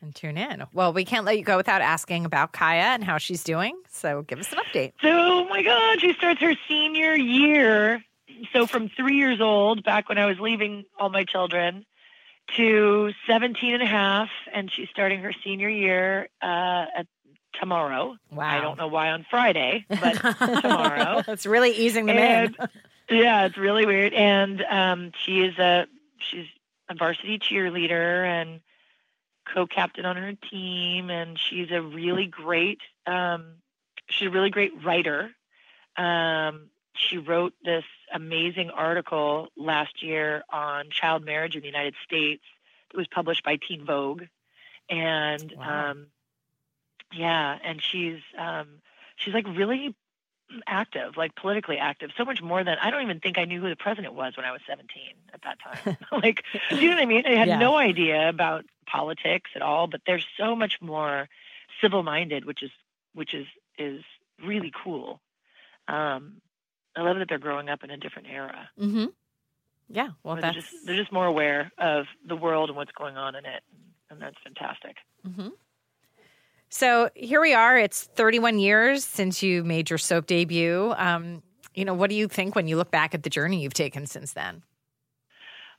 and 0.00 0.14
tune 0.14 0.38
in. 0.38 0.62
Well, 0.72 0.92
we 0.92 1.04
can't 1.04 1.24
let 1.26 1.36
you 1.36 1.42
go 1.42 1.56
without 1.56 1.82
asking 1.82 2.24
about 2.26 2.52
Kaya 2.52 2.80
and 2.94 3.02
how 3.02 3.18
she's 3.18 3.42
doing. 3.42 3.76
So 3.90 4.22
give 4.22 4.38
us 4.38 4.52
an 4.52 4.60
update. 4.60 4.92
So, 5.02 5.08
oh 5.10 5.48
my 5.48 5.62
God, 5.64 6.00
she 6.00 6.12
starts 6.12 6.40
her 6.42 6.54
senior 6.68 7.16
year. 7.16 8.04
So, 8.52 8.66
from 8.66 8.88
three 8.88 9.16
years 9.16 9.40
old, 9.40 9.84
back 9.84 10.08
when 10.08 10.18
I 10.18 10.26
was 10.26 10.38
leaving 10.40 10.84
all 10.98 11.10
my 11.10 11.24
children, 11.24 11.84
to 12.56 13.12
17 13.26 13.74
and 13.74 13.82
a 13.82 13.86
half, 13.86 14.28
and 14.52 14.70
she's 14.72 14.88
starting 14.90 15.20
her 15.20 15.32
senior 15.44 15.68
year 15.68 16.28
uh, 16.42 16.86
at 16.96 17.06
tomorrow. 17.54 18.16
Wow. 18.30 18.48
I 18.48 18.60
don't 18.60 18.78
know 18.78 18.88
why 18.88 19.10
on 19.10 19.24
Friday, 19.30 19.86
but 19.88 20.14
tomorrow. 20.60 21.22
It's 21.28 21.46
really 21.46 21.72
easing 21.72 22.06
them 22.06 22.18
in. 22.18 22.56
Yeah, 23.08 23.46
it's 23.46 23.56
really 23.56 23.86
weird. 23.86 24.12
And 24.14 24.62
um, 24.62 25.12
she 25.24 25.40
is 25.40 25.58
a 25.58 25.86
she's 26.18 26.46
a 26.88 26.94
varsity 26.94 27.38
cheerleader 27.38 28.24
and 28.24 28.60
co-captain 29.52 30.04
on 30.04 30.16
her 30.16 30.32
team, 30.50 31.10
and 31.10 31.38
she's 31.38 31.70
a 31.70 31.82
really 31.82 32.26
great 32.26 32.80
um, 33.06 33.54
she's 34.08 34.28
a 34.28 34.30
really 34.30 34.50
great 34.50 34.84
writer. 34.84 35.30
Um, 35.96 36.68
she 36.94 37.18
wrote 37.18 37.54
this 37.64 37.84
amazing 38.14 38.70
article 38.70 39.48
last 39.56 40.02
year 40.02 40.42
on 40.52 40.90
child 40.90 41.24
marriage 41.24 41.54
in 41.54 41.60
the 41.62 41.66
United 41.66 41.94
States. 42.04 42.42
It 42.92 42.96
was 42.96 43.06
published 43.06 43.44
by 43.44 43.56
Teen 43.56 43.84
Vogue, 43.84 44.24
and 44.88 45.52
Wow. 45.56 45.90
um, 45.90 46.06
yeah, 47.12 47.58
and 47.64 47.82
she's 47.82 48.20
um, 48.38 48.80
she's 49.16 49.34
like 49.34 49.46
really 49.48 49.94
active, 50.66 51.16
like 51.16 51.34
politically 51.36 51.78
active, 51.78 52.10
so 52.16 52.24
much 52.24 52.42
more 52.42 52.64
than 52.64 52.76
I 52.82 52.90
don't 52.90 53.02
even 53.02 53.20
think 53.20 53.38
I 53.38 53.44
knew 53.44 53.60
who 53.60 53.68
the 53.68 53.76
president 53.76 54.14
was 54.14 54.36
when 54.36 54.44
I 54.46 54.52
was 54.52 54.60
17 54.68 54.88
at 55.32 55.42
that 55.42 55.58
time. 55.60 55.96
like, 56.22 56.42
do 56.70 56.76
you 56.76 56.88
know 56.90 56.96
what 56.96 57.02
I 57.02 57.06
mean? 57.06 57.26
I 57.26 57.36
had 57.36 57.48
Yeah. 57.48 57.58
no 57.58 57.76
idea 57.76 58.28
about 58.28 58.64
politics 58.86 59.50
at 59.54 59.62
all, 59.62 59.86
but 59.86 60.00
they're 60.06 60.20
so 60.36 60.56
much 60.56 60.78
more 60.80 61.28
civil-minded, 61.80 62.44
which 62.44 62.62
is 62.62 62.70
which 63.14 63.34
is 63.34 63.46
is 63.78 64.02
really 64.44 64.72
cool. 64.84 65.20
Um, 65.88 66.40
I 66.96 67.02
love 67.02 67.18
that 67.18 67.28
they're 67.28 67.38
growing 67.38 67.68
up 67.68 67.84
in 67.84 67.90
a 67.90 67.96
different 67.96 68.28
era. 68.30 68.68
Mm-hmm. 68.80 69.06
Yeah. 69.88 70.08
Well, 70.22 70.34
they're 70.36 70.42
that's 70.42 70.56
just 70.70 70.86
they're 70.86 70.96
just 70.96 71.12
more 71.12 71.26
aware 71.26 71.70
of 71.78 72.06
the 72.26 72.36
world 72.36 72.68
and 72.70 72.76
what's 72.76 72.92
going 72.92 73.16
on 73.16 73.34
in 73.34 73.44
it, 73.44 73.62
and 74.10 74.20
that's 74.20 74.36
fantastic. 74.44 74.96
So 76.68 77.10
here 77.14 77.40
we 77.40 77.52
are. 77.52 77.76
It's 77.76 78.04
31 78.14 78.58
years 78.60 79.04
since 79.04 79.42
you 79.42 79.64
made 79.64 79.90
your 79.90 79.98
soap 79.98 80.26
debut. 80.26 80.94
Um, 80.96 81.42
you 81.74 81.84
know, 81.84 81.94
what 81.94 82.10
do 82.10 82.16
you 82.16 82.28
think 82.28 82.54
when 82.54 82.68
you 82.68 82.76
look 82.76 82.90
back 82.92 83.14
at 83.14 83.22
the 83.24 83.30
journey 83.30 83.62
you've 83.62 83.74
taken 83.74 84.06
since 84.06 84.32
then? 84.32 84.62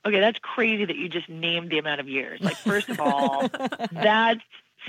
Okay, 0.04 0.20
that's 0.20 0.38
crazy 0.40 0.84
that 0.84 0.96
you 0.96 1.08
just 1.08 1.28
named 1.28 1.70
the 1.70 1.78
amount 1.78 2.00
of 2.00 2.08
years. 2.08 2.40
Like, 2.40 2.56
first 2.56 2.88
of 2.88 3.00
all, 3.00 3.48
that's 3.92 4.40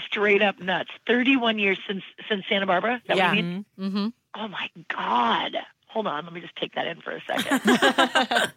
straight 0.05 0.41
up 0.41 0.59
nuts. 0.59 0.89
Thirty-one 1.07 1.59
years 1.59 1.77
since 1.87 2.03
since 2.27 2.43
Santa 2.49 2.65
Barbara. 2.65 3.01
That 3.07 3.15
Yeah. 3.17 3.31
mean? 3.33 3.65
Mm-hmm. 3.79 4.07
Oh 4.35 4.47
my 4.47 4.69
God! 4.89 5.55
Hold 5.93 6.07
on, 6.07 6.23
let 6.25 6.33
me 6.33 6.41
just 6.41 6.55
take 6.55 6.73
that 6.73 6.87
in 6.87 7.01
for 7.01 7.11
a 7.11 7.21
second. 7.21 7.61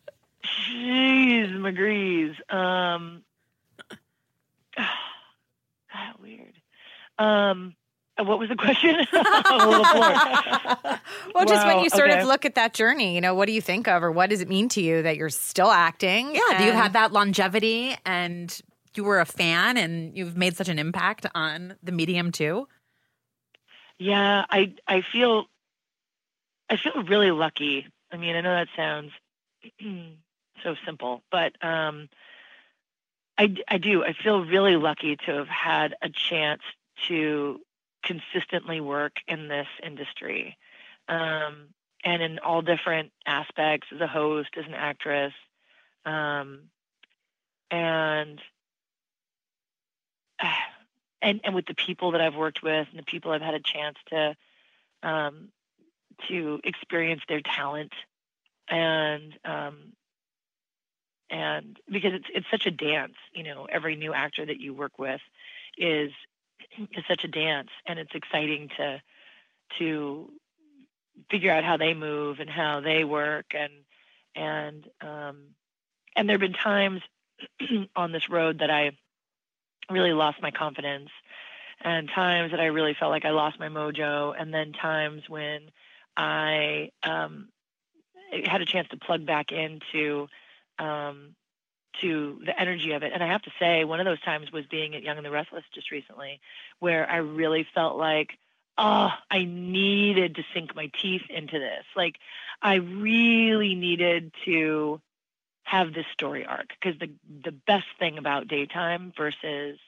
Jeez, 0.73 1.53
McGree's. 1.53 2.35
Um, 2.49 3.23
God, 4.77 4.87
weird. 6.23 6.55
Um, 7.19 7.77
what 8.19 8.39
was 8.39 8.49
the 8.49 8.57
question? 8.57 8.95
A 9.13 9.67
little 9.67 9.85
floored. 9.85 11.01
Well, 11.35 11.45
just 11.45 11.67
when 11.67 11.85
you 11.85 11.91
sort 11.91 12.09
okay. 12.11 12.21
of 12.21 12.27
look 12.27 12.47
at 12.47 12.55
that 12.55 12.73
journey, 12.73 13.15
you 13.15 13.21
know, 13.21 13.35
what 13.35 13.47
do 13.47 13.53
you 13.53 13.61
think 13.61 13.87
of, 13.87 14.03
or 14.03 14.11
what 14.11 14.31
does 14.31 14.41
it 14.41 14.49
mean 14.49 14.71
to 14.71 14.81
you 14.81 15.03
that 15.03 15.19
you're 15.19 15.29
still 15.29 15.71
acting? 15.71 16.35
Yeah, 16.35 16.59
do 16.59 16.65
you 16.65 16.71
and- 16.71 16.79
have 16.79 16.95
that 16.95 17.13
longevity 17.13 17.95
and 18.07 18.59
you 18.95 19.05
were 19.05 19.21
a 19.21 19.27
fan 19.27 19.77
and 19.77 20.17
you've 20.17 20.39
made 20.39 20.57
such 20.57 20.71
an 20.71 20.79
impact 20.79 21.27
on 21.35 21.77
the 21.83 21.93
medium 21.93 22.33
too? 22.33 22.67
Yeah, 23.99 24.47
I 24.49 24.75
I 24.87 25.03
feel 25.03 25.47
I 26.69 26.77
feel 26.77 27.03
really 27.05 27.31
lucky. 27.31 27.87
I 28.13 28.17
mean, 28.17 28.37
I 28.37 28.41
know 28.41 28.55
that 28.55 28.69
sounds 28.77 29.13
so 30.63 30.75
simple, 30.85 31.23
but 31.31 31.53
um, 31.65 32.09
I 33.39 33.55
I 33.69 33.79
do. 33.79 34.05
I 34.05 34.13
feel 34.13 34.45
really 34.45 34.77
lucky 34.77 35.17
to 35.17 35.33
have 35.33 35.49
had 35.49 35.95
a 36.03 36.09
chance 36.09 36.63
to 37.09 37.61
consistently 38.03 38.81
work 38.81 39.15
in 39.29 39.49
this 39.49 39.69
industry, 39.83 40.57
um, 41.09 41.69
and 42.05 42.23
in 42.23 42.39
all 42.39 42.63
different 42.63 43.13
aspects 43.27 43.89
as 43.95 44.01
a 44.01 44.07
host, 44.07 44.51
as 44.57 44.67
an 44.67 44.75
actress, 44.75 45.35
um, 46.05 46.63
and 47.71 48.41
and 51.23 51.41
and 51.45 51.55
with 51.55 51.67
the 51.67 51.75
people 51.75 52.13
that 52.13 52.21
I've 52.21 52.37
worked 52.37 52.63
with 52.63 52.89
and 52.91 52.99
the 52.99 53.05
people 53.05 53.33
I've 53.33 53.43
had 53.43 53.55
a 53.55 53.61
chance 53.61 53.97
to 54.09 54.37
um, 55.03 55.49
to 56.29 56.61
experience 56.65 57.23
their 57.29 57.41
talent. 57.41 57.93
And 58.69 59.33
um, 59.45 59.93
and 61.31 61.79
because 61.91 62.15
it's 62.15 62.27
it's 62.35 62.47
such 62.51 62.67
a 62.67 62.71
dance, 62.71 63.15
you 63.33 63.43
know, 63.43 63.67
every 63.71 63.97
new 63.97 64.13
actor 64.13 64.45
that 64.45 64.61
you 64.61 64.75
work 64.75 64.99
with 64.99 65.21
is 65.77 66.11
is 66.79 67.05
such 67.09 67.25
a 67.25 67.29
dance, 67.29 67.71
and 67.87 67.99
it's 67.99 68.15
exciting 68.15 68.71
to 68.77 69.01
to 69.79 70.31
figure 71.31 71.53
out 71.53 71.65
how 71.65 71.77
they 71.77 71.95
move 71.95 72.41
and 72.41 72.51
how 72.51 72.81
they 72.81 73.05
work. 73.05 73.47
And 73.55 73.73
and 74.35 74.89
um, 75.01 75.39
and 76.15 76.29
there 76.29 76.35
have 76.35 76.41
been 76.41 76.53
times 76.53 77.03
on 77.97 78.13
this 78.13 78.29
road 78.29 78.61
that 78.61 78.71
I 78.71 78.93
really 79.91 80.13
lost 80.13 80.43
my 80.43 80.51
confidence 80.51 81.11
and 81.83 82.09
times 82.09 82.51
that 82.51 82.61
I 82.61 82.67
really 82.67 82.97
felt 82.99 83.11
like 83.11 83.25
I 83.25 83.31
lost 83.31 83.59
my 83.59 83.69
mojo. 83.69 84.35
And 84.39 84.53
then 84.53 84.73
times 84.73 85.23
when 85.29 85.71
I 86.17 86.91
um, 87.03 87.49
had 88.45 88.63
a 88.63 88.67
chance 88.67 88.89
to 88.89 88.97
plug 88.97 89.27
back 89.27 89.53
into 89.53 90.29
um, 90.79 91.35
to 92.01 92.41
the 92.45 92.59
energy 92.59 92.93
of 92.93 93.03
it. 93.03 93.13
And 93.13 93.23
I 93.23 93.29
have 93.29 93.43
to 93.43 93.51
say, 93.59 93.85
one 93.85 94.01
of 94.01 94.07
those 94.07 94.21
times 94.21 94.53
was 94.53 94.67
being 94.67 94.95
at 94.95 95.03
Young 95.03 95.17
and 95.17 95.27
the 95.27 95.31
Restless 95.31 95.65
just 95.75 95.91
recently, 95.91 96.41
where 96.79 97.09
I 97.09 97.17
really 97.17 97.67
felt 97.75 97.97
like, 97.97 98.31
oh, 98.77 99.11
I 99.31 99.45
needed 99.45 100.37
to 100.37 100.43
sink 100.53 100.75
my 100.75 100.91
teeth 101.01 101.23
into 101.31 101.59
this. 101.59 101.85
Like, 101.95 102.17
I 102.61 102.75
really 102.75 103.75
needed 103.75 104.33
to 104.45 105.01
have 105.63 105.93
this 105.93 106.07
story 106.13 106.47
arc 106.47 106.69
because 106.69 106.99
the 107.01 107.11
the 107.43 107.51
best 107.51 107.87
thing 107.99 108.19
about 108.19 108.47
daytime 108.47 109.13
versus 109.17 109.79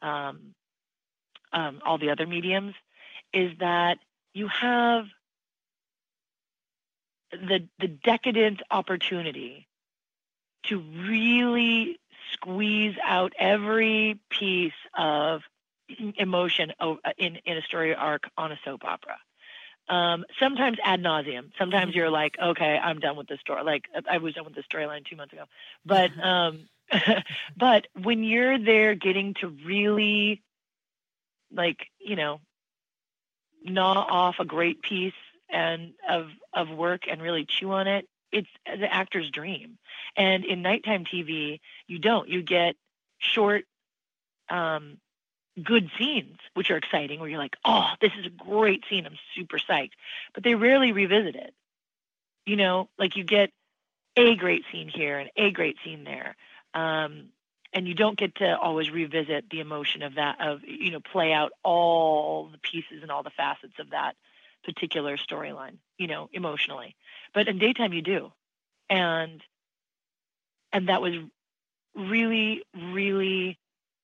um, 0.00 0.54
um, 1.52 1.80
all 1.84 1.98
the 1.98 2.10
other 2.10 2.26
mediums 2.26 2.74
is 3.34 3.52
that 3.58 3.98
you 4.32 4.48
have 4.48 5.04
the 7.32 7.68
the 7.78 7.88
decadent 7.88 8.62
opportunity 8.70 9.66
to 10.64 10.78
really 10.80 11.98
squeeze 12.32 12.96
out 13.04 13.32
every 13.38 14.20
piece 14.30 14.72
of 14.96 15.42
emotion 16.16 16.72
in 17.18 17.36
in 17.44 17.56
a 17.56 17.62
story 17.62 17.94
arc 17.94 18.24
on 18.36 18.52
a 18.52 18.58
soap 18.64 18.84
opera. 18.84 19.16
Um, 19.88 20.24
sometimes 20.38 20.78
ad 20.84 21.02
nauseum. 21.02 21.50
Sometimes 21.58 21.96
you're 21.96 22.10
like, 22.10 22.36
okay, 22.40 22.78
I'm 22.78 23.00
done 23.00 23.16
with 23.16 23.26
this 23.26 23.40
story. 23.40 23.64
Like 23.64 23.86
I 24.08 24.18
was 24.18 24.34
done 24.34 24.44
with 24.44 24.54
the 24.54 24.62
storyline 24.62 25.04
two 25.04 25.16
months 25.16 25.32
ago. 25.32 25.44
But 25.84 26.10
um, 26.22 26.68
but 27.56 27.86
when 28.00 28.22
you're 28.22 28.58
there, 28.58 28.94
getting 28.94 29.34
to 29.40 29.48
really, 29.48 30.42
like 31.52 31.78
you 31.98 32.16
know, 32.16 32.40
gnaw 33.64 34.06
off 34.08 34.36
a 34.38 34.44
great 34.44 34.82
piece 34.82 35.12
and 35.52 35.92
of 36.08 36.28
of 36.52 36.70
work 36.70 37.02
and 37.08 37.22
really 37.22 37.44
chew 37.44 37.72
on 37.72 37.86
it, 37.86 38.08
it's 38.32 38.48
the 38.66 38.92
actor's 38.92 39.30
dream. 39.30 39.78
And 40.16 40.44
in 40.44 40.62
nighttime 40.62 41.04
TV, 41.04 41.60
you 41.86 41.98
don't. 41.98 42.28
You 42.28 42.42
get 42.42 42.76
short, 43.18 43.64
um, 44.48 44.98
good 45.62 45.90
scenes, 45.98 46.38
which 46.54 46.70
are 46.70 46.76
exciting, 46.76 47.20
where 47.20 47.28
you're 47.28 47.38
like, 47.38 47.56
oh, 47.64 47.90
this 48.00 48.12
is 48.18 48.26
a 48.26 48.30
great 48.30 48.84
scene. 48.88 49.06
I'm 49.06 49.18
super 49.34 49.58
psyched. 49.58 49.92
But 50.34 50.44
they 50.44 50.54
rarely 50.54 50.92
revisit 50.92 51.36
it. 51.36 51.54
You 52.46 52.56
know, 52.56 52.88
like 52.98 53.16
you 53.16 53.24
get 53.24 53.50
a 54.16 54.34
great 54.36 54.64
scene 54.72 54.88
here 54.88 55.18
and 55.18 55.30
a 55.36 55.50
great 55.50 55.76
scene 55.84 56.04
there. 56.04 56.36
Um, 56.74 57.26
and 57.72 57.86
you 57.86 57.94
don't 57.94 58.18
get 58.18 58.36
to 58.36 58.58
always 58.58 58.90
revisit 58.90 59.48
the 59.48 59.60
emotion 59.60 60.02
of 60.02 60.16
that, 60.16 60.40
of, 60.40 60.64
you 60.64 60.90
know, 60.90 61.00
play 61.00 61.32
out 61.32 61.52
all 61.62 62.48
the 62.50 62.58
pieces 62.58 63.02
and 63.02 63.10
all 63.10 63.22
the 63.22 63.30
facets 63.30 63.78
of 63.78 63.90
that 63.90 64.16
particular 64.64 65.16
storyline, 65.16 65.78
you 65.98 66.06
know, 66.06 66.28
emotionally. 66.32 66.96
But 67.34 67.48
in 67.48 67.58
daytime, 67.58 67.92
you 67.92 68.02
do. 68.02 68.32
And, 68.88 69.42
and 70.72 70.88
that 70.88 71.02
was 71.02 71.14
really, 71.94 72.62
really 72.74 73.58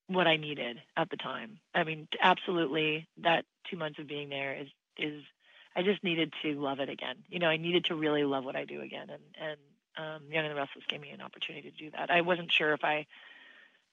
what 0.09 0.27
I 0.27 0.37
needed 0.37 0.81
at 0.97 1.11
the 1.11 1.17
time. 1.17 1.59
I 1.75 1.85
mean, 1.85 2.09
absolutely, 2.21 3.09
that 3.23 3.45
two 3.71 3.77
months 3.77 3.99
of 3.99 4.07
being 4.07 4.29
there 4.29 4.55
is 4.55 4.69
is 4.99 5.23
I 5.75 5.83
just 5.83 6.03
needed 6.03 6.33
to 6.43 6.55
love 6.55 6.81
it 6.81 6.89
again. 6.89 7.17
You 7.29 7.39
know, 7.39 7.49
I 7.49 7.57
needed 7.57 7.87
to 7.87 7.95
really 7.95 8.25
love 8.25 8.45
what 8.45 8.57
I 8.57 8.65
do 8.65 8.81
again, 8.81 9.11
and 9.11 9.23
and 9.39 9.59
um, 9.97 10.23
Young 10.31 10.45
and 10.45 10.53
the 10.53 10.61
Restless 10.61 10.85
gave 10.89 11.01
me 11.01 11.11
an 11.11 11.21
opportunity 11.21 11.71
to 11.71 11.77
do 11.77 11.91
that. 11.91 12.11
I 12.11 12.21
wasn't 12.21 12.53
sure 12.53 12.73
if 12.73 12.85
I 12.85 13.07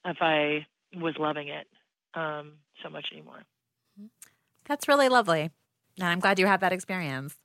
if 0.06 0.18
I 0.22 0.66
was 0.96 1.18
loving 1.18 1.48
it 1.48 1.68
um, 2.14 2.54
so 2.82 2.90
much 2.90 3.10
anymore. 3.12 3.44
That's 4.66 4.88
really 4.88 5.10
lovely. 5.10 5.52
And 5.98 6.08
I'm 6.08 6.20
glad 6.20 6.40
you 6.40 6.48
had 6.48 6.62
that 6.62 6.74
experience. 6.74 7.36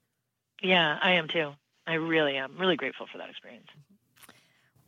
Yeah, 0.62 0.98
I 1.02 1.12
am 1.12 1.28
too. 1.28 1.52
I 1.86 1.94
really 1.94 2.36
am. 2.36 2.56
Really 2.58 2.76
grateful 2.76 3.06
for 3.10 3.18
that 3.18 3.30
experience. 3.30 3.68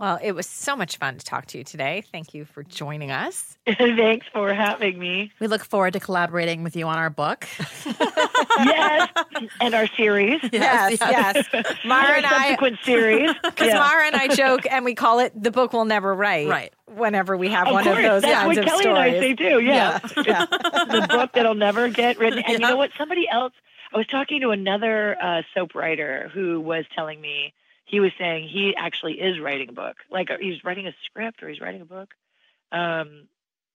Well, 0.01 0.19
it 0.23 0.33
was 0.33 0.47
so 0.47 0.77
much 0.77 0.97
fun 0.97 1.19
to 1.19 1.25
talk 1.27 1.45
to 1.49 1.59
you 1.59 1.65
today. 1.65 2.03
Thank 2.11 2.33
you 2.33 2.47
for 2.47 2.63
joining 2.63 3.11
us. 3.11 3.59
Thanks 3.67 4.27
for 4.33 4.51
having 4.55 4.99
me. 4.99 5.31
We 5.41 5.47
look 5.47 5.63
forward 5.63 5.93
to 5.93 6.01
collaborating 6.01 6.63
with 6.65 6.75
you 6.75 6.87
on 6.89 6.97
our 6.97 7.11
book. 7.11 7.47
Yes, 8.59 9.09
and 9.61 9.75
our 9.75 9.87
series. 9.87 10.41
Yes, 10.53 10.99
yes. 11.01 11.47
Mara 11.85 12.17
and 12.17 12.27
our 12.27 12.33
I, 12.33 12.43
subsequent 12.49 12.79
series. 12.83 13.31
because 13.43 13.69
Yeah. 13.69 13.79
Mara 13.79 14.07
and 14.07 14.17
I 14.17 14.29
joke 14.29 14.67
and 14.71 14.85
we 14.85 14.95
call 14.95 15.21
it 15.21 15.33
the 15.41 15.51
book 15.51 15.73
we'll 15.73 15.85
never 15.87 16.15
write. 16.15 16.49
Right. 16.49 16.73
Whenever 16.87 17.37
we 17.37 17.49
have 17.49 17.69
Of 17.69 17.73
one 17.75 17.85
course, 17.85 17.97
of 17.99 18.03
those 18.03 18.23
that's 18.23 18.35
kinds 18.35 18.49
what 18.49 18.59
of 18.59 18.65
Kelly 18.67 18.83
stories. 18.83 19.15
and 19.15 19.17
I 19.17 19.21
say 19.21 19.35
too. 19.35 19.61
Yeah, 19.61 19.99
yeah. 20.27 20.47
the 20.47 21.07
book 21.09 21.33
that'll 21.33 21.55
never 21.55 21.89
get 21.89 22.19
written. 22.19 22.41
And 22.41 22.53
you 22.53 22.59
know 22.59 22.77
what? 22.77 22.91
Somebody 22.99 23.27
else. 23.31 23.53
I 23.95 23.97
was 23.97 24.07
talking 24.07 24.41
to 24.43 24.51
another 24.51 25.17
uh, 25.21 25.43
soap 25.55 25.75
writer 25.75 26.31
who 26.35 26.61
was 26.61 26.85
telling 26.95 27.21
me 27.21 27.55
he 27.91 27.99
was 27.99 28.13
saying 28.19 28.49
he 28.49 28.75
actually 28.77 29.15
is 29.15 29.41
writing 29.41 29.69
a 29.69 29.73
book, 29.73 29.97
like 30.11 30.31
uh, 30.31 30.37
he's 30.41 30.63
writing 30.65 30.87
a 30.87 30.93
script 31.07 31.43
or 31.43 31.49
he's 31.49 31.61
writing 31.61 31.81
a 31.81 31.85
book. 31.85 32.15
Um, 32.71 33.27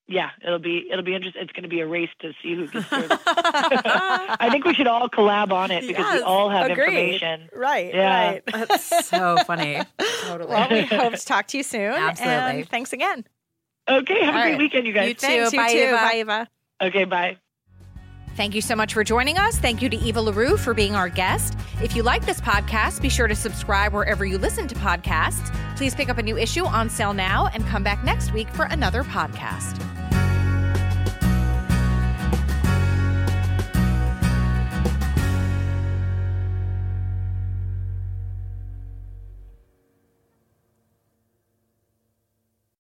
yeah, 0.08 0.30
it'll 0.42 0.60
be 0.60 0.88
it'll 0.90 1.04
be 1.04 1.16
interesting. 1.16 1.42
It's 1.42 1.52
going 1.52 1.64
to 1.64 1.70
be 1.70 1.82
a 1.82 1.88
race 1.88 2.12
to 2.22 2.32
see 2.42 2.56
who 2.56 2.68
gets 2.68 2.86
through. 2.88 3.08
I 3.26 4.50
think 4.52 4.64
we 4.64 4.74
should 4.74 4.88
all 4.88 5.10
collab 5.10 5.52
on 5.52 5.72
it 5.72 5.82
because 5.82 6.06
Yes, 6.06 6.14
we 6.14 6.22
all 6.22 6.50
have 6.50 6.70
agreed. 6.70 7.16
information. 7.16 7.50
Right, 7.54 7.94
Yeah. 7.94 8.30
right. 8.32 8.44
That's 8.54 9.08
so 9.08 9.38
funny. 9.46 9.82
Totally. 10.22 10.50
Well, 10.50 10.68
we 10.70 10.86
hope 10.86 11.16
to 11.16 11.26
talk 11.26 11.48
to 11.48 11.58
you 11.58 11.64
soon. 11.64 11.92
Absolutely. 11.94 12.62
And 12.62 12.70
thanks 12.70 12.94
again. 12.94 13.26
Okay, 13.90 14.24
have 14.24 14.36
a 14.36 14.38
great 14.40 14.52
right. 14.52 14.58
weekend, 14.60 14.88
you 14.88 14.94
guys. 14.94 15.10
You 15.10 15.14
too. 15.16 15.28
Thanks, 15.28 15.54
you 15.54 15.60
bye, 15.60 15.74
too. 15.74 15.78
Eva. 15.80 15.96
Bye, 15.96 16.16
Eva. 16.18 16.48
Okay, 16.82 17.04
bye. 17.06 17.38
Thank 18.36 18.54
you 18.54 18.62
so 18.62 18.76
much 18.76 18.94
for 18.94 19.04
joining 19.04 19.38
us. 19.38 19.58
Thank 19.58 19.82
you 19.82 19.88
to 19.88 19.96
Eva 19.96 20.22
LaRue 20.22 20.58
for 20.58 20.74
being 20.74 20.94
our 20.94 21.08
guest. 21.08 21.58
If 21.82 21.96
you 21.96 22.04
like 22.04 22.26
this 22.26 22.42
podcast, 22.42 23.02
be 23.02 23.08
sure 23.08 23.28
to 23.28 23.36
subscribe 23.36 23.94
wherever 23.94 24.26
you 24.26 24.38
listen 24.38 24.68
to 24.68 24.76
podcasts. 24.76 25.56
Please 25.78 25.96
pick 25.96 26.10
up 26.10 26.18
a 26.18 26.24
new 26.24 26.38
issue 26.38 26.66
on 26.66 26.90
sale 26.90 27.14
now 27.14 27.48
and 27.54 27.66
come 27.68 27.84
back 27.84 28.04
next 28.04 28.34
week 28.34 28.50
for 28.50 28.66
another 28.66 29.04
podcast. 29.04 29.82